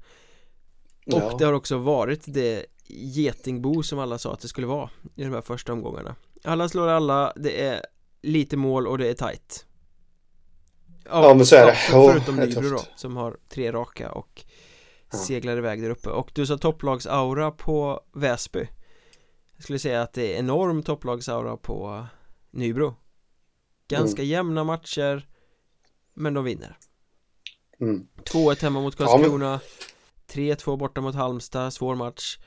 Och 1.06 1.22
ja. 1.22 1.36
det 1.40 1.46
har 1.46 1.54
också 1.54 1.78
varit 1.78 2.22
det 2.26 2.66
getingbo 2.88 3.84
som 3.84 4.00
alla 4.00 4.18
sa 4.18 4.34
att 4.34 4.40
det 4.40 4.48
skulle 4.48 4.68
vara 4.68 4.90
i 5.16 5.24
de 5.24 5.34
här 5.34 5.42
första 5.42 5.74
omgångarna. 5.74 6.16
Alla 6.44 6.70
slår 6.70 6.88
alla, 6.88 7.34
det 7.36 7.64
är 7.64 7.86
lite 8.22 8.58
mål 8.58 8.88
och 8.88 8.98
det 8.98 9.08
är 9.08 9.14
tight. 9.14 9.66
Ja, 11.06 11.28
ja 11.28 11.34
men 11.34 11.46
så 11.46 11.56
är 11.56 11.66
det. 11.66 11.76
Förutom 11.76 12.36
Nybro 12.36 12.70
då, 12.70 12.82
som 12.96 13.18
har 13.18 13.38
tre 13.50 13.72
raka 13.72 14.12
och 14.12 14.46
seglar 15.12 15.58
iväg 15.58 15.82
där 15.82 15.90
uppe. 15.90 16.10
Och 16.10 16.32
du 16.34 16.46
sa 16.46 16.58
topplagsaura 16.58 17.52
på 17.52 18.02
Väsby. 18.14 18.68
Jag 19.56 19.64
skulle 19.64 19.80
säga 19.80 20.02
att 20.02 20.14
det 20.14 20.34
är 20.34 20.40
enorm 20.40 20.84
topplagsaura 20.84 21.58
på 21.58 22.06
Nybro. 22.52 22.96
Ganska 23.88 24.22
mm. 24.22 24.32
jämna 24.32 24.64
matcher, 24.64 25.28
men 26.14 26.34
de 26.34 26.44
vinner. 26.44 26.78
Mm. 27.82 28.08
2-1 28.24 28.62
hemma 28.62 28.82
mot 28.82 28.96
Karlskrona. 28.96 29.46
Ja, 29.46 29.60
men... 30.32 30.46
3-2 30.46 30.78
borta 30.78 31.02
mot 31.02 31.16
Halmstad, 31.16 31.74
svår 31.74 31.96
match. 31.96 32.38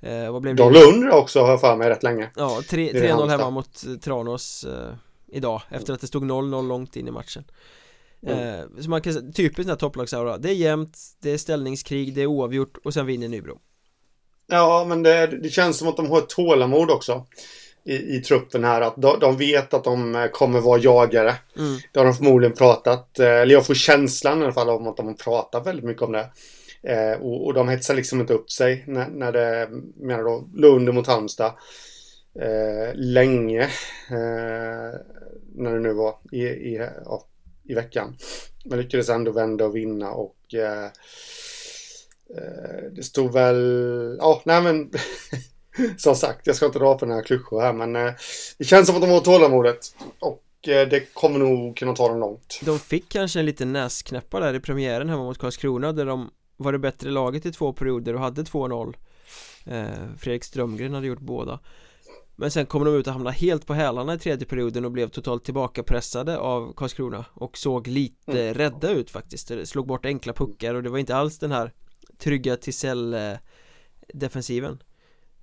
Eh, 0.00 0.32
vad 0.32 0.42
blev 0.42 0.56
det? 0.56 0.62
De 0.62 0.72
låg 0.72 0.82
under 0.82 1.10
också 1.10 1.40
har 1.40 1.50
jag 1.50 1.60
för 1.60 1.76
mig 1.76 1.90
rätt 1.90 2.02
länge 2.02 2.30
Ja, 2.36 2.60
3-0 2.62 3.28
hemma 3.28 3.50
mot 3.50 3.86
eh, 3.86 3.94
Tranås 3.94 4.64
eh, 4.64 4.94
idag 5.26 5.62
efter 5.70 5.92
att 5.92 6.00
det 6.00 6.06
stod 6.06 6.24
0-0 6.24 6.68
långt 6.68 6.96
in 6.96 7.08
i 7.08 7.10
matchen 7.10 7.44
mm. 8.26 8.60
eh, 8.60 8.64
Så 8.80 8.90
man 8.90 9.02
kan 9.02 9.32
typiskt 9.32 9.56
den 9.56 9.68
här 9.68 9.76
topplagsaura 9.76 10.38
Det 10.38 10.48
är 10.48 10.54
jämnt, 10.54 10.98
det 11.22 11.30
är 11.30 11.38
ställningskrig, 11.38 12.14
det 12.14 12.22
är 12.22 12.26
oavgjort 12.26 12.76
och 12.84 12.94
sen 12.94 13.06
vinner 13.06 13.28
Nybro 13.28 13.58
Ja, 14.46 14.84
men 14.88 15.02
det, 15.02 15.26
det 15.26 15.48
känns 15.48 15.78
som 15.78 15.88
att 15.88 15.96
de 15.96 16.10
har 16.10 16.18
ett 16.18 16.28
tålamod 16.28 16.90
också 16.90 17.26
i, 17.84 18.16
i 18.16 18.20
truppen 18.20 18.64
här. 18.64 18.80
Att 18.80 18.94
de, 18.96 19.18
de 19.20 19.36
vet 19.36 19.74
att 19.74 19.84
de 19.84 20.28
kommer 20.32 20.60
vara 20.60 20.80
jagare. 20.80 21.34
Mm. 21.58 21.78
Det 21.92 22.00
har 22.00 22.04
de 22.04 22.14
förmodligen 22.14 22.56
pratat, 22.56 23.18
eh, 23.18 23.26
eller 23.26 23.54
jag 23.54 23.66
får 23.66 23.74
känslan 23.74 24.40
i 24.40 24.44
alla 24.44 24.52
fall 24.52 24.70
om 24.70 24.86
att 24.86 24.96
de 24.96 25.06
har 25.06 25.14
pratat 25.14 25.66
väldigt 25.66 25.84
mycket 25.84 26.02
om 26.02 26.12
det. 26.12 26.30
Eh, 26.82 27.20
och, 27.20 27.46
och, 27.46 27.54
de 27.54 27.68
hetsar 27.68 27.94
liksom 27.94 28.20
inte 28.20 28.34
upp 28.34 28.50
sig 28.50 28.84
när, 28.86 29.08
när 29.08 29.32
det, 29.32 29.68
menar 29.96 30.22
då, 30.22 30.48
Lund 30.54 30.94
mot 30.94 31.06
Halmstad. 31.06 31.52
Eh, 32.40 32.94
länge. 32.94 33.62
Eh, 34.10 34.98
när 35.54 35.72
det 35.72 35.80
nu 35.80 35.92
var 35.92 36.14
i, 36.32 36.42
i, 36.42 36.88
ja, 37.04 37.26
i 37.64 37.74
veckan. 37.74 38.16
Men 38.64 38.78
lyckades 38.78 39.08
ändå 39.08 39.32
vända 39.32 39.64
och 39.64 39.76
vinna 39.76 40.10
och 40.10 40.54
eh, 40.54 40.84
eh 40.84 40.90
det 42.96 43.02
stod 43.02 43.32
väl, 43.32 43.56
ja, 44.18 44.42
nej 44.44 44.62
men 44.62 44.90
som 45.96 46.16
sagt, 46.16 46.46
jag 46.46 46.56
ska 46.56 46.66
inte 46.66 46.78
dra 46.78 46.98
på 46.98 47.04
den 47.04 47.14
här 47.14 47.22
klyschor 47.22 47.60
här 47.60 47.72
men 47.72 47.96
eh, 47.96 48.12
det 48.58 48.64
känns 48.64 48.86
som 48.86 48.96
att 48.96 49.02
de 49.02 49.10
har 49.10 49.20
tålamodet. 49.20 49.96
Och 50.18 50.68
eh, 50.68 50.88
det 50.88 51.14
kommer 51.14 51.38
nog 51.38 51.76
kunna 51.76 51.94
ta 51.94 52.08
dem 52.08 52.20
långt. 52.20 52.60
De 52.64 52.78
fick 52.78 53.08
kanske 53.08 53.38
en 53.38 53.46
liten 53.46 53.72
näsknäppa 53.72 54.40
där 54.40 54.54
i 54.54 54.60
premiären 54.60 55.08
hemma 55.08 55.24
mot 55.24 55.38
Karlskrona 55.38 55.92
där 55.92 56.06
de 56.06 56.30
var 56.56 56.72
det 56.72 56.78
bättre 56.78 57.10
laget 57.10 57.46
i 57.46 57.52
två 57.52 57.72
perioder 57.72 58.14
och 58.14 58.20
hade 58.20 58.42
2-0 58.42 58.94
eh, 59.66 59.84
Fredrik 60.18 60.44
Strömgren 60.44 60.94
hade 60.94 61.06
gjort 61.06 61.20
båda 61.20 61.58
men 62.36 62.50
sen 62.50 62.66
kom 62.66 62.84
de 62.84 62.94
ut 62.94 63.06
och 63.06 63.12
hamnade 63.12 63.36
helt 63.36 63.66
på 63.66 63.74
hälarna 63.74 64.14
i 64.14 64.18
tredje 64.18 64.46
perioden 64.46 64.84
och 64.84 64.92
blev 64.92 65.08
totalt 65.08 65.44
tillbakapressade 65.44 66.38
av 66.38 66.72
Karlskrona 66.72 67.24
och 67.34 67.58
såg 67.58 67.86
lite 67.88 68.42
mm. 68.42 68.54
rädda 68.54 68.90
ut 68.90 69.10
faktiskt 69.10 69.48
det 69.48 69.66
slog 69.66 69.86
bort 69.86 70.06
enkla 70.06 70.32
puckar 70.32 70.74
och 70.74 70.82
det 70.82 70.90
var 70.90 70.98
inte 70.98 71.16
alls 71.16 71.38
den 71.38 71.52
här 71.52 71.72
trygga 72.18 72.56
Tisell 72.56 73.14
eh, 73.14 73.32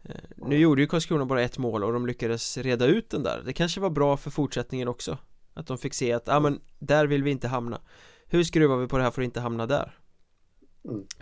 eh, 0.03 0.15
Nu 0.35 0.57
gjorde 0.57 0.81
ju 0.81 0.87
Karlskrona 0.87 1.25
bara 1.25 1.41
ett 1.41 1.57
mål 1.57 1.83
och 1.83 1.93
de 1.93 2.07
lyckades 2.07 2.57
reda 2.57 2.85
ut 2.85 3.09
den 3.09 3.23
där 3.23 3.41
Det 3.45 3.53
kanske 3.53 3.81
var 3.81 3.89
bra 3.89 4.17
för 4.17 4.31
fortsättningen 4.31 4.87
också 4.87 5.17
Att 5.53 5.67
de 5.67 5.77
fick 5.77 5.93
se 5.93 6.13
att, 6.13 6.23
ja 6.27 6.35
ah, 6.35 6.39
men 6.39 6.61
där 6.79 7.07
vill 7.07 7.23
vi 7.23 7.31
inte 7.31 7.47
hamna 7.47 7.81
Hur 8.27 8.43
skruvar 8.43 8.77
vi 8.77 8.87
på 8.87 8.97
det 8.97 9.03
här 9.03 9.11
för 9.11 9.21
att 9.21 9.25
inte 9.25 9.39
hamna 9.39 9.65
där? 9.65 9.97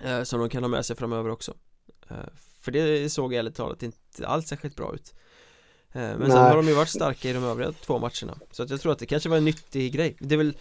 mm. 0.04 0.26
Som 0.26 0.40
de 0.40 0.50
kan 0.50 0.64
ha 0.64 0.68
med 0.68 0.86
sig 0.86 0.96
framöver 0.96 1.30
också 1.30 1.54
eh, 2.10 2.16
För 2.60 2.72
det 2.72 3.10
såg 3.10 3.34
ärligt 3.34 3.56
talat 3.56 3.84
inte 3.84 4.28
alls 4.28 4.48
särskilt 4.48 4.76
bra 4.76 4.94
ut 4.94 5.14
eh, 5.14 5.27
Men 5.92 6.20
Nej. 6.20 6.30
sen 6.30 6.38
har 6.38 6.56
de 6.56 6.68
ju 6.68 6.74
varit 6.74 6.90
starka 6.90 7.30
i 7.30 7.34
de 7.34 7.44
övriga 7.44 7.72
två 7.72 8.00
matcherna. 8.00 8.40
Så 8.52 8.64
att 8.64 8.70
jag 8.70 8.82
tror 8.82 8.92
att 8.92 9.00
det 9.00 9.06
kanske 9.06 9.30
var 9.30 9.38
en 9.38 9.46
nyttig 9.46 9.94
grej. 9.94 10.18
Det 10.20 10.36
är 10.36 10.38
väl 10.38 10.58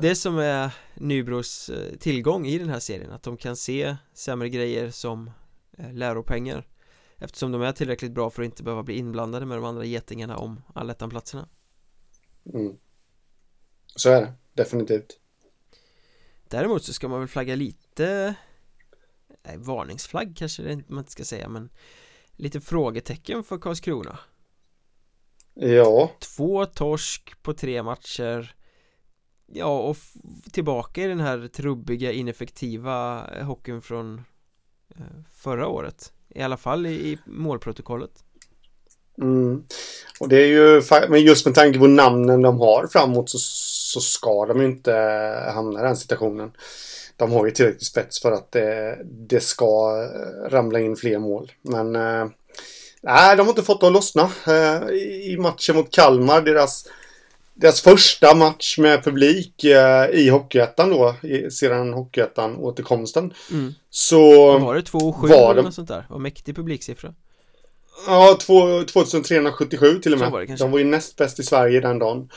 det 0.00 0.14
som 0.14 0.38
är 0.38 0.70
Nybros 0.94 1.70
tillgång 2.00 2.46
i 2.46 2.58
den 2.58 2.68
här 2.68 2.78
serien 2.78 3.12
Att 3.12 3.22
de 3.22 3.36
kan 3.36 3.56
se 3.56 3.96
sämre 4.12 4.48
grejer 4.48 4.90
som 4.90 5.30
läropengar 5.92 6.66
Eftersom 7.16 7.52
de 7.52 7.62
är 7.62 7.72
tillräckligt 7.72 8.12
bra 8.12 8.30
för 8.30 8.42
att 8.42 8.46
inte 8.46 8.62
behöva 8.62 8.82
bli 8.82 8.98
inblandade 8.98 9.46
med 9.46 9.58
de 9.58 9.64
andra 9.64 9.84
getingarna 9.84 10.36
om 10.36 10.62
allettanplatserna 10.74 11.48
mm. 12.54 12.76
Så 13.96 14.10
är 14.10 14.20
det, 14.20 14.32
definitivt. 14.54 15.20
Däremot 16.48 16.84
så 16.84 16.92
ska 16.92 17.08
man 17.08 17.18
väl 17.18 17.28
flagga 17.28 17.56
lite 17.56 18.34
nej, 19.42 19.56
Varningsflagg 19.58 20.36
kanske 20.36 20.62
det 20.62 20.88
man 20.88 20.98
inte 20.98 21.12
ska 21.12 21.24
säga 21.24 21.48
men 21.48 21.70
Lite 22.38 22.60
frågetecken 22.60 23.44
för 23.44 23.58
Karlskrona 23.58 24.18
Ja 25.60 26.10
Två 26.36 26.66
torsk 26.66 27.42
på 27.42 27.54
tre 27.54 27.82
matcher 27.82 28.54
Ja 29.46 29.78
och 29.78 29.96
tillbaka 30.52 31.02
i 31.02 31.06
den 31.06 31.20
här 31.20 31.48
trubbiga 31.48 32.12
ineffektiva 32.12 33.26
hockeyn 33.42 33.82
från 33.82 34.22
eh, 34.96 35.04
förra 35.36 35.68
året 35.68 36.12
I 36.28 36.42
alla 36.42 36.56
fall 36.56 36.86
i 36.86 37.18
målprotokollet 37.24 38.22
Mm. 39.22 39.62
Och 40.20 40.28
det 40.28 40.42
är 40.42 40.46
ju, 40.46 40.82
men 41.08 41.22
just 41.22 41.46
med 41.46 41.54
tanke 41.54 41.78
på 41.78 41.86
namnen 41.86 42.42
de 42.42 42.60
har 42.60 42.86
framåt 42.86 43.30
så, 43.30 43.38
så 43.38 44.00
ska 44.00 44.46
de 44.46 44.62
inte 44.62 44.92
hamna 45.54 45.80
i 45.80 45.82
den 45.82 45.96
situationen. 45.96 46.52
De 47.16 47.32
har 47.32 47.46
ju 47.46 47.52
tillräckligt 47.52 47.86
spets 47.86 48.22
för 48.22 48.32
att 48.32 48.52
det, 48.52 48.98
det 49.04 49.40
ska 49.40 49.92
ramla 50.48 50.80
in 50.80 50.96
fler 50.96 51.18
mål. 51.18 51.52
Men 51.62 51.96
nej, 53.06 53.36
de 53.36 53.42
har 53.42 53.48
inte 53.48 53.62
fått 53.62 53.80
det 53.80 53.86
att 53.86 53.92
lossna. 53.92 54.30
Äh, 54.46 54.88
I 55.32 55.36
matchen 55.40 55.76
mot 55.76 55.90
Kalmar, 55.90 56.40
deras, 56.40 56.88
deras 57.54 57.80
första 57.80 58.34
match 58.34 58.78
med 58.78 59.04
publik 59.04 59.64
äh, 59.64 60.10
i 60.10 60.28
Hockeyettan 60.28 60.90
då, 60.90 61.14
sedan 61.50 61.92
Hockeyettan 61.92 62.56
återkomsten. 62.56 63.34
Mm. 63.50 63.74
Så 63.90 64.58
var 64.58 64.74
det 64.74 64.80
2-7 64.80 65.50
eller 65.50 65.62
något 65.62 65.74
sånt 65.74 65.88
där? 65.88 66.06
Var 66.10 66.18
mäktig 66.18 66.56
publiksiffra. 66.56 67.14
Ja, 68.06 68.38
2377 68.40 69.98
till 69.98 70.12
och 70.12 70.18
med. 70.18 70.30
Var 70.30 70.56
de 70.56 70.70
var 70.70 70.78
ju 70.78 70.84
näst 70.84 71.16
bäst 71.16 71.40
i 71.40 71.42
Sverige 71.42 71.80
den 71.80 71.98
dagen. 71.98 72.28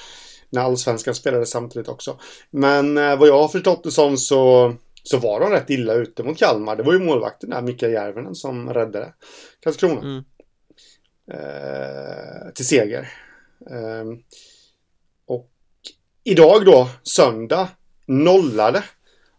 När 0.50 0.62
allsvenskan 0.62 1.16
spelade 1.16 1.46
samtidigt 1.46 1.88
också. 1.88 2.20
Men 2.52 2.98
eh, 2.98 3.20
vad 3.20 3.28
jag 3.28 3.42
har 3.42 3.48
förstått 3.48 3.84
det 3.84 3.92
som 3.92 4.18
så, 4.18 4.74
så 5.04 5.18
var 5.18 5.40
de 5.40 5.50
rätt 5.50 5.70
illa 5.70 5.94
ute 5.94 6.24
mot 6.24 6.38
Kalmar. 6.38 6.76
Det 6.76 6.84
var 6.84 6.94
ju 6.94 7.00
målvakten 7.00 7.50
där, 7.50 7.62
Mikael 7.62 7.92
Järvenen, 7.92 8.36
som 8.36 8.70
räddade 8.74 9.14
Karlskrona. 9.64 10.02
Mm. 10.02 10.24
Eh, 11.30 12.52
till 12.54 12.68
seger. 12.68 13.10
Eh, 13.70 14.06
och 15.26 15.50
idag 16.24 16.66
då, 16.66 16.90
söndag, 17.04 17.70
nollade 18.06 18.84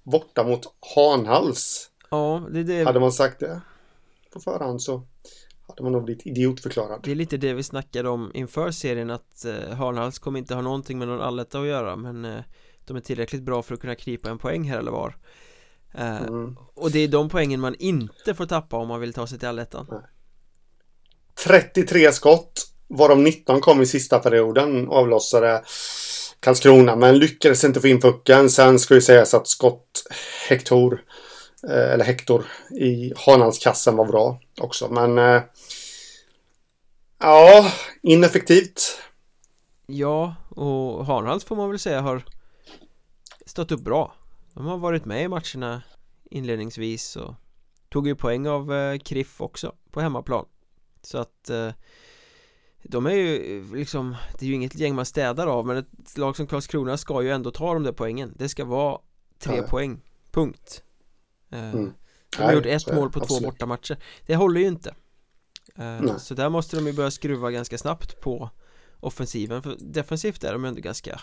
borta 0.02 0.44
mot 0.44 0.60
Hanhals. 0.94 1.90
Ja, 2.10 2.48
det, 2.50 2.62
det... 2.62 2.84
Hade 2.84 3.00
man 3.00 3.12
sagt 3.12 3.40
det 3.40 3.60
på 4.32 4.40
förhand 4.40 4.82
så 4.82 5.02
hade 5.68 5.82
man 5.82 5.92
nog 5.92 6.04
blivit 6.04 6.26
idiotförklarad 6.26 7.00
Det 7.02 7.10
är 7.10 7.14
lite 7.14 7.36
det 7.36 7.54
vi 7.54 7.62
snackade 7.62 8.08
om 8.08 8.30
inför 8.34 8.70
serien 8.70 9.10
att 9.10 9.44
eh, 9.44 9.76
Hanhals 9.76 10.18
kommer 10.18 10.38
inte 10.38 10.54
ha 10.54 10.62
någonting 10.62 10.98
med 10.98 11.08
någon 11.08 11.20
alletta 11.20 11.60
att 11.60 11.66
göra 11.66 11.96
men 11.96 12.24
eh, 12.24 12.40
de 12.84 12.96
är 12.96 13.00
tillräckligt 13.00 13.42
bra 13.42 13.62
för 13.62 13.74
att 13.74 13.80
kunna 13.80 13.94
knipa 13.94 14.30
en 14.30 14.38
poäng 14.38 14.64
här 14.64 14.78
eller 14.78 14.90
var 14.90 15.16
eh, 15.94 16.22
mm. 16.22 16.56
Och 16.74 16.90
det 16.90 16.98
är 16.98 17.08
de 17.08 17.28
poängen 17.28 17.60
man 17.60 17.74
inte 17.74 18.34
får 18.34 18.46
tappa 18.46 18.76
om 18.76 18.88
man 18.88 19.00
vill 19.00 19.12
ta 19.12 19.26
sig 19.26 19.38
till 19.38 19.48
allettan 19.48 19.86
33 21.44 22.12
skott 22.12 22.66
varav 22.88 23.18
19 23.18 23.60
kom 23.60 23.82
i 23.82 23.86
sista 23.86 24.18
perioden 24.18 24.88
avlossade 24.88 25.62
Karlskrona 26.40 26.96
men 26.96 27.18
lyckades 27.18 27.64
inte 27.64 27.80
få 27.80 27.88
in 27.88 28.00
pucken 28.00 28.50
sen 28.50 28.78
ska 28.78 28.94
ju 28.94 29.00
sägas 29.00 29.34
att 29.34 29.48
skott 29.48 30.04
Hector 30.48 31.04
eh, 31.68 31.92
eller 31.92 32.04
Hector 32.04 32.44
i 32.70 33.12
Hanalskassen 33.16 33.96
var 33.96 34.04
bra 34.04 34.40
också. 34.60 34.88
Men 34.88 35.18
eh, 35.18 35.42
ja, 37.18 37.72
ineffektivt. 38.02 38.98
Ja, 39.86 40.34
och 40.48 41.06
Hanhals 41.06 41.44
får 41.44 41.56
man 41.56 41.70
väl 41.70 41.78
säga 41.78 42.00
har 42.00 42.24
stått 43.46 43.72
upp 43.72 43.80
bra. 43.80 44.14
De 44.54 44.66
har 44.66 44.78
varit 44.78 45.04
med 45.04 45.24
i 45.24 45.28
matcherna 45.28 45.82
inledningsvis 46.30 47.16
och 47.16 47.34
tog 47.88 48.06
ju 48.06 48.14
poäng 48.14 48.48
av 48.48 48.74
eh, 48.74 48.98
Kriff 48.98 49.40
också 49.40 49.72
på 49.90 50.00
hemmaplan. 50.00 50.46
Så 51.02 51.18
att 51.18 51.50
De 52.82 53.06
är 53.06 53.10
ju 53.10 53.64
liksom 53.74 54.16
Det 54.38 54.44
är 54.44 54.48
ju 54.48 54.54
inget 54.54 54.74
gäng 54.74 54.94
man 54.94 55.06
städar 55.06 55.46
av 55.46 55.66
men 55.66 55.76
ett 55.76 56.18
lag 56.18 56.36
som 56.36 56.46
Karlskrona 56.46 56.96
ska 56.96 57.22
ju 57.22 57.30
ändå 57.30 57.50
ta 57.50 57.74
de 57.74 57.82
där 57.82 57.92
poängen. 57.92 58.34
Det 58.38 58.48
ska 58.48 58.64
vara 58.64 58.98
tre 59.38 59.56
ja. 59.56 59.62
poäng. 59.62 60.00
Punkt. 60.30 60.82
Eh, 61.50 61.70
mm. 61.70 61.92
De 62.36 62.42
har 62.42 62.52
gjort 62.52 62.66
ett 62.66 62.86
mål 62.86 63.10
på 63.10 63.20
absolut. 63.20 63.42
två 63.42 63.50
bortamatcher. 63.50 63.98
Det 64.26 64.36
håller 64.36 64.60
ju 64.60 64.66
inte. 64.66 64.94
Eh, 65.76 66.16
Så 66.16 66.34
där 66.34 66.48
måste 66.48 66.76
de 66.76 66.86
ju 66.86 66.92
börja 66.92 67.10
skruva 67.10 67.50
ganska 67.50 67.78
snabbt 67.78 68.20
på 68.20 68.50
offensiven 69.00 69.62
för 69.62 69.76
defensivt 69.80 70.44
är 70.44 70.52
de 70.52 70.64
ändå 70.64 70.80
ganska 70.80 71.20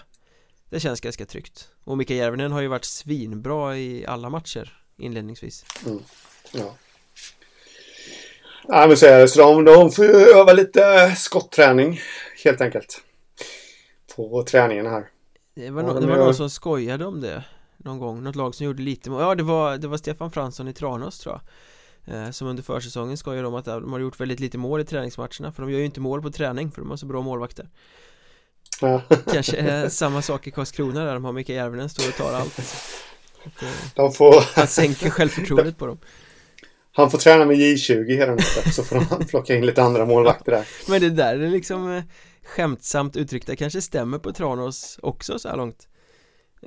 Det 0.70 0.80
känns 0.80 1.02
ganska 1.02 1.26
tryggt. 1.26 1.72
Och 1.84 1.98
Mika 1.98 2.14
Järvinen 2.14 2.52
har 2.52 2.62
ju 2.62 2.68
varit 2.68 2.86
svinbra 2.86 3.78
i 3.78 4.06
alla 4.06 4.30
matcher 4.30 4.84
inledningsvis. 4.98 5.66
Mm. 5.86 6.00
Ja 6.52 6.76
Nej 8.64 8.88
men 8.88 8.98
så 8.98 9.06
är 9.06 9.20
det, 9.20 9.28
så 9.28 9.42
de, 9.42 9.66
de 9.66 9.92
får 9.92 10.06
ju 10.06 10.12
öva 10.12 10.54
lite 10.54 11.14
skottträning 11.18 12.00
helt 12.44 12.62
enkelt. 12.62 13.02
På 14.16 14.44
träningen 14.44 14.86
här. 14.86 15.08
Det 15.56 15.70
var, 15.70 15.84
no 15.84 15.94
ja, 15.94 16.00
det 16.00 16.08
var 16.08 16.18
någon 16.18 16.36
som 16.36 16.50
skojade 16.50 17.06
om 17.06 17.22
det 17.22 17.44
Någon 17.78 18.00
gång, 18.00 18.24
något 18.24 18.36
lag 18.36 18.56
som 18.56 18.66
gjorde 18.66 18.84
lite 18.84 19.10
Ja 19.10 19.36
det 19.36 19.44
var, 19.44 19.78
det 19.78 19.88
var 19.88 19.98
Stefan 19.98 20.32
Fransson 20.32 20.68
i 20.68 20.74
Tranås 20.74 21.20
tror 21.20 21.36
jag. 21.36 21.42
Eh, 22.16 22.32
som 22.32 22.48
under 22.48 22.64
försäsongen 22.64 23.18
skojar 23.18 23.44
om 23.44 23.56
att 23.56 23.66
de 23.66 23.94
har 23.94 24.00
gjort 24.00 24.20
väldigt 24.20 24.40
lite 24.40 24.58
mål 24.58 24.82
i 24.82 24.86
träningsmatcherna 24.86 25.52
För 25.52 25.62
de 25.62 25.72
gör 25.72 25.80
ju 25.80 25.86
inte 25.86 26.00
mål 26.00 26.22
på 26.22 26.30
träning 26.32 26.72
för 26.72 26.82
de 26.82 26.90
har 26.90 26.98
så 26.98 27.06
bra 27.06 27.22
målvakter. 27.22 27.70
Ja. 28.82 29.02
Kanske 29.34 29.58
är 29.58 29.90
samma 29.90 30.22
sak 30.22 30.48
i 30.48 30.52
Karlskrona 30.52 31.06
där 31.06 31.14
de 31.14 31.26
har 31.26 31.32
Mikael 31.32 31.58
Järvinen 31.58 31.90
står 31.90 32.08
och 32.08 32.16
tar 32.16 32.34
allt. 32.34 32.60
Att, 33.46 33.64
eh, 33.64 33.70
de 33.96 34.12
får... 34.12 34.56
Han 34.56 34.68
sänker 34.68 35.10
självförtroendet 35.10 35.78
på 35.78 35.88
dem 35.88 35.98
Han 36.98 37.12
får 37.12 37.18
träna 37.18 37.46
med 37.46 37.58
J20 37.58 38.08
hela 38.08 38.32
natten 38.32 38.72
så 38.74 38.84
får 38.84 38.96
han 38.96 39.26
plocka 39.26 39.56
in 39.56 39.66
lite 39.66 39.84
andra 39.84 40.06
målvakter 40.06 40.52
där 40.52 40.68
Men 40.90 41.02
det 41.02 41.10
där 41.10 41.40
är 41.40 41.50
liksom 41.50 41.92
eh, 41.92 42.04
skämtsamt 42.44 43.18
uttryckt 43.18 43.48
Det 43.48 43.56
kanske 43.56 43.82
stämmer 43.82 44.20
på 44.20 44.32
Tranås 44.32 45.00
också 45.02 45.40
så 45.40 45.50
här 45.50 45.58
långt 45.58 45.88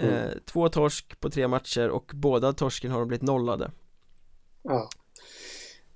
mm. 0.00 0.30
Två 0.52 0.68
torsk 0.68 1.20
på 1.20 1.30
tre 1.30 1.48
matcher 1.48 1.88
och 1.88 2.10
båda 2.14 2.52
torsken 2.52 2.90
har 2.90 2.98
de 2.98 3.08
blivit 3.08 3.22
nollade 3.22 3.70
Ja 4.62 4.88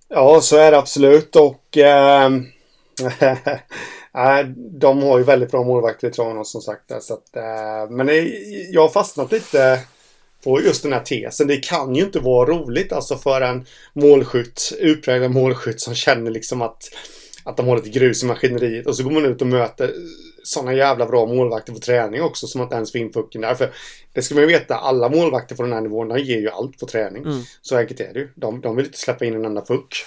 Ja, 0.08 0.40
så 0.40 0.56
är 0.56 0.70
det 0.70 0.78
absolut 0.78 1.36
och 1.36 1.76
äh, 1.76 2.30
de 4.56 5.02
har 5.02 5.18
ju 5.18 5.24
väldigt 5.24 5.50
bra 5.50 5.64
målvakter 5.64 6.08
i 6.08 6.10
Tranås 6.10 6.52
som 6.52 6.60
sagt. 6.60 7.02
Så 7.02 7.14
att, 7.14 7.36
äh, 7.36 7.90
men 7.90 8.08
jag 8.70 8.80
har 8.80 8.88
fastnat 8.88 9.32
lite 9.32 9.80
på 10.44 10.60
just 10.60 10.82
den 10.82 10.92
här 10.92 11.00
tesen. 11.00 11.46
Det 11.46 11.56
kan 11.56 11.94
ju 11.94 12.04
inte 12.04 12.18
vara 12.18 12.50
roligt 12.50 12.92
alltså 12.92 13.16
för 13.16 13.40
en 13.40 13.66
målskytt, 13.92 14.72
utpräglad 14.78 15.30
målskytt 15.30 15.80
som 15.80 15.94
känner 15.94 16.30
liksom 16.30 16.62
att, 16.62 16.90
att 17.44 17.56
de 17.56 17.68
har 17.68 17.76
lite 17.76 17.98
grus 17.98 18.22
i 18.22 18.26
maskineriet 18.26 18.86
och 18.86 18.96
så 18.96 19.02
går 19.02 19.10
man 19.10 19.24
ut 19.24 19.40
och 19.40 19.46
möter 19.46 19.94
sådana 20.42 20.74
jävla 20.74 21.06
bra 21.06 21.26
målvakter 21.26 21.72
på 21.72 21.78
träning 21.78 22.22
också 22.22 22.46
som 22.46 22.60
inte 22.60 22.74
ens 22.74 22.92
får 22.92 23.00
in 23.00 23.12
pucken 23.12 23.40
där. 23.40 23.54
För 23.54 23.72
det 24.12 24.22
ska 24.22 24.34
man 24.34 24.42
ju 24.42 24.48
veta, 24.48 24.74
alla 24.74 25.08
målvakter 25.08 25.56
på 25.56 25.62
den 25.62 25.72
här 25.72 25.80
nivån, 25.80 26.08
de 26.08 26.18
ger 26.18 26.40
ju 26.40 26.50
allt 26.50 26.78
på 26.78 26.86
träning. 26.86 27.22
Mm. 27.24 27.42
Så 27.62 27.76
enkelt 27.76 28.00
är 28.00 28.12
det 28.12 28.18
ju. 28.18 28.28
De, 28.34 28.60
de 28.60 28.76
vill 28.76 28.86
inte 28.86 28.98
släppa 28.98 29.24
in 29.24 29.34
en 29.34 29.44
enda 29.44 29.60
puck. 29.60 30.04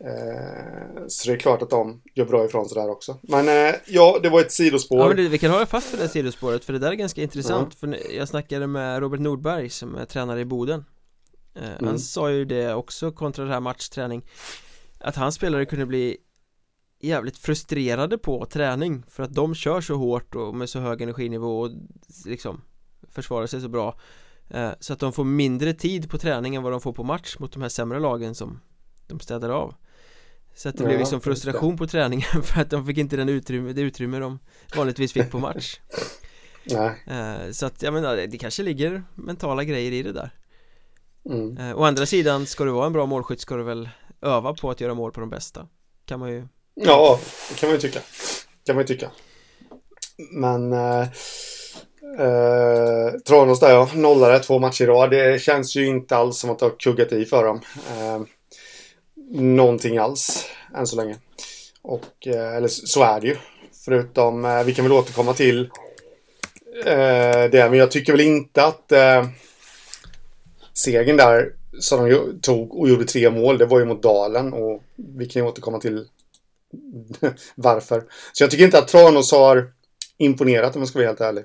Eh, 0.00 1.06
så 1.08 1.28
det 1.28 1.34
är 1.34 1.38
klart 1.38 1.62
att 1.62 1.70
de 1.70 2.02
gör 2.14 2.24
bra 2.24 2.44
ifrån 2.44 2.68
sig 2.68 2.82
där 2.82 2.90
också. 2.90 3.18
Men 3.22 3.48
eh, 3.48 3.74
ja, 3.86 4.18
det 4.22 4.28
var 4.28 4.40
ett 4.40 4.52
sidospår. 4.52 4.98
Ja, 4.98 5.08
men 5.08 5.16
det, 5.16 5.28
vi 5.28 5.38
kan 5.38 5.50
hålla 5.50 5.66
fast 5.66 5.94
vid 5.94 6.00
det 6.00 6.08
sidospåret 6.08 6.64
för 6.64 6.72
det 6.72 6.78
där 6.78 6.90
är 6.90 6.94
ganska 6.94 7.22
intressant. 7.22 7.82
Mm. 7.82 7.98
För 7.98 8.12
jag 8.12 8.28
snackade 8.28 8.66
med 8.66 9.00
Robert 9.00 9.20
Nordberg 9.20 9.70
som 9.70 9.94
är 9.94 10.04
tränare 10.04 10.40
i 10.40 10.44
Boden. 10.44 10.84
Eh, 11.54 11.72
mm. 11.72 11.84
Han 11.84 11.98
sa 11.98 12.30
ju 12.30 12.44
det 12.44 12.74
också 12.74 13.12
kontra 13.12 13.44
det 13.44 13.52
här 13.52 13.60
matchträning. 13.60 14.24
Att 15.00 15.16
hans 15.16 15.34
spelare 15.34 15.64
kunde 15.64 15.86
bli 15.86 16.16
jävligt 17.00 17.38
frustrerade 17.38 18.18
på 18.18 18.46
träning 18.46 19.04
för 19.08 19.22
att 19.22 19.34
de 19.34 19.54
kör 19.54 19.80
så 19.80 19.94
hårt 19.94 20.34
och 20.34 20.54
med 20.54 20.68
så 20.68 20.78
hög 20.80 21.02
energinivå 21.02 21.60
och 21.60 21.70
liksom 22.26 22.60
försvarar 23.08 23.46
sig 23.46 23.60
så 23.60 23.68
bra 23.68 23.98
så 24.80 24.92
att 24.92 24.98
de 24.98 25.12
får 25.12 25.24
mindre 25.24 25.72
tid 25.72 26.10
på 26.10 26.18
träning 26.18 26.54
än 26.54 26.62
vad 26.62 26.72
de 26.72 26.80
får 26.80 26.92
på 26.92 27.02
match 27.02 27.36
mot 27.38 27.52
de 27.52 27.62
här 27.62 27.68
sämre 27.68 28.00
lagen 28.00 28.34
som 28.34 28.60
de 29.06 29.20
städar 29.20 29.50
av 29.50 29.74
så 30.54 30.68
att 30.68 30.76
det 30.76 30.82
ja, 30.82 30.86
blev 30.86 30.98
liksom 30.98 31.20
frustration 31.20 31.76
på 31.76 31.86
träningen 31.86 32.42
för 32.42 32.60
att 32.60 32.70
de 32.70 32.86
fick 32.86 32.98
inte 32.98 33.16
den 33.16 33.28
utrymme, 33.28 33.72
det 33.72 33.80
utrymme 33.80 34.18
de 34.18 34.38
vanligtvis 34.76 35.12
fick 35.12 35.30
på 35.30 35.38
match 35.38 35.78
Nej. 36.64 37.04
Eh, 37.06 37.50
så 37.52 37.66
att 37.66 37.82
jag 37.82 37.94
menar, 37.94 38.16
det 38.16 38.38
kanske 38.38 38.62
ligger 38.62 39.02
mentala 39.14 39.64
grejer 39.64 39.92
i 39.92 40.02
det 40.02 40.12
där 40.12 40.30
mm. 41.30 41.58
Eh, 41.58 41.78
å 41.78 41.84
andra 41.84 42.06
sidan, 42.06 42.46
ska 42.46 42.64
du 42.64 42.70
vara 42.70 42.86
en 42.86 42.92
bra 42.92 43.06
målskytt 43.06 43.40
ska 43.40 43.56
du 43.56 43.62
väl 43.62 43.88
öva 44.22 44.54
på 44.54 44.70
att 44.70 44.80
göra 44.80 44.94
mål 44.94 45.12
på 45.12 45.20
de 45.20 45.30
bästa 45.30 45.66
Kan 46.04 46.20
man 46.20 46.30
ju 46.30 46.48
Ja, 46.74 47.20
det 47.50 47.58
kan 47.58 47.68
man 47.68 47.74
ju 47.74 47.80
tycka. 47.80 48.00
kan 48.66 48.76
man 48.76 48.82
ju 48.82 48.86
tycka. 48.86 49.10
Men 50.30 50.72
eh, 50.72 51.08
eh, 52.18 53.10
Tranås 53.26 53.60
där 53.60 53.70
ja, 53.70 53.88
nollare 53.94 54.38
två 54.38 54.58
matcher 54.58 54.84
i 54.84 54.86
rad. 54.86 55.10
Det 55.10 55.42
känns 55.42 55.76
ju 55.76 55.86
inte 55.86 56.16
alls 56.16 56.38
som 56.38 56.50
att 56.50 56.58
det 56.58 56.64
har 56.64 56.80
kuggat 56.80 57.12
i 57.12 57.24
för 57.24 57.44
dem. 57.44 57.60
Eh, 57.74 58.20
någonting 59.30 59.98
alls 59.98 60.46
än 60.76 60.86
så 60.86 60.96
länge. 60.96 61.16
Och, 61.82 62.26
eh, 62.26 62.56
eller 62.56 62.68
så 62.68 63.02
är 63.02 63.20
det 63.20 63.26
ju. 63.26 63.36
Förutom, 63.84 64.44
eh, 64.44 64.64
vi 64.64 64.74
kan 64.74 64.84
väl 64.84 64.92
återkomma 64.92 65.32
till 65.32 65.70
eh, 66.84 67.44
det. 67.50 67.68
Men 67.70 67.74
jag 67.74 67.90
tycker 67.90 68.12
väl 68.12 68.20
inte 68.20 68.64
att 68.64 68.92
eh, 68.92 69.26
segern 70.72 71.16
där 71.16 71.52
som 71.80 72.08
de 72.08 72.40
tog 72.40 72.74
och 72.74 72.88
gjorde 72.88 73.04
tre 73.04 73.30
mål, 73.30 73.58
det 73.58 73.66
var 73.66 73.78
ju 73.78 73.84
mot 73.84 74.02
Dalen. 74.02 74.52
Och 74.52 74.82
vi 74.96 75.26
kan 75.26 75.42
ju 75.42 75.48
återkomma 75.48 75.80
till 75.80 76.06
varför. 77.54 78.04
Så 78.32 78.42
jag 78.42 78.50
tycker 78.50 78.64
inte 78.64 78.78
att 78.78 78.88
Tranås 78.88 79.32
har 79.32 79.72
imponerat 80.18 80.74
om 80.74 80.80
man 80.80 80.86
ska 80.86 80.98
vara 80.98 81.08
helt 81.08 81.20
ärlig. 81.20 81.44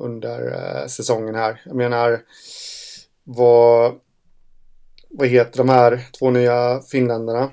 Under 0.00 0.52
eh, 0.52 0.86
säsongen 0.86 1.34
här. 1.34 1.62
Jag 1.64 1.76
menar, 1.76 2.20
vad, 3.24 3.94
vad 5.16 5.28
heter 5.28 5.58
de 5.58 5.68
här 5.68 6.06
två 6.18 6.30
nya 6.30 6.80
finländarna? 6.80 7.50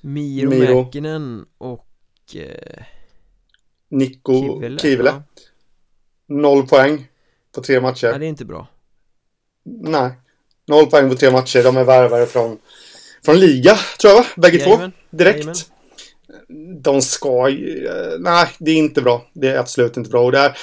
Miro, 0.00 0.50
Miro. 0.50 0.84
Mäkinen 0.84 1.46
och 1.58 1.86
eh, 2.34 2.82
Nikko 3.88 4.62
Kivile. 4.78 5.10
Ja. 5.10 5.22
Noll 6.26 6.66
poäng 6.66 7.08
på 7.54 7.62
tre 7.62 7.80
matcher. 7.80 8.10
Nej, 8.10 8.18
det 8.18 8.26
är 8.26 8.28
inte 8.28 8.44
bra. 8.44 8.68
Nej. 9.64 10.10
Noll 10.66 10.86
poäng 10.86 11.10
på 11.10 11.16
tre 11.16 11.30
matcher. 11.30 11.62
De 11.62 11.76
är 11.76 11.84
värvare 11.84 12.26
från, 12.26 12.58
från 13.24 13.40
liga, 13.40 13.74
tror 14.00 14.12
jag 14.12 14.20
va? 14.20 14.26
Bägge 14.36 14.58
två. 14.58 14.90
Direkt. 15.10 15.36
Jajamän 15.36 15.56
de 16.80 17.02
ska 17.02 17.48
ju... 17.48 17.86
Eh, 17.86 18.18
nej, 18.18 18.48
det 18.58 18.70
är 18.70 18.76
inte 18.76 19.02
bra. 19.02 19.26
Det 19.32 19.48
är 19.48 19.58
absolut 19.58 19.96
inte 19.96 20.10
bra. 20.10 20.24
Och 20.24 20.32
där, 20.32 20.58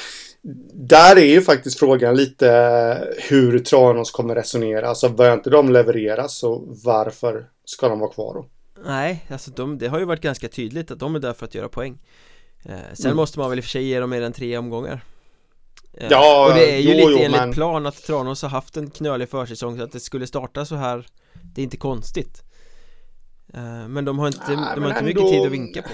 där 0.73 1.15
är 1.15 1.25
ju 1.25 1.41
faktiskt 1.41 1.79
frågan 1.79 2.15
lite 2.15 3.15
hur 3.29 3.59
Tranås 3.59 4.11
kommer 4.11 4.35
resonera. 4.35 4.87
Alltså 4.87 5.09
börjar 5.09 5.33
inte 5.33 5.49
de 5.49 5.71
leverera 5.71 6.27
så 6.27 6.63
varför 6.83 7.45
ska 7.65 7.89
de 7.89 7.99
vara 7.99 8.11
kvar 8.11 8.33
då? 8.33 8.45
Nej, 8.85 9.25
alltså 9.29 9.51
de, 9.51 9.77
det 9.77 9.87
har 9.87 9.99
ju 9.99 10.05
varit 10.05 10.21
ganska 10.21 10.47
tydligt 10.47 10.91
att 10.91 10.99
de 10.99 11.15
är 11.15 11.19
där 11.19 11.33
för 11.33 11.45
att 11.45 11.55
göra 11.55 11.69
poäng 11.69 11.97
eh, 12.65 12.75
Sen 12.93 13.05
mm. 13.05 13.17
måste 13.17 13.39
man 13.39 13.49
väl 13.49 13.59
i 13.59 13.61
och 13.61 13.65
för 13.65 13.69
sig 13.69 13.83
ge 13.83 13.99
dem 13.99 14.09
mer 14.09 14.21
än 14.21 14.33
tre 14.33 14.57
omgångar 14.57 15.03
eh, 15.93 16.07
Ja, 16.09 16.47
Och 16.47 16.53
det 16.53 16.71
är 16.71 16.79
ju 16.79 16.89
jo, 16.91 16.97
lite 16.97 17.11
jo, 17.11 17.25
enligt 17.25 17.41
men... 17.41 17.53
plan 17.53 17.85
att 17.85 18.03
Tranås 18.03 18.41
har 18.41 18.49
haft 18.49 18.77
en 18.77 18.89
knölig 18.89 19.29
försäsong 19.29 19.77
så 19.77 19.83
att 19.83 19.91
det 19.91 19.99
skulle 19.99 20.27
starta 20.27 20.65
så 20.65 20.75
här 20.75 21.07
Det 21.55 21.61
är 21.61 21.63
inte 21.63 21.77
konstigt 21.77 22.45
Eh, 23.53 23.87
men 23.87 24.05
de 24.05 24.19
har 24.19 24.27
inte, 24.27 24.39
Nej, 24.47 24.55
de 24.75 24.83
har 24.83 24.89
inte 24.89 24.99
ändå... 24.99 25.03
mycket 25.03 25.29
tid 25.29 25.45
att 25.45 25.51
vinka 25.51 25.81
på 25.81 25.89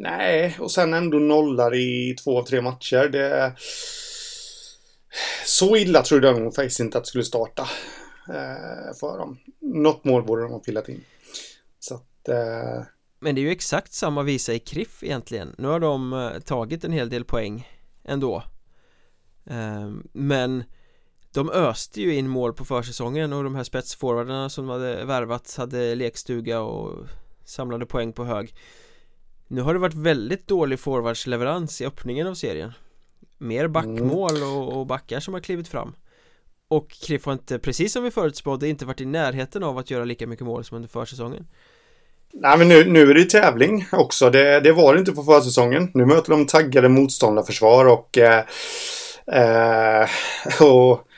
Nej, 0.00 0.56
och 0.60 0.70
sen 0.70 0.94
ändå 0.94 1.18
nollar 1.18 1.74
i 1.74 2.16
två 2.24 2.38
av 2.38 2.44
tre 2.44 2.60
matcher. 2.60 3.08
Det... 3.08 3.54
Så 5.44 5.76
illa 5.76 6.02
trodde 6.02 6.26
jag 6.26 6.40
nog 6.40 6.54
faktiskt 6.54 6.80
inte 6.80 6.98
att 6.98 7.04
det 7.04 7.08
skulle 7.08 7.24
starta 7.24 7.62
eh, 8.28 8.96
för 9.00 9.18
dem. 9.18 9.38
Något 9.60 10.04
mål 10.04 10.24
borde 10.24 10.42
de 10.42 10.52
ha 10.52 10.58
pillat 10.58 10.88
in. 10.88 11.04
Så 11.78 11.94
att... 11.94 12.28
Eh... 12.28 12.84
Men 13.20 13.34
det 13.34 13.40
är 13.40 13.42
ju 13.42 13.50
exakt 13.50 13.92
samma 13.92 14.22
visa 14.22 14.54
i 14.54 14.58
Kriff 14.58 15.02
egentligen. 15.02 15.54
Nu 15.58 15.68
har 15.68 15.80
de 15.80 16.12
eh, 16.12 16.40
tagit 16.40 16.84
en 16.84 16.92
hel 16.92 17.08
del 17.08 17.24
poäng 17.24 17.68
ändå. 18.04 18.42
Ehm, 19.46 20.08
men 20.12 20.64
de 21.32 21.50
öste 21.50 22.00
ju 22.00 22.14
in 22.14 22.28
mål 22.28 22.52
på 22.52 22.64
försäsongen 22.64 23.32
och 23.32 23.44
de 23.44 23.54
här 23.54 23.64
spetsforwardarna 23.64 24.50
som 24.50 24.66
de 24.66 24.72
hade 24.72 25.04
värvat 25.04 25.54
hade 25.56 25.94
lekstuga 25.94 26.60
och 26.60 27.06
samlade 27.44 27.86
poäng 27.86 28.12
på 28.12 28.24
hög 28.24 28.54
nu 29.48 29.60
har 29.60 29.74
det 29.74 29.80
varit 29.80 29.94
väldigt 29.94 30.46
dålig 30.46 30.80
forwardsleverans 30.80 31.80
i 31.80 31.86
öppningen 31.86 32.26
av 32.26 32.34
serien. 32.34 32.72
Mer 33.38 33.68
backmål 33.68 34.36
mm. 34.36 34.48
och, 34.48 34.80
och 34.80 34.86
backar 34.86 35.20
som 35.20 35.34
har 35.34 35.40
klivit 35.40 35.68
fram. 35.68 35.94
Och 36.68 36.90
Kriff 36.90 37.24
har 37.24 37.32
inte, 37.32 37.58
precis 37.58 37.92
som 37.92 38.04
vi 38.04 38.10
förutspådde, 38.10 38.68
inte 38.68 38.84
varit 38.84 39.00
i 39.00 39.06
närheten 39.06 39.62
av 39.62 39.78
att 39.78 39.90
göra 39.90 40.04
lika 40.04 40.26
mycket 40.26 40.46
mål 40.46 40.64
som 40.64 40.76
under 40.76 40.88
försäsongen. 40.88 41.46
Nej 42.32 42.58
men 42.58 42.68
nu, 42.68 42.84
nu 42.84 43.10
är 43.10 43.14
det 43.14 43.24
tävling 43.24 43.86
också, 43.92 44.30
det, 44.30 44.60
det 44.60 44.72
var 44.72 44.94
det 44.94 45.00
inte 45.00 45.12
på 45.12 45.24
försäsongen. 45.24 45.90
Nu 45.94 46.06
möter 46.06 46.30
de 46.30 46.46
taggade 46.46 46.88
motståndarförsvar 46.88 47.84
och 47.84 48.18
eh, 48.18 48.44
eh, 49.26 50.08
och 50.60 51.08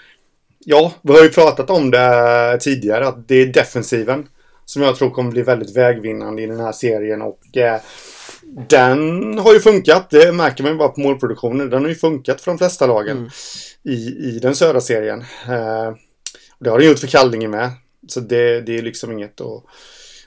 Ja, 0.65 0.93
vi 1.03 1.13
har 1.13 1.23
ju 1.23 1.29
pratat 1.29 1.71
om 1.71 1.91
det 1.91 2.59
tidigare 2.61 3.09
att 3.09 3.29
det 3.29 3.35
är 3.35 3.47
defensiven 3.47 4.29
som 4.65 4.83
jag 4.83 4.97
tror 4.97 5.11
kommer 5.11 5.31
bli 5.31 5.43
väldigt 5.43 5.77
vägvinnande 5.77 6.43
i 6.43 6.47
den 6.47 6.61
här 6.61 6.73
serien 6.73 7.23
och 7.23 7.57
eh, 7.57 7.81
den 8.69 9.39
har 9.39 9.55
ju 9.55 9.61
funkat. 9.61 10.11
Det 10.11 10.33
märker 10.33 10.63
man 10.63 10.73
ju 10.73 10.79
bara 10.79 10.89
på 10.89 11.01
målproduktionen. 11.01 11.71
Den 11.71 11.83
har 11.83 11.89
ju 11.89 11.95
funkat 11.95 12.41
för 12.41 12.51
de 12.51 12.59
flesta 12.59 12.87
lagen 12.87 13.17
mm. 13.17 13.31
i, 13.83 13.97
i 14.29 14.39
den 14.43 14.55
södra 14.55 14.81
serien. 14.81 15.21
Eh, 15.21 15.95
det 16.59 16.71
har 16.71 16.79
den 16.79 16.89
gjort 16.89 16.99
för 16.99 17.07
Kallinge 17.07 17.49
med. 17.49 17.71
Så 18.09 18.21
det, 18.21 18.61
det 18.61 18.79
är 18.79 18.83
liksom 18.83 19.13
inget 19.13 19.41
att 19.41 19.65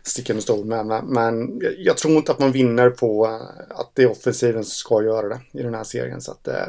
sticka 0.04 0.34
under 0.34 0.44
stol 0.44 0.66
med. 0.66 0.86
Men, 0.86 1.06
men 1.06 1.62
jag 1.78 1.98
tror 1.98 2.14
inte 2.14 2.32
att 2.32 2.40
man 2.40 2.52
vinner 2.52 2.90
på 2.90 3.26
eh, 3.26 3.78
att 3.80 3.92
det 3.94 4.04
är 4.04 4.12
offensiven 4.12 4.64
som 4.64 4.72
ska 4.72 5.04
göra 5.04 5.30
det 5.30 5.60
i 5.60 5.64
den 5.64 5.74
här 5.74 5.84
serien. 5.84 6.22
Så 6.22 6.32
att, 6.32 6.48
eh, 6.48 6.66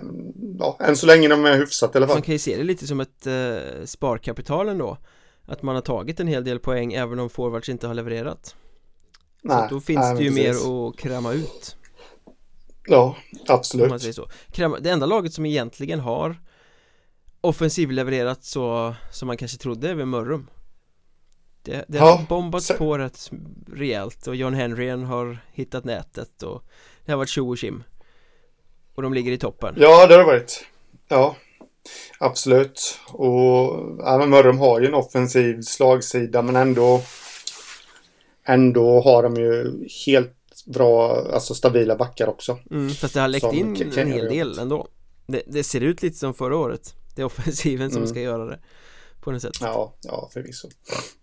ja, 0.58 0.78
än 0.80 0.96
så 0.96 1.06
länge 1.06 1.28
de 1.28 1.44
är 1.44 1.56
hyfsat 1.56 1.94
i 1.94 1.98
alla 1.98 2.06
fall. 2.06 2.16
Man 2.16 2.22
kan 2.22 2.34
ju 2.34 2.38
se 2.38 2.56
det 2.56 2.64
lite 2.64 2.86
som 2.86 3.00
ett 3.00 3.26
eh, 3.26 3.84
sparkapital 3.84 4.68
ändå. 4.68 4.98
Att 5.46 5.62
man 5.62 5.74
har 5.74 5.82
tagit 5.82 6.20
en 6.20 6.26
hel 6.26 6.44
del 6.44 6.58
poäng 6.58 6.92
även 6.92 7.18
om 7.18 7.30
forwards 7.30 7.68
inte 7.68 7.86
har 7.86 7.94
levererat. 7.94 8.54
Nej, 9.44 9.68
så 9.68 9.74
då 9.74 9.80
finns 9.80 10.00
nej, 10.00 10.14
det 10.14 10.22
ju 10.22 10.28
precis. 10.30 10.64
mer 10.64 10.88
att 10.88 10.96
kräma 10.96 11.32
ut. 11.32 11.76
Ja, 12.86 13.16
absolut. 13.46 13.88
man 13.88 14.00
säger 14.00 14.12
så. 14.12 14.28
Kräma, 14.50 14.78
det 14.78 14.90
enda 14.90 15.06
laget 15.06 15.32
som 15.32 15.46
egentligen 15.46 16.00
har 16.00 16.40
offensivlevererat 17.40 18.44
så 18.44 18.94
som 19.10 19.26
man 19.26 19.36
kanske 19.36 19.58
trodde 19.58 19.90
är 19.90 19.94
Mörrum. 19.94 20.50
Det, 21.62 21.84
det 21.88 21.98
har 21.98 22.26
bombats 22.28 22.66
så... 22.66 22.74
på 22.74 22.98
rätt 22.98 23.30
rejält 23.72 24.26
och 24.26 24.36
John 24.36 24.54
Henryen 24.54 25.04
har 25.04 25.38
hittat 25.52 25.84
nätet 25.84 26.42
och 26.42 26.62
det 27.04 27.12
har 27.12 27.16
varit 27.16 27.28
tjo 27.28 27.50
och 27.50 27.58
kim 27.58 27.84
Och 28.94 29.02
de 29.02 29.14
ligger 29.14 29.32
i 29.32 29.38
toppen 29.38 29.74
Ja 29.78 30.06
det 30.06 30.14
har 30.14 30.18
det 30.18 30.24
varit 30.24 30.64
Ja 31.08 31.36
Absolut 32.18 33.00
och 33.06 33.80
även 34.08 34.30
Mörrum 34.30 34.58
har 34.58 34.80
ju 34.80 34.86
en 34.86 34.94
offensiv 34.94 35.60
slagsida 35.62 36.42
men 36.42 36.56
ändå 36.56 37.02
Ändå 38.46 39.00
har 39.00 39.22
de 39.22 39.34
ju 39.34 39.86
helt 40.06 40.64
bra, 40.66 41.26
alltså 41.32 41.54
stabila 41.54 41.96
backar 41.96 42.28
också. 42.28 42.58
Mm, 42.70 42.90
Fast 42.90 43.14
det 43.14 43.20
har 43.20 43.28
läckt 43.28 43.52
in 43.52 43.92
en 43.96 44.12
hel 44.12 44.28
del 44.28 44.58
ändå. 44.58 44.88
Det, 45.26 45.42
det, 45.46 45.64
ser 45.64 45.80
ut 45.80 46.02
lite 46.02 46.16
som 46.16 46.34
förra 46.34 46.56
året. 46.56 46.94
Det 47.14 47.22
är 47.22 47.26
offensiven 47.26 47.90
som 47.90 47.98
mm. 47.98 48.08
ska 48.08 48.20
göra 48.20 48.44
det 48.44 48.58
på 49.20 49.30
något 49.30 49.42
sätt. 49.42 49.56
Ja, 49.60 49.94
ja 50.02 50.28
förvisso. 50.32 50.68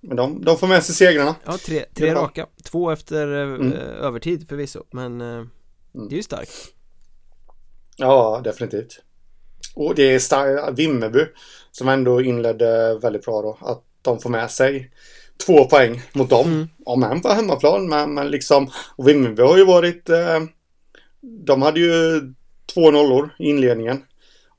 Men 0.01 0.17
de, 0.17 0.45
de 0.45 0.57
får 0.57 0.67
med 0.67 0.83
sig 0.83 0.95
segrarna. 0.95 1.35
Ja, 1.45 1.57
tre, 1.57 1.85
tre 1.93 2.13
raka. 2.13 2.47
Två 2.63 2.91
efter 2.91 3.33
eh, 3.33 3.41
mm. 3.41 3.71
övertid 3.77 4.47
förvisso. 4.47 4.83
Men 4.91 5.21
eh, 5.21 5.27
mm. 5.27 5.49
det 5.93 6.15
är 6.15 6.17
ju 6.17 6.23
starkt. 6.23 6.51
Ja, 7.97 8.41
definitivt. 8.43 8.99
Och 9.75 9.95
det 9.95 10.03
är 10.13 10.71
Vimmerby 10.71 11.25
Som 11.71 11.87
ändå 11.87 12.21
inledde 12.21 12.99
väldigt 13.01 13.25
bra 13.25 13.41
då 13.41 13.57
Att 13.61 13.83
de 14.01 14.19
får 14.19 14.29
med 14.29 14.51
sig 14.51 14.91
Två 15.45 15.65
poäng 15.65 16.01
mot 16.13 16.29
dem 16.29 16.47
mm. 16.47 16.67
Om 16.85 17.03
än 17.03 17.21
på 17.21 17.29
hemmaplan 17.29 17.89
men, 17.89 18.13
men 18.13 18.27
liksom 18.27 18.71
Och 18.95 19.07
Vimmerby 19.07 19.41
har 19.41 19.57
ju 19.57 19.65
varit 19.65 20.09
eh, 20.09 20.39
De 21.21 21.61
hade 21.61 21.79
ju 21.79 22.21
Två 22.73 22.91
nollor 22.91 23.35
i 23.39 23.49
inledningen 23.49 24.03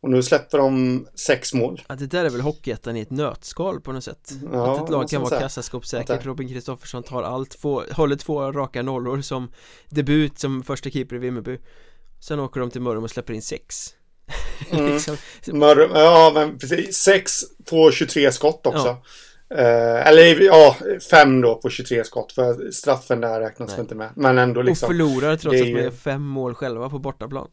och 0.02 0.10
nu 0.10 0.22
släpper 0.22 0.58
de 0.58 1.06
sex 1.14 1.54
mål. 1.54 1.82
Ja, 1.88 1.94
det 1.94 2.06
där 2.06 2.24
är 2.24 2.30
väl 2.30 2.40
Hockeyettan 2.40 2.96
i 2.96 3.00
ett 3.00 3.10
nötskal 3.10 3.80
på 3.80 3.92
något 3.92 4.04
sätt. 4.04 4.32
Ja, 4.52 4.74
att 4.74 4.84
ett 4.84 4.90
lag 4.90 5.08
kan 5.08 5.22
vara 5.22 5.40
kassaskåpssäkert. 5.40 6.26
Robin 6.26 6.48
Kristoffersson 6.48 7.02
tar 7.02 7.22
allt, 7.22 7.54
få, 7.54 7.84
håller 7.92 8.16
två 8.16 8.52
raka 8.52 8.82
nollor 8.82 9.20
som 9.20 9.52
debut 9.88 10.38
som 10.38 10.62
första 10.62 10.90
keeper 10.90 11.16
i 11.16 11.18
Vimmerby. 11.18 11.58
Sen 12.20 12.40
åker 12.40 12.60
de 12.60 12.70
till 12.70 12.80
Mörrum 12.80 13.04
och 13.04 13.10
släpper 13.10 13.32
in 13.32 13.42
sex. 13.42 13.94
Mm. 14.70 14.92
liksom. 14.92 15.16
Mörrum, 15.46 15.90
ja 15.94 16.30
men 16.34 16.58
precis. 16.58 16.96
Sex 16.96 17.32
på 17.70 17.90
23 17.90 18.32
skott 18.32 18.66
också. 18.66 18.86
Ja. 18.86 19.02
Uh, 19.53 20.09
eller 20.09 20.40
ja, 20.40 20.76
fem 21.11 21.40
då 21.40 21.55
på 21.55 21.70
23 21.70 22.05
skott 22.05 22.32
för 22.32 22.70
straffen 22.70 23.20
där 23.20 23.40
räknas 23.40 23.70
Nej. 23.70 23.80
inte 23.80 23.94
med. 23.94 24.11
Men 24.16 24.38
ändå 24.38 24.62
liksom. 24.62 24.86
Och 24.86 24.90
förlorar 24.90 25.36
trots 25.36 25.61
att 25.61 25.72
man 25.72 25.82
gör 25.82 25.90
fem 25.90 26.22
mål 26.22 26.55
själva 26.55 26.90
på 26.90 26.98
bortaplan. 26.98 27.48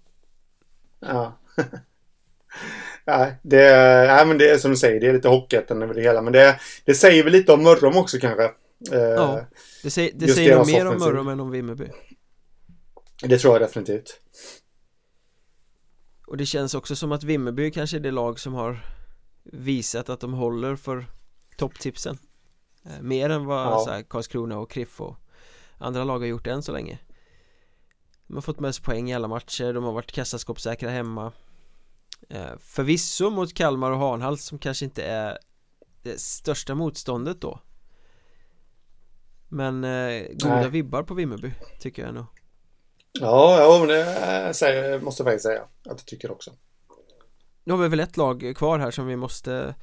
Ja. 1.00 1.39
Nej, 3.06 3.39
det, 3.41 3.72
nej, 4.08 4.26
men 4.26 4.38
det 4.38 4.50
är 4.50 4.58
som 4.58 4.72
du 4.72 4.78
säger, 4.78 5.00
det 5.00 5.08
är 5.08 5.14
lite 5.14 5.28
Hockeyettan 5.28 5.82
över 5.82 5.93
det 5.93 6.02
hela. 6.02 6.22
Men 6.22 6.34
det, 6.34 6.60
det 6.86 6.95
säger 6.95 7.24
väl 7.24 7.34
lite 7.34 7.52
om 7.52 7.64
Mörrum 7.64 7.97
också 7.97 8.18
kanske. 8.20 8.43
Eh, 8.91 9.00
ja, 9.00 9.41
det, 9.84 9.89
säger, 9.89 10.12
det 10.16 10.28
säger 10.28 10.56
nog 10.56 10.68
mer 10.68 10.88
om 10.88 11.00
Mörrum 11.00 11.28
än 11.28 11.39
om 11.39 11.52
Vimmerby. 11.52 11.88
Det 13.22 13.38
tror 13.38 13.54
jag 13.54 13.62
definitivt. 13.62 14.20
Och 16.28 16.38
det 16.38 16.45
känns 16.45 16.76
också 16.76 16.95
som 16.95 17.12
att 17.12 17.24
Vimmerby 17.24 17.72
kanske 17.72 17.97
är 17.97 18.02
det 18.02 18.12
lag 18.12 18.39
som 18.39 18.54
har 18.54 18.80
visat 19.43 20.10
att 20.10 20.20
de 20.20 20.34
håller 20.34 20.76
för 20.76 21.06
topptipsen. 21.60 22.18
Eh, 22.86 23.01
mer 23.01 23.30
än 23.30 23.45
vad 23.45 23.68
ja. 23.68 23.80
så 23.80 23.91
här, 23.91 24.03
Karlskrona 24.03 24.57
och 24.57 24.72
Kriff 24.72 25.01
och 25.01 25.16
andra 25.78 26.03
lag 26.03 26.20
har 26.20 26.26
gjort 26.26 26.47
än 26.47 26.64
så 26.64 26.72
länge. 26.72 26.99
De 28.28 28.34
har 28.36 28.41
fått 28.41 28.60
med 28.60 28.76
sig 28.76 28.84
poäng 28.84 29.10
i 29.10 29.16
alla 29.16 29.28
matcher, 29.28 29.74
de 29.74 29.84
har 29.84 29.91
varit 29.91 30.12
kassaskåpssäkra 30.12 30.89
hemma 30.89 31.32
Eh, 32.30 32.57
förvisso 32.60 33.30
mot 33.30 33.53
Kalmar 33.53 33.91
och 33.91 33.97
Hanhals 33.97 34.45
som 34.45 34.60
kanske 34.60 34.86
inte 34.86 35.03
är 35.03 35.38
det 36.03 36.20
största 36.20 36.76
motståndet 36.76 37.41
då 37.41 37.60
Men 39.47 39.84
eh, 39.84 40.24
goda 40.30 40.55
Nej. 40.55 40.70
vibbar 40.70 41.03
på 41.03 41.14
Vimmerby 41.14 41.53
tycker 41.80 42.05
jag 42.05 42.14
nog 42.14 42.26
Ja, 43.12 43.62
ja 43.62 43.80
men 43.80 43.88
det 43.88 44.53
säger, 44.53 44.99
måste 44.99 45.24
jag 45.24 45.28
faktiskt 45.28 45.43
säga 45.43 45.62
att 45.62 45.70
jag 45.84 46.05
tycker 46.05 46.32
också 46.32 46.51
Nu 47.64 47.74
har 47.74 47.80
vi 47.80 47.88
väl 47.88 47.99
ett 47.99 48.18
lag 48.18 48.53
kvar 48.55 48.80
här 48.80 48.91
som 48.91 49.07
vi 49.07 49.16
måste 49.16 49.76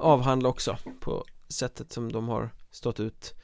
avhandla 0.00 0.48
också 0.48 0.76
på 1.00 1.24
sättet 1.48 1.92
som 1.92 2.12
de 2.12 2.28
har 2.28 2.50
stått 2.70 3.00
ut. 3.00 3.34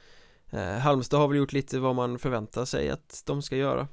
Eh, 0.51 0.77
Halmstad 0.77 1.19
har 1.19 1.27
väl 1.27 1.37
gjort 1.37 1.53
lite 1.53 1.79
vad 1.79 1.95
man 1.95 2.19
förväntar 2.19 2.65
sig 2.65 2.89
att 2.89 3.23
de 3.25 3.41
ska 3.41 3.55
göra. 3.55 3.87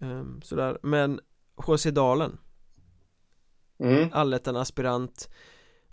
Eh, 0.00 0.22
Sådär, 0.42 0.78
men 0.82 1.20
HC 1.56 1.84
Dalen 1.84 2.38
mm. 3.80 4.08
Allettan-aspirant 4.12 5.28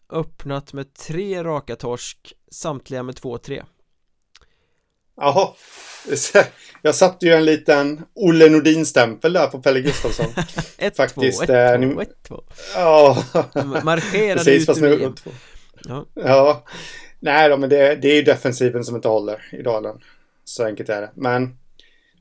Öppnat 0.09 0.73
med 0.73 0.93
tre 0.93 1.43
raka 1.43 1.75
torsk 1.75 2.33
Samtliga 2.51 3.03
med 3.03 3.15
två 3.15 3.37
tre 3.37 3.63
Jaha. 5.17 5.49
Jag 6.81 6.95
satte 6.95 7.25
ju 7.25 7.31
en 7.31 7.45
liten 7.45 8.05
Olle 8.13 8.49
Nordin-stämpel 8.49 9.33
där 9.33 9.47
på 9.47 9.61
Pelle 9.61 9.81
Gustafsson. 9.81 10.25
Ett, 10.77 10.97
Faktiskt, 10.97 11.45
två, 11.45 11.53
ett, 11.53 11.93
två, 11.93 12.01
ett, 12.01 12.23
två. 12.27 12.43
Ja. 12.75 13.23
Marscherade 13.83 14.35
Precis, 14.35 14.69
ut 14.69 14.77
ur 14.77 15.13
ja. 15.87 16.05
ja. 16.13 16.65
Nej 17.19 17.49
då, 17.49 17.57
men 17.57 17.69
det, 17.69 17.95
det 17.95 18.07
är 18.07 18.15
ju 18.15 18.21
defensiven 18.21 18.83
som 18.83 18.95
inte 18.95 19.07
håller 19.07 19.41
i 19.51 19.61
Dalen. 19.61 19.99
Så 20.43 20.65
enkelt 20.65 20.89
är 20.89 21.01
det. 21.01 21.11
Men 21.15 21.57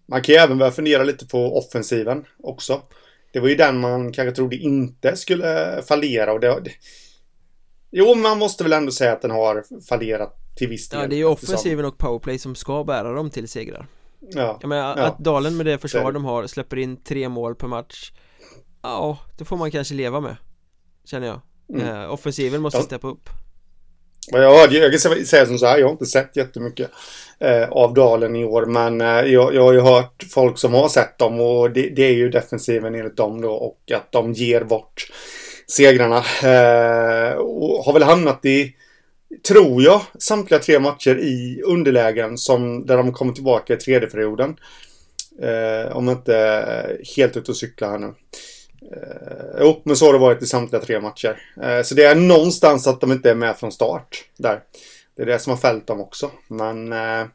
Man 0.07 0.23
kan 0.23 0.35
ju 0.35 0.39
även 0.39 0.59
börja 0.59 0.73
fundera 0.73 1.05
lite 1.05 1.27
på 1.27 1.59
offensiven 1.59 2.25
också. 2.43 2.83
Det 3.33 3.41
var 3.41 3.49
ju 3.49 3.55
den 3.55 3.81
man 3.81 4.13
kanske 4.13 4.37
trodde 4.37 4.57
inte 4.57 5.17
skulle 5.17 5.83
fallera 5.89 6.33
och 6.33 6.41
det, 6.41 6.63
Jo, 7.91 8.15
man 8.15 8.39
måste 8.39 8.65
väl 8.65 8.73
ändå 8.73 8.93
säga 8.93 9.13
att 9.13 9.23
den 9.23 9.31
har 9.31 9.65
fallerat 9.89 10.35
till 10.57 10.69
viss 10.69 10.89
del. 10.89 11.01
Ja, 11.01 11.07
det 11.07 11.15
är 11.15 11.19
ju 11.19 11.25
offensiven 11.25 11.85
och 11.85 11.99
powerplay 11.99 12.39
som 12.39 12.55
ska 12.55 12.85
bära 12.85 13.13
dem 13.13 13.31
till 13.31 13.49
segrar. 13.49 13.87
Ja. 14.21 14.59
Jag 14.61 14.69
menar, 14.69 14.99
ja. 14.99 15.05
att 15.05 15.19
Dalen 15.19 15.57
med 15.57 15.67
det 15.67 15.79
försvar 15.79 16.13
de 16.13 16.25
har 16.25 16.47
släpper 16.47 16.77
in 16.77 16.97
tre 16.97 17.29
mål 17.29 17.55
per 17.55 17.67
match 17.69 18.13
Ja, 18.83 19.19
det 19.39 19.45
får 19.45 19.57
man 19.57 19.71
kanske 19.71 19.95
leva 19.95 20.21
med 20.21 20.37
Känner 21.05 21.27
jag. 21.27 21.41
Mm. 21.69 21.89
eh, 21.89 22.13
Offensiven 22.13 22.63
måste 22.63 22.79
ja. 22.79 22.83
steppa 22.83 23.09
upp 23.09 23.29
Ja, 24.33 24.69
jag 24.71 24.91
kan 24.91 25.27
säga 25.27 25.47
som 25.47 25.59
så 25.59 25.67
här, 25.67 25.79
jag 25.79 25.87
har 25.87 25.93
inte 25.93 26.07
sett 26.07 26.37
jättemycket 26.37 26.91
eh, 27.39 27.69
av 27.69 27.95
Dalen 27.95 28.37
i 28.37 28.45
år. 28.45 28.67
Men 28.67 29.01
eh, 29.01 29.07
jag, 29.07 29.55
jag 29.55 29.63
har 29.63 29.73
ju 29.73 29.81
hört 29.81 30.25
folk 30.31 30.59
som 30.59 30.75
har 30.75 30.89
sett 30.89 31.19
dem 31.19 31.41
och 31.41 31.71
det, 31.71 31.89
det, 31.89 32.03
är 32.03 32.15
ju 32.15 32.31
defensiven 32.31 32.95
enligt 32.95 33.17
dem 33.17 33.41
då 33.41 33.53
och 33.53 33.93
att 33.95 34.13
de 34.13 34.33
ger 34.33 34.65
bort 34.65 35.07
segrarna. 35.67 36.17
Eh, 36.43 37.35
och 37.35 37.85
har 37.85 37.93
väl 37.93 38.03
hamnat 38.03 38.45
i, 38.45 38.75
tror 39.49 39.83
jag, 39.83 40.01
samtliga 40.19 40.61
tre 40.61 40.79
matcher 40.79 41.19
i 41.19 41.63
underlägen 41.65 42.39
som 42.39 42.87
där 42.87 42.97
de 42.97 43.13
kommer 43.13 43.33
tillbaka 43.33 43.75
i 43.75 43.77
tredje 43.77 44.09
perioden. 44.09 44.57
Eh, 45.43 45.97
om 45.97 46.09
jag 46.09 46.17
inte 46.17 46.99
helt 47.17 47.37
ute 47.37 47.51
och 47.51 47.57
cyklar 47.57 47.91
här 47.91 47.99
nu. 47.99 48.15
Eh, 48.93 49.61
jo, 49.61 49.83
men 49.85 49.97
så 49.97 50.07
har 50.07 50.13
det 50.13 50.19
varit 50.19 50.43
i 50.43 50.47
samtliga 50.47 50.83
tre 50.83 51.01
matcher. 51.01 51.43
Eh, 51.63 51.83
så 51.83 51.95
det 51.95 52.05
är 52.05 52.15
någonstans 52.15 52.87
att 52.87 53.01
de 53.01 53.13
inte 53.13 53.31
är 53.31 53.35
med 53.35 53.57
från 53.57 53.73
start 53.73 54.25
där. 54.37 54.63
Det 55.17 55.23
är 55.23 55.27
det 55.27 55.39
som 55.39 55.51
har 55.51 55.57
fällt 55.57 55.87
dem 55.87 56.01
också. 56.01 56.31
Men 56.49 56.93
eh, 56.93 57.27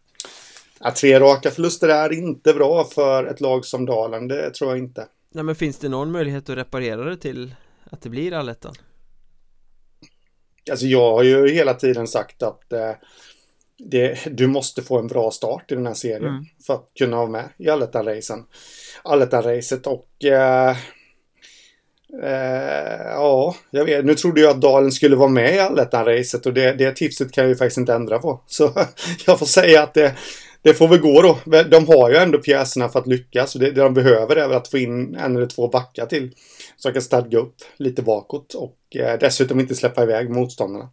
tre 0.96 1.20
raka 1.20 1.52
förluster 1.52 1.90
är 1.90 2.14
inte 2.14 2.54
bra 2.54 2.84
för 2.84 3.26
ett 3.26 3.42
lag 3.42 3.66
som 3.66 3.86
Dalen. 3.86 4.28
Det 4.28 4.50
tror 4.50 4.70
jag 4.70 4.80
inte. 4.80 5.08
Nej, 5.32 5.44
men 5.44 5.56
finns 5.56 5.78
det 5.78 5.90
någon 5.90 6.12
möjlighet 6.12 6.50
att 6.50 6.58
reparera 6.58 7.04
det 7.04 7.18
till 7.18 7.56
att 7.92 8.02
det 8.02 8.10
blir 8.10 8.34
allettan? 8.34 8.74
Alltså 10.72 10.86
jag 10.86 11.12
har 11.12 11.24
ju 11.24 11.50
hela 11.50 11.74
tiden 11.74 12.08
sagt 12.08 12.44
att 12.44 12.74
eh, 12.74 12.92
det, 13.78 14.20
du 14.32 14.48
måste 14.48 14.82
få 14.82 15.00
en 15.00 15.08
bra 15.08 15.32
start 15.32 15.72
i 15.72 15.76
den 15.76 15.88
här 15.88 15.94
serien 15.94 16.28
mm. 16.28 16.46
för 16.68 16.74
att 16.74 16.92
kunna 17.00 17.18
vara 17.18 17.30
med 17.30 17.50
i 17.58 17.70
allettan-racen. 17.70 18.46
Allettan-racet 19.04 19.88
och 19.88 20.26
eh, 20.26 20.78
Eh, 22.14 23.02
ja, 23.06 23.56
jag 23.72 23.86
vet. 23.86 24.06
Nu 24.06 24.16
trodde 24.16 24.42
jag 24.42 24.52
att 24.52 24.62
Dalen 24.62 24.92
skulle 24.92 25.16
vara 25.16 25.30
med 25.30 25.56
i 25.56 25.60
allettan-racet 25.60 26.46
och 26.46 26.54
det, 26.54 26.74
det 26.74 26.92
tipset 26.92 27.32
kan 27.32 27.44
jag 27.44 27.50
ju 27.50 27.56
faktiskt 27.56 27.78
inte 27.78 27.94
ändra 27.94 28.20
på. 28.20 28.42
Så 28.48 28.74
jag 29.26 29.40
får 29.40 29.46
säga 29.46 29.84
att 29.84 29.94
det, 29.94 30.16
det 30.62 30.74
får 30.74 30.88
väl 30.88 31.00
gå 31.00 31.22
då. 31.22 31.38
De 31.64 31.88
har 31.88 32.10
ju 32.10 32.16
ändå 32.16 32.38
pjäserna 32.38 32.90
för 32.90 33.00
att 33.00 33.08
lyckas. 33.08 33.54
Det, 33.54 33.72
det 33.72 33.82
de 33.82 33.94
behöver 33.94 34.36
är 34.36 34.50
att 34.50 34.68
få 34.68 34.78
in 34.78 35.16
en 35.16 35.36
eller 35.36 35.48
två 35.48 35.68
backar 35.68 36.06
till. 36.06 36.32
Så 36.78 36.88
att 36.88 36.94
kan 36.94 37.02
stadga 37.02 37.40
upp 37.40 37.56
lite 37.78 38.02
bakåt 38.02 38.54
och 38.54 38.96
eh, 38.96 39.20
dessutom 39.20 39.60
inte 39.60 39.76
släppa 39.76 40.04
iväg 40.04 40.30
motståndarna 40.30 40.90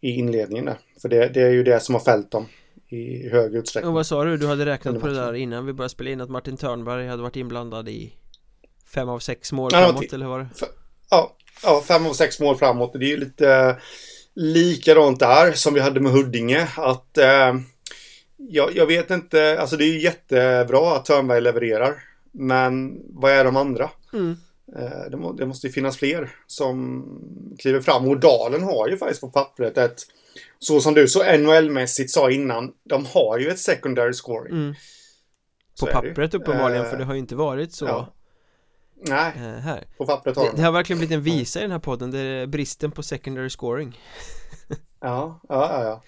i 0.00 0.10
inledningen 0.10 0.64
där. 0.64 0.78
För 1.02 1.08
det, 1.08 1.28
det 1.28 1.42
är 1.42 1.50
ju 1.50 1.62
det 1.62 1.80
som 1.80 1.94
har 1.94 2.02
fällt 2.02 2.30
dem 2.30 2.46
i 2.88 3.28
hög 3.28 3.54
utsträckning. 3.54 3.88
Och 3.88 3.94
vad 3.94 4.06
sa 4.06 4.24
du? 4.24 4.36
Du 4.36 4.46
hade 4.46 4.66
räknat 4.66 5.00
på 5.00 5.06
det 5.06 5.14
där 5.14 5.34
innan 5.34 5.66
vi 5.66 5.72
började 5.72 5.92
spela 5.92 6.10
in 6.10 6.20
att 6.20 6.30
Martin 6.30 6.56
Törnberg 6.56 7.08
hade 7.08 7.22
varit 7.22 7.36
inblandad 7.36 7.88
i 7.88 8.12
fem 8.94 9.08
av 9.08 9.18
sex 9.18 9.52
mål 9.52 9.70
framåt 9.70 10.12
eller 10.12 10.26
var 10.26 10.38
det? 10.38 10.48
Ja, 11.10 11.36
ja, 11.62 11.82
fem 11.86 12.06
av 12.06 12.12
sex 12.12 12.40
mål 12.40 12.56
framåt. 12.56 12.92
Det 12.92 13.06
är 13.06 13.10
ju 13.10 13.16
lite 13.16 13.76
likadant 14.34 15.20
där 15.20 15.52
som 15.52 15.74
vi 15.74 15.80
hade 15.80 16.00
med 16.00 16.12
Huddinge. 16.12 16.68
Att 16.76 17.18
eh, 17.18 17.54
jag, 18.36 18.76
jag, 18.76 18.86
vet 18.86 19.10
inte, 19.10 19.60
alltså 19.60 19.76
det 19.76 19.84
är 19.84 19.92
ju 19.92 20.00
jättebra 20.00 20.96
att 20.96 21.04
Törnberg 21.04 21.40
levererar. 21.40 21.94
Men 22.32 23.00
vad 23.08 23.32
är 23.32 23.44
de 23.44 23.56
andra? 23.56 23.90
Mm. 24.12 24.36
Eh, 24.76 25.10
det, 25.10 25.16
må, 25.16 25.32
det, 25.32 25.46
måste 25.46 25.66
ju 25.66 25.72
finnas 25.72 25.96
fler 25.96 26.30
som 26.46 27.04
kliver 27.58 27.80
fram. 27.80 28.08
Och 28.08 28.20
Dalen 28.20 28.62
har 28.62 28.88
ju 28.88 28.96
faktiskt 28.96 29.20
på 29.20 29.30
pappret 29.30 29.78
ett, 29.78 30.02
så 30.58 30.80
som 30.80 30.94
du 30.94 31.08
så 31.08 31.22
NHL-mässigt 31.22 32.08
sa 32.08 32.30
innan, 32.30 32.72
de 32.84 33.06
har 33.06 33.38
ju 33.38 33.48
ett 33.48 33.58
secondary 33.58 34.12
scoring. 34.12 34.52
Mm. 34.52 34.74
På 35.80 35.86
pappret 35.86 36.34
uppenbarligen, 36.34 36.84
uh, 36.84 36.90
för 36.90 36.96
det 36.96 37.04
har 37.04 37.14
ju 37.14 37.20
inte 37.20 37.36
varit 37.36 37.72
så. 37.72 37.84
Ja. 37.84 38.14
Nej, 39.00 39.32
uh, 39.36 39.42
här. 39.42 39.84
på 39.98 40.06
pappret 40.06 40.36
har 40.36 40.44
det, 40.44 40.52
det 40.56 40.62
har 40.62 40.72
verkligen 40.72 40.98
blivit 40.98 41.16
en 41.16 41.22
visa 41.22 41.58
i 41.58 41.62
den 41.62 41.70
här 41.70 41.78
podden, 41.78 42.10
det 42.10 42.18
är 42.18 42.46
bristen 42.46 42.90
på 42.90 43.02
secondary 43.02 43.50
scoring. 43.50 43.98
ja, 45.00 45.40
ja, 45.48 45.70
ja, 45.72 45.82
ja. 45.82 46.02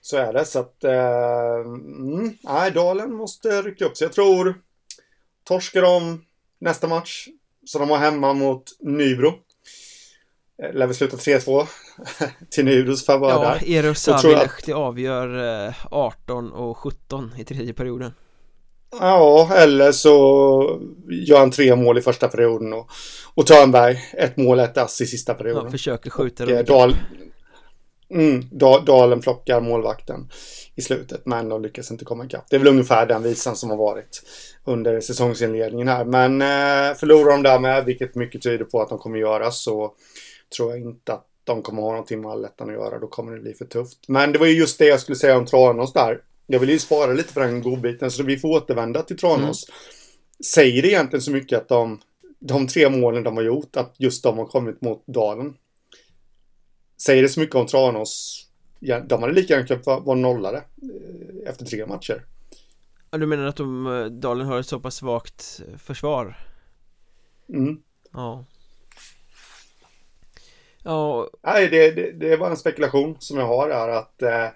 Så 0.00 0.16
är 0.16 0.32
det, 0.32 0.44
så 0.44 0.58
att... 0.58 0.76
Uh, 0.84 0.90
mm, 0.92 2.36
nej, 2.40 2.70
Dalen 2.70 3.14
måste 3.14 3.62
rycka 3.62 3.84
upp 3.84 3.96
sig. 3.96 4.04
Jag 4.04 4.12
tror 4.12 4.54
torskar 5.44 5.82
de 5.82 6.24
nästa 6.58 6.88
match 6.88 7.28
så 7.66 7.78
de 7.78 7.90
har 7.90 7.98
hemma 7.98 8.32
mot 8.32 8.64
Nybro. 8.80 9.34
Eh, 10.62 10.74
lär 10.74 10.86
vi 10.86 10.94
sluta 10.94 11.16
3-2 11.16 11.66
till 12.50 12.64
Nybros 12.64 13.06
favör 13.06 13.30
ja, 13.30 13.38
där. 13.38 13.60
Ja, 13.66 13.78
Eros 13.78 13.98
Savilehti 13.98 14.72
att... 14.72 14.78
avgör 14.78 15.74
18 15.90 16.46
eh, 16.46 16.52
och 16.52 16.78
17 16.78 17.32
i 17.38 17.44
tredje 17.44 17.72
perioden. 17.74 18.14
Ja, 19.00 19.50
eller 19.54 19.92
så 19.92 20.80
gör 21.10 21.38
han 21.38 21.50
tre 21.50 21.76
mål 21.76 21.98
i 21.98 22.00
första 22.00 22.28
perioden 22.28 22.72
och, 22.72 22.90
och 23.34 23.46
Törnberg 23.46 23.98
ett 24.12 24.36
mål, 24.36 24.58
ett 24.58 24.78
ass 24.78 25.00
i 25.00 25.06
sista 25.06 25.34
perioden. 25.34 25.64
Ja, 25.64 25.70
försöker 25.70 26.10
skjuta 26.10 26.44
och, 26.44 26.64
Dal, 26.64 26.96
mm, 28.10 28.48
Dalen 28.86 29.20
plockar 29.20 29.60
målvakten 29.60 30.28
i 30.74 30.82
slutet, 30.82 31.26
men 31.26 31.48
de 31.48 31.62
lyckas 31.62 31.90
inte 31.90 32.04
komma 32.04 32.24
ikapp. 32.24 32.44
Det 32.50 32.56
är 32.56 32.60
väl 32.60 32.68
ungefär 32.68 33.06
den 33.06 33.22
visan 33.22 33.56
som 33.56 33.70
har 33.70 33.76
varit 33.76 34.22
under 34.64 35.00
säsongsinledningen 35.00 35.88
här. 35.88 36.04
Men 36.04 36.42
eh, 36.42 36.96
förlorar 36.96 37.30
de 37.30 37.42
därmed, 37.42 37.84
vilket 37.84 38.14
mycket 38.14 38.42
tyder 38.42 38.64
på 38.64 38.82
att 38.82 38.88
de 38.88 38.98
kommer 38.98 39.18
göra, 39.18 39.50
så 39.50 39.92
tror 40.56 40.70
jag 40.70 40.80
inte 40.80 41.12
att 41.12 41.26
de 41.44 41.62
kommer 41.62 41.82
ha 41.82 41.90
någonting 41.90 42.20
med 42.20 42.30
allettan 42.30 42.68
att 42.68 42.74
göra. 42.74 42.98
Då 42.98 43.06
kommer 43.06 43.32
det 43.32 43.40
bli 43.40 43.54
för 43.54 43.64
tufft. 43.64 43.98
Men 44.08 44.32
det 44.32 44.38
var 44.38 44.46
ju 44.46 44.58
just 44.58 44.78
det 44.78 44.86
jag 44.86 45.00
skulle 45.00 45.16
säga 45.16 45.36
om 45.36 45.46
Tranås 45.46 45.92
där. 45.92 46.20
Jag 46.46 46.60
vill 46.60 46.70
ju 46.70 46.78
spara 46.78 47.12
lite 47.12 47.32
för 47.32 47.40
den 47.40 47.62
godbiten, 47.62 48.10
så 48.10 48.22
vi 48.22 48.38
får 48.38 48.48
återvända 48.48 49.02
till 49.02 49.18
Tranås. 49.18 49.68
Mm. 49.68 49.78
Säger 50.44 50.82
det 50.82 50.88
egentligen 50.88 51.22
så 51.22 51.30
mycket 51.30 51.58
att 51.58 51.68
de, 51.68 52.00
de 52.38 52.66
tre 52.66 52.88
målen 52.88 53.22
de 53.22 53.36
har 53.36 53.44
gjort, 53.44 53.76
att 53.76 53.94
just 53.98 54.22
de 54.22 54.38
har 54.38 54.46
kommit 54.46 54.80
mot 54.80 55.06
Dalen? 55.06 55.54
Säger 57.02 57.22
det 57.22 57.28
så 57.28 57.40
mycket 57.40 57.56
om 57.56 57.66
Tranås? 57.66 58.46
Ja, 58.80 59.00
de 59.00 59.22
hade 59.22 59.34
lika 59.34 59.54
gärna 59.54 59.66
kunnat 59.66 59.86
vara 59.86 60.16
nollade 60.16 60.58
eh, 60.58 61.50
efter 61.50 61.64
tre 61.64 61.86
matcher. 61.86 62.24
Ja, 63.10 63.18
du 63.18 63.26
menar 63.26 63.44
att 63.44 63.56
de, 63.56 63.86
eh, 63.86 64.04
Dalen 64.04 64.46
har 64.46 64.60
ett 64.60 64.66
så 64.66 64.80
pass 64.80 64.94
svagt 64.94 65.60
försvar? 65.78 66.38
Mm. 67.48 67.80
Ja. 68.12 68.44
Ja. 70.82 71.30
Nej, 71.42 71.68
det, 71.68 71.90
det, 71.90 72.12
det 72.12 72.36
var 72.36 72.50
en 72.50 72.56
spekulation 72.56 73.16
som 73.18 73.38
jag 73.38 73.46
har 73.46 73.70
här 73.70 73.88
att 73.88 74.22
eh, 74.22 74.48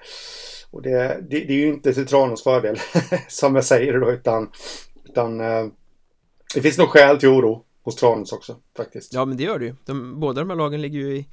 och 0.71 0.83
det, 0.83 1.27
det, 1.31 1.41
det, 1.41 1.53
är 1.53 1.59
ju 1.59 1.69
inte 1.69 1.95
till 1.95 2.07
Tranås 2.07 2.43
fördel 2.43 2.79
som 3.29 3.55
jag 3.55 3.65
säger 3.65 4.01
då 4.01 4.11
utan, 4.11 4.51
utan 5.05 5.41
eh, 5.41 5.67
det 6.55 6.63
finns 6.63 6.79
nog 6.79 6.89
skäl 6.89 7.19
till 7.19 7.29
oro 7.29 7.65
hos 7.83 7.97
Tranås 7.97 8.33
också 8.33 8.57
faktiskt. 8.77 9.13
Ja 9.13 9.25
men 9.25 9.37
det 9.37 9.43
gör 9.43 9.59
det 9.59 9.65
ju. 9.65 9.75
De, 9.85 10.21
båda 10.21 10.41
de 10.41 10.51
här 10.51 10.57
lagen 10.57 10.83
ligger 10.83 10.99
ju 10.99 11.17
i, 11.17 11.29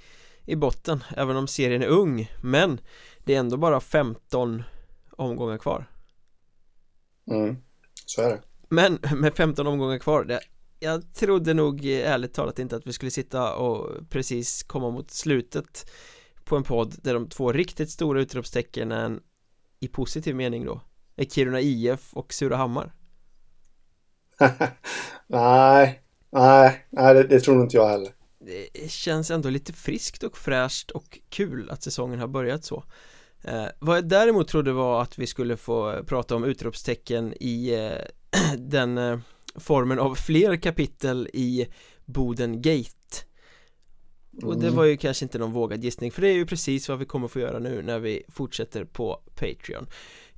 i 0.45 0.55
botten 0.55 1.03
även 1.17 1.35
om 1.35 1.47
serien 1.47 1.81
är 1.81 1.87
ung 1.87 2.31
men 2.43 2.81
det 3.25 3.35
är 3.35 3.39
ändå 3.39 3.57
bara 3.57 3.79
15 3.79 4.63
omgångar 5.11 5.57
kvar. 5.57 5.89
Mm, 7.31 7.57
så 8.05 8.21
är 8.21 8.29
det. 8.29 8.41
Men 8.69 8.99
med 9.15 9.35
15 9.35 9.67
omgångar 9.67 9.97
kvar, 9.97 10.23
det, 10.23 10.39
jag 10.79 11.13
trodde 11.13 11.53
nog 11.53 11.85
ärligt 11.85 12.33
talat 12.33 12.59
inte 12.59 12.75
att 12.75 12.87
vi 12.87 12.93
skulle 12.93 13.11
sitta 13.11 13.55
och 13.55 14.09
precis 14.09 14.63
komma 14.63 14.89
mot 14.89 15.11
slutet 15.11 15.91
på 16.47 16.55
en 16.55 16.63
podd 16.63 16.95
där 17.01 17.13
de 17.13 17.29
två 17.29 17.51
riktigt 17.51 17.89
stora 17.89 18.21
utropstecknen 18.21 19.19
i 19.79 19.87
positiv 19.87 20.35
mening 20.35 20.65
då 20.65 20.81
är 21.15 21.25
Kiruna 21.25 21.61
IF 21.61 22.13
och 22.13 22.33
Surahammar. 22.33 22.93
nej, 25.27 26.01
nej, 26.31 26.85
nej 26.89 27.13
det, 27.13 27.23
det 27.23 27.39
tror 27.39 27.61
inte 27.61 27.77
jag 27.77 27.87
heller. 27.87 28.11
Det 28.39 28.91
känns 28.91 29.31
ändå 29.31 29.49
lite 29.49 29.73
friskt 29.73 30.23
och 30.23 30.37
fräscht 30.37 30.91
och 30.91 31.19
kul 31.29 31.69
att 31.69 31.83
säsongen 31.83 32.19
har 32.19 32.27
börjat 32.27 32.65
så. 32.65 32.83
Eh, 33.43 33.65
vad 33.79 33.97
jag 33.97 34.07
däremot 34.07 34.47
trodde 34.47 34.71
var 34.71 35.01
att 35.01 35.19
vi 35.19 35.27
skulle 35.27 35.57
få 35.57 36.03
prata 36.03 36.35
om 36.35 36.43
utropstecken 36.43 37.33
i 37.39 37.73
eh, 37.73 38.55
den 38.57 38.97
eh, 38.97 39.19
formen 39.55 39.99
av 39.99 40.15
fler 40.15 40.55
kapitel 40.55 41.29
i 41.33 41.67
Boden 42.05 42.61
Gate 42.61 42.91
och 44.43 44.57
det 44.57 44.67
mm. 44.67 44.75
var 44.75 44.85
ju 44.85 44.97
kanske 44.97 45.25
inte 45.25 45.37
någon 45.37 45.51
vågad 45.51 45.83
gissning 45.83 46.11
för 46.11 46.21
det 46.21 46.27
är 46.27 46.33
ju 46.33 46.45
precis 46.45 46.89
vad 46.89 46.99
vi 46.99 47.05
kommer 47.05 47.27
få 47.27 47.39
göra 47.39 47.59
nu 47.59 47.81
när 47.81 47.99
vi 47.99 48.23
fortsätter 48.29 48.85
på 48.85 49.21
Patreon. 49.35 49.87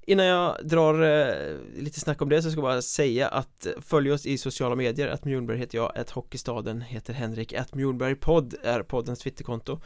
Innan 0.10 0.26
jag 0.26 0.58
drar 0.64 1.02
eh, 1.02 1.58
lite 1.78 2.00
snack 2.00 2.22
om 2.22 2.30
det 2.30 2.42
så 2.42 2.52
ska 2.52 2.58
jag 2.58 2.64
bara 2.64 2.82
säga 2.82 3.28
att 3.28 3.68
följ 3.82 4.12
oss 4.12 4.26
i 4.26 4.38
sociala 4.38 4.76
medier, 4.76 5.08
att 5.08 5.26
Mjolnberg 5.26 5.58
heter 5.58 5.78
jag, 5.78 5.98
att 5.98 6.10
Hockeystaden 6.10 6.82
heter 6.82 7.14
Henrik, 7.14 7.54
att 7.54 7.76
Mjolnberg 7.76 8.16
podd 8.16 8.56
är 8.64 8.84
poddens 8.84 9.20
twitterkonto. 9.20 9.80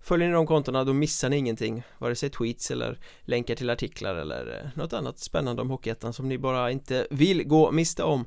Följer 0.00 0.28
ni 0.28 0.34
de 0.34 0.46
kontona 0.46 0.84
då 0.84 0.92
missar 0.92 1.28
ni 1.28 1.36
ingenting 1.36 1.82
Vare 1.98 2.14
sig 2.14 2.30
tweets 2.30 2.70
eller 2.70 2.98
länkar 3.20 3.54
till 3.54 3.70
artiklar 3.70 4.14
eller 4.14 4.58
eh, 4.58 4.78
något 4.78 4.92
annat 4.92 5.18
spännande 5.18 5.62
om 5.62 5.70
Hockeyettan 5.70 6.12
som 6.12 6.28
ni 6.28 6.38
bara 6.38 6.70
inte 6.70 7.06
vill 7.10 7.44
gå 7.44 7.72
miste 7.72 8.02
om. 8.02 8.20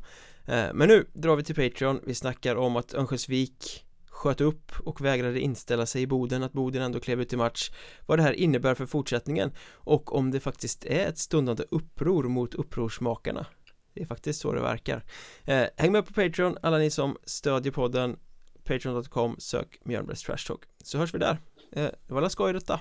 Eh, 0.46 0.74
Men 0.74 0.88
nu 0.88 1.06
drar 1.14 1.36
vi 1.36 1.44
till 1.44 1.56
Patreon. 1.56 2.00
Vi 2.04 2.16
snackar 2.16 2.56
om 2.56 2.76
att 2.76 2.94
Örnsköldsvik 2.94 3.86
sköt 4.24 4.42
upp 4.42 4.72
och 4.80 5.02
vägrade 5.02 5.40
inställa 5.40 5.86
sig 5.86 6.02
i 6.02 6.08
Boden 6.08 6.44
att 6.44 6.54
Boden 6.54 6.82
ändå 6.82 7.00
klev 7.00 7.22
ut 7.22 7.34
i 7.34 7.38
match 7.38 7.72
vad 8.06 8.20
det 8.20 8.24
här 8.24 8.34
innebär 8.34 8.76
för 8.76 8.86
fortsättningen 8.86 9.52
och 9.74 10.16
om 10.16 10.32
det 10.32 10.40
faktiskt 10.40 10.86
är 10.86 11.08
ett 11.08 11.18
stundande 11.18 11.64
uppror 11.72 12.24
mot 12.24 12.54
upprorsmakarna 12.54 13.46
det 13.94 14.02
är 14.02 14.06
faktiskt 14.06 14.42
så 14.42 14.54
det 14.54 14.62
verkar 14.62 15.04
eh, 15.44 15.64
häng 15.78 15.92
med 15.92 16.08
på 16.08 16.14
Patreon 16.14 16.58
alla 16.62 16.78
ni 16.78 16.90
som 16.90 17.18
stödjer 17.24 17.72
podden 17.74 18.20
Patreon.com 18.64 19.36
sök 19.40 19.80
Mjölnbergs 19.84 20.24
Trash 20.24 20.48
Talk 20.48 20.62
så 20.84 20.98
hörs 20.98 21.14
vi 21.14 21.20
där 21.20 21.38
Eh, 21.76 21.90
det 22.08 22.14
var 22.14 22.22
la 22.22 22.30
skoj 22.30 22.54
detta. 22.54 22.80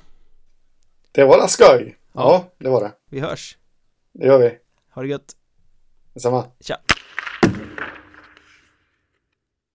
Det 1.13 1.25
var 1.25 1.39
la 1.39 1.49
skoj. 1.49 1.97
Ja, 2.13 2.45
det 2.59 2.69
var 2.69 2.81
det. 2.81 2.93
Vi 3.11 3.21
hörs. 3.21 3.59
Det 4.13 4.27
gör 4.27 4.39
vi. 4.39 4.59
Ha 4.91 5.03
det 5.03 5.09
gött. 5.09 5.37
Detsamma. 6.15 6.45
Tja. 6.61 6.77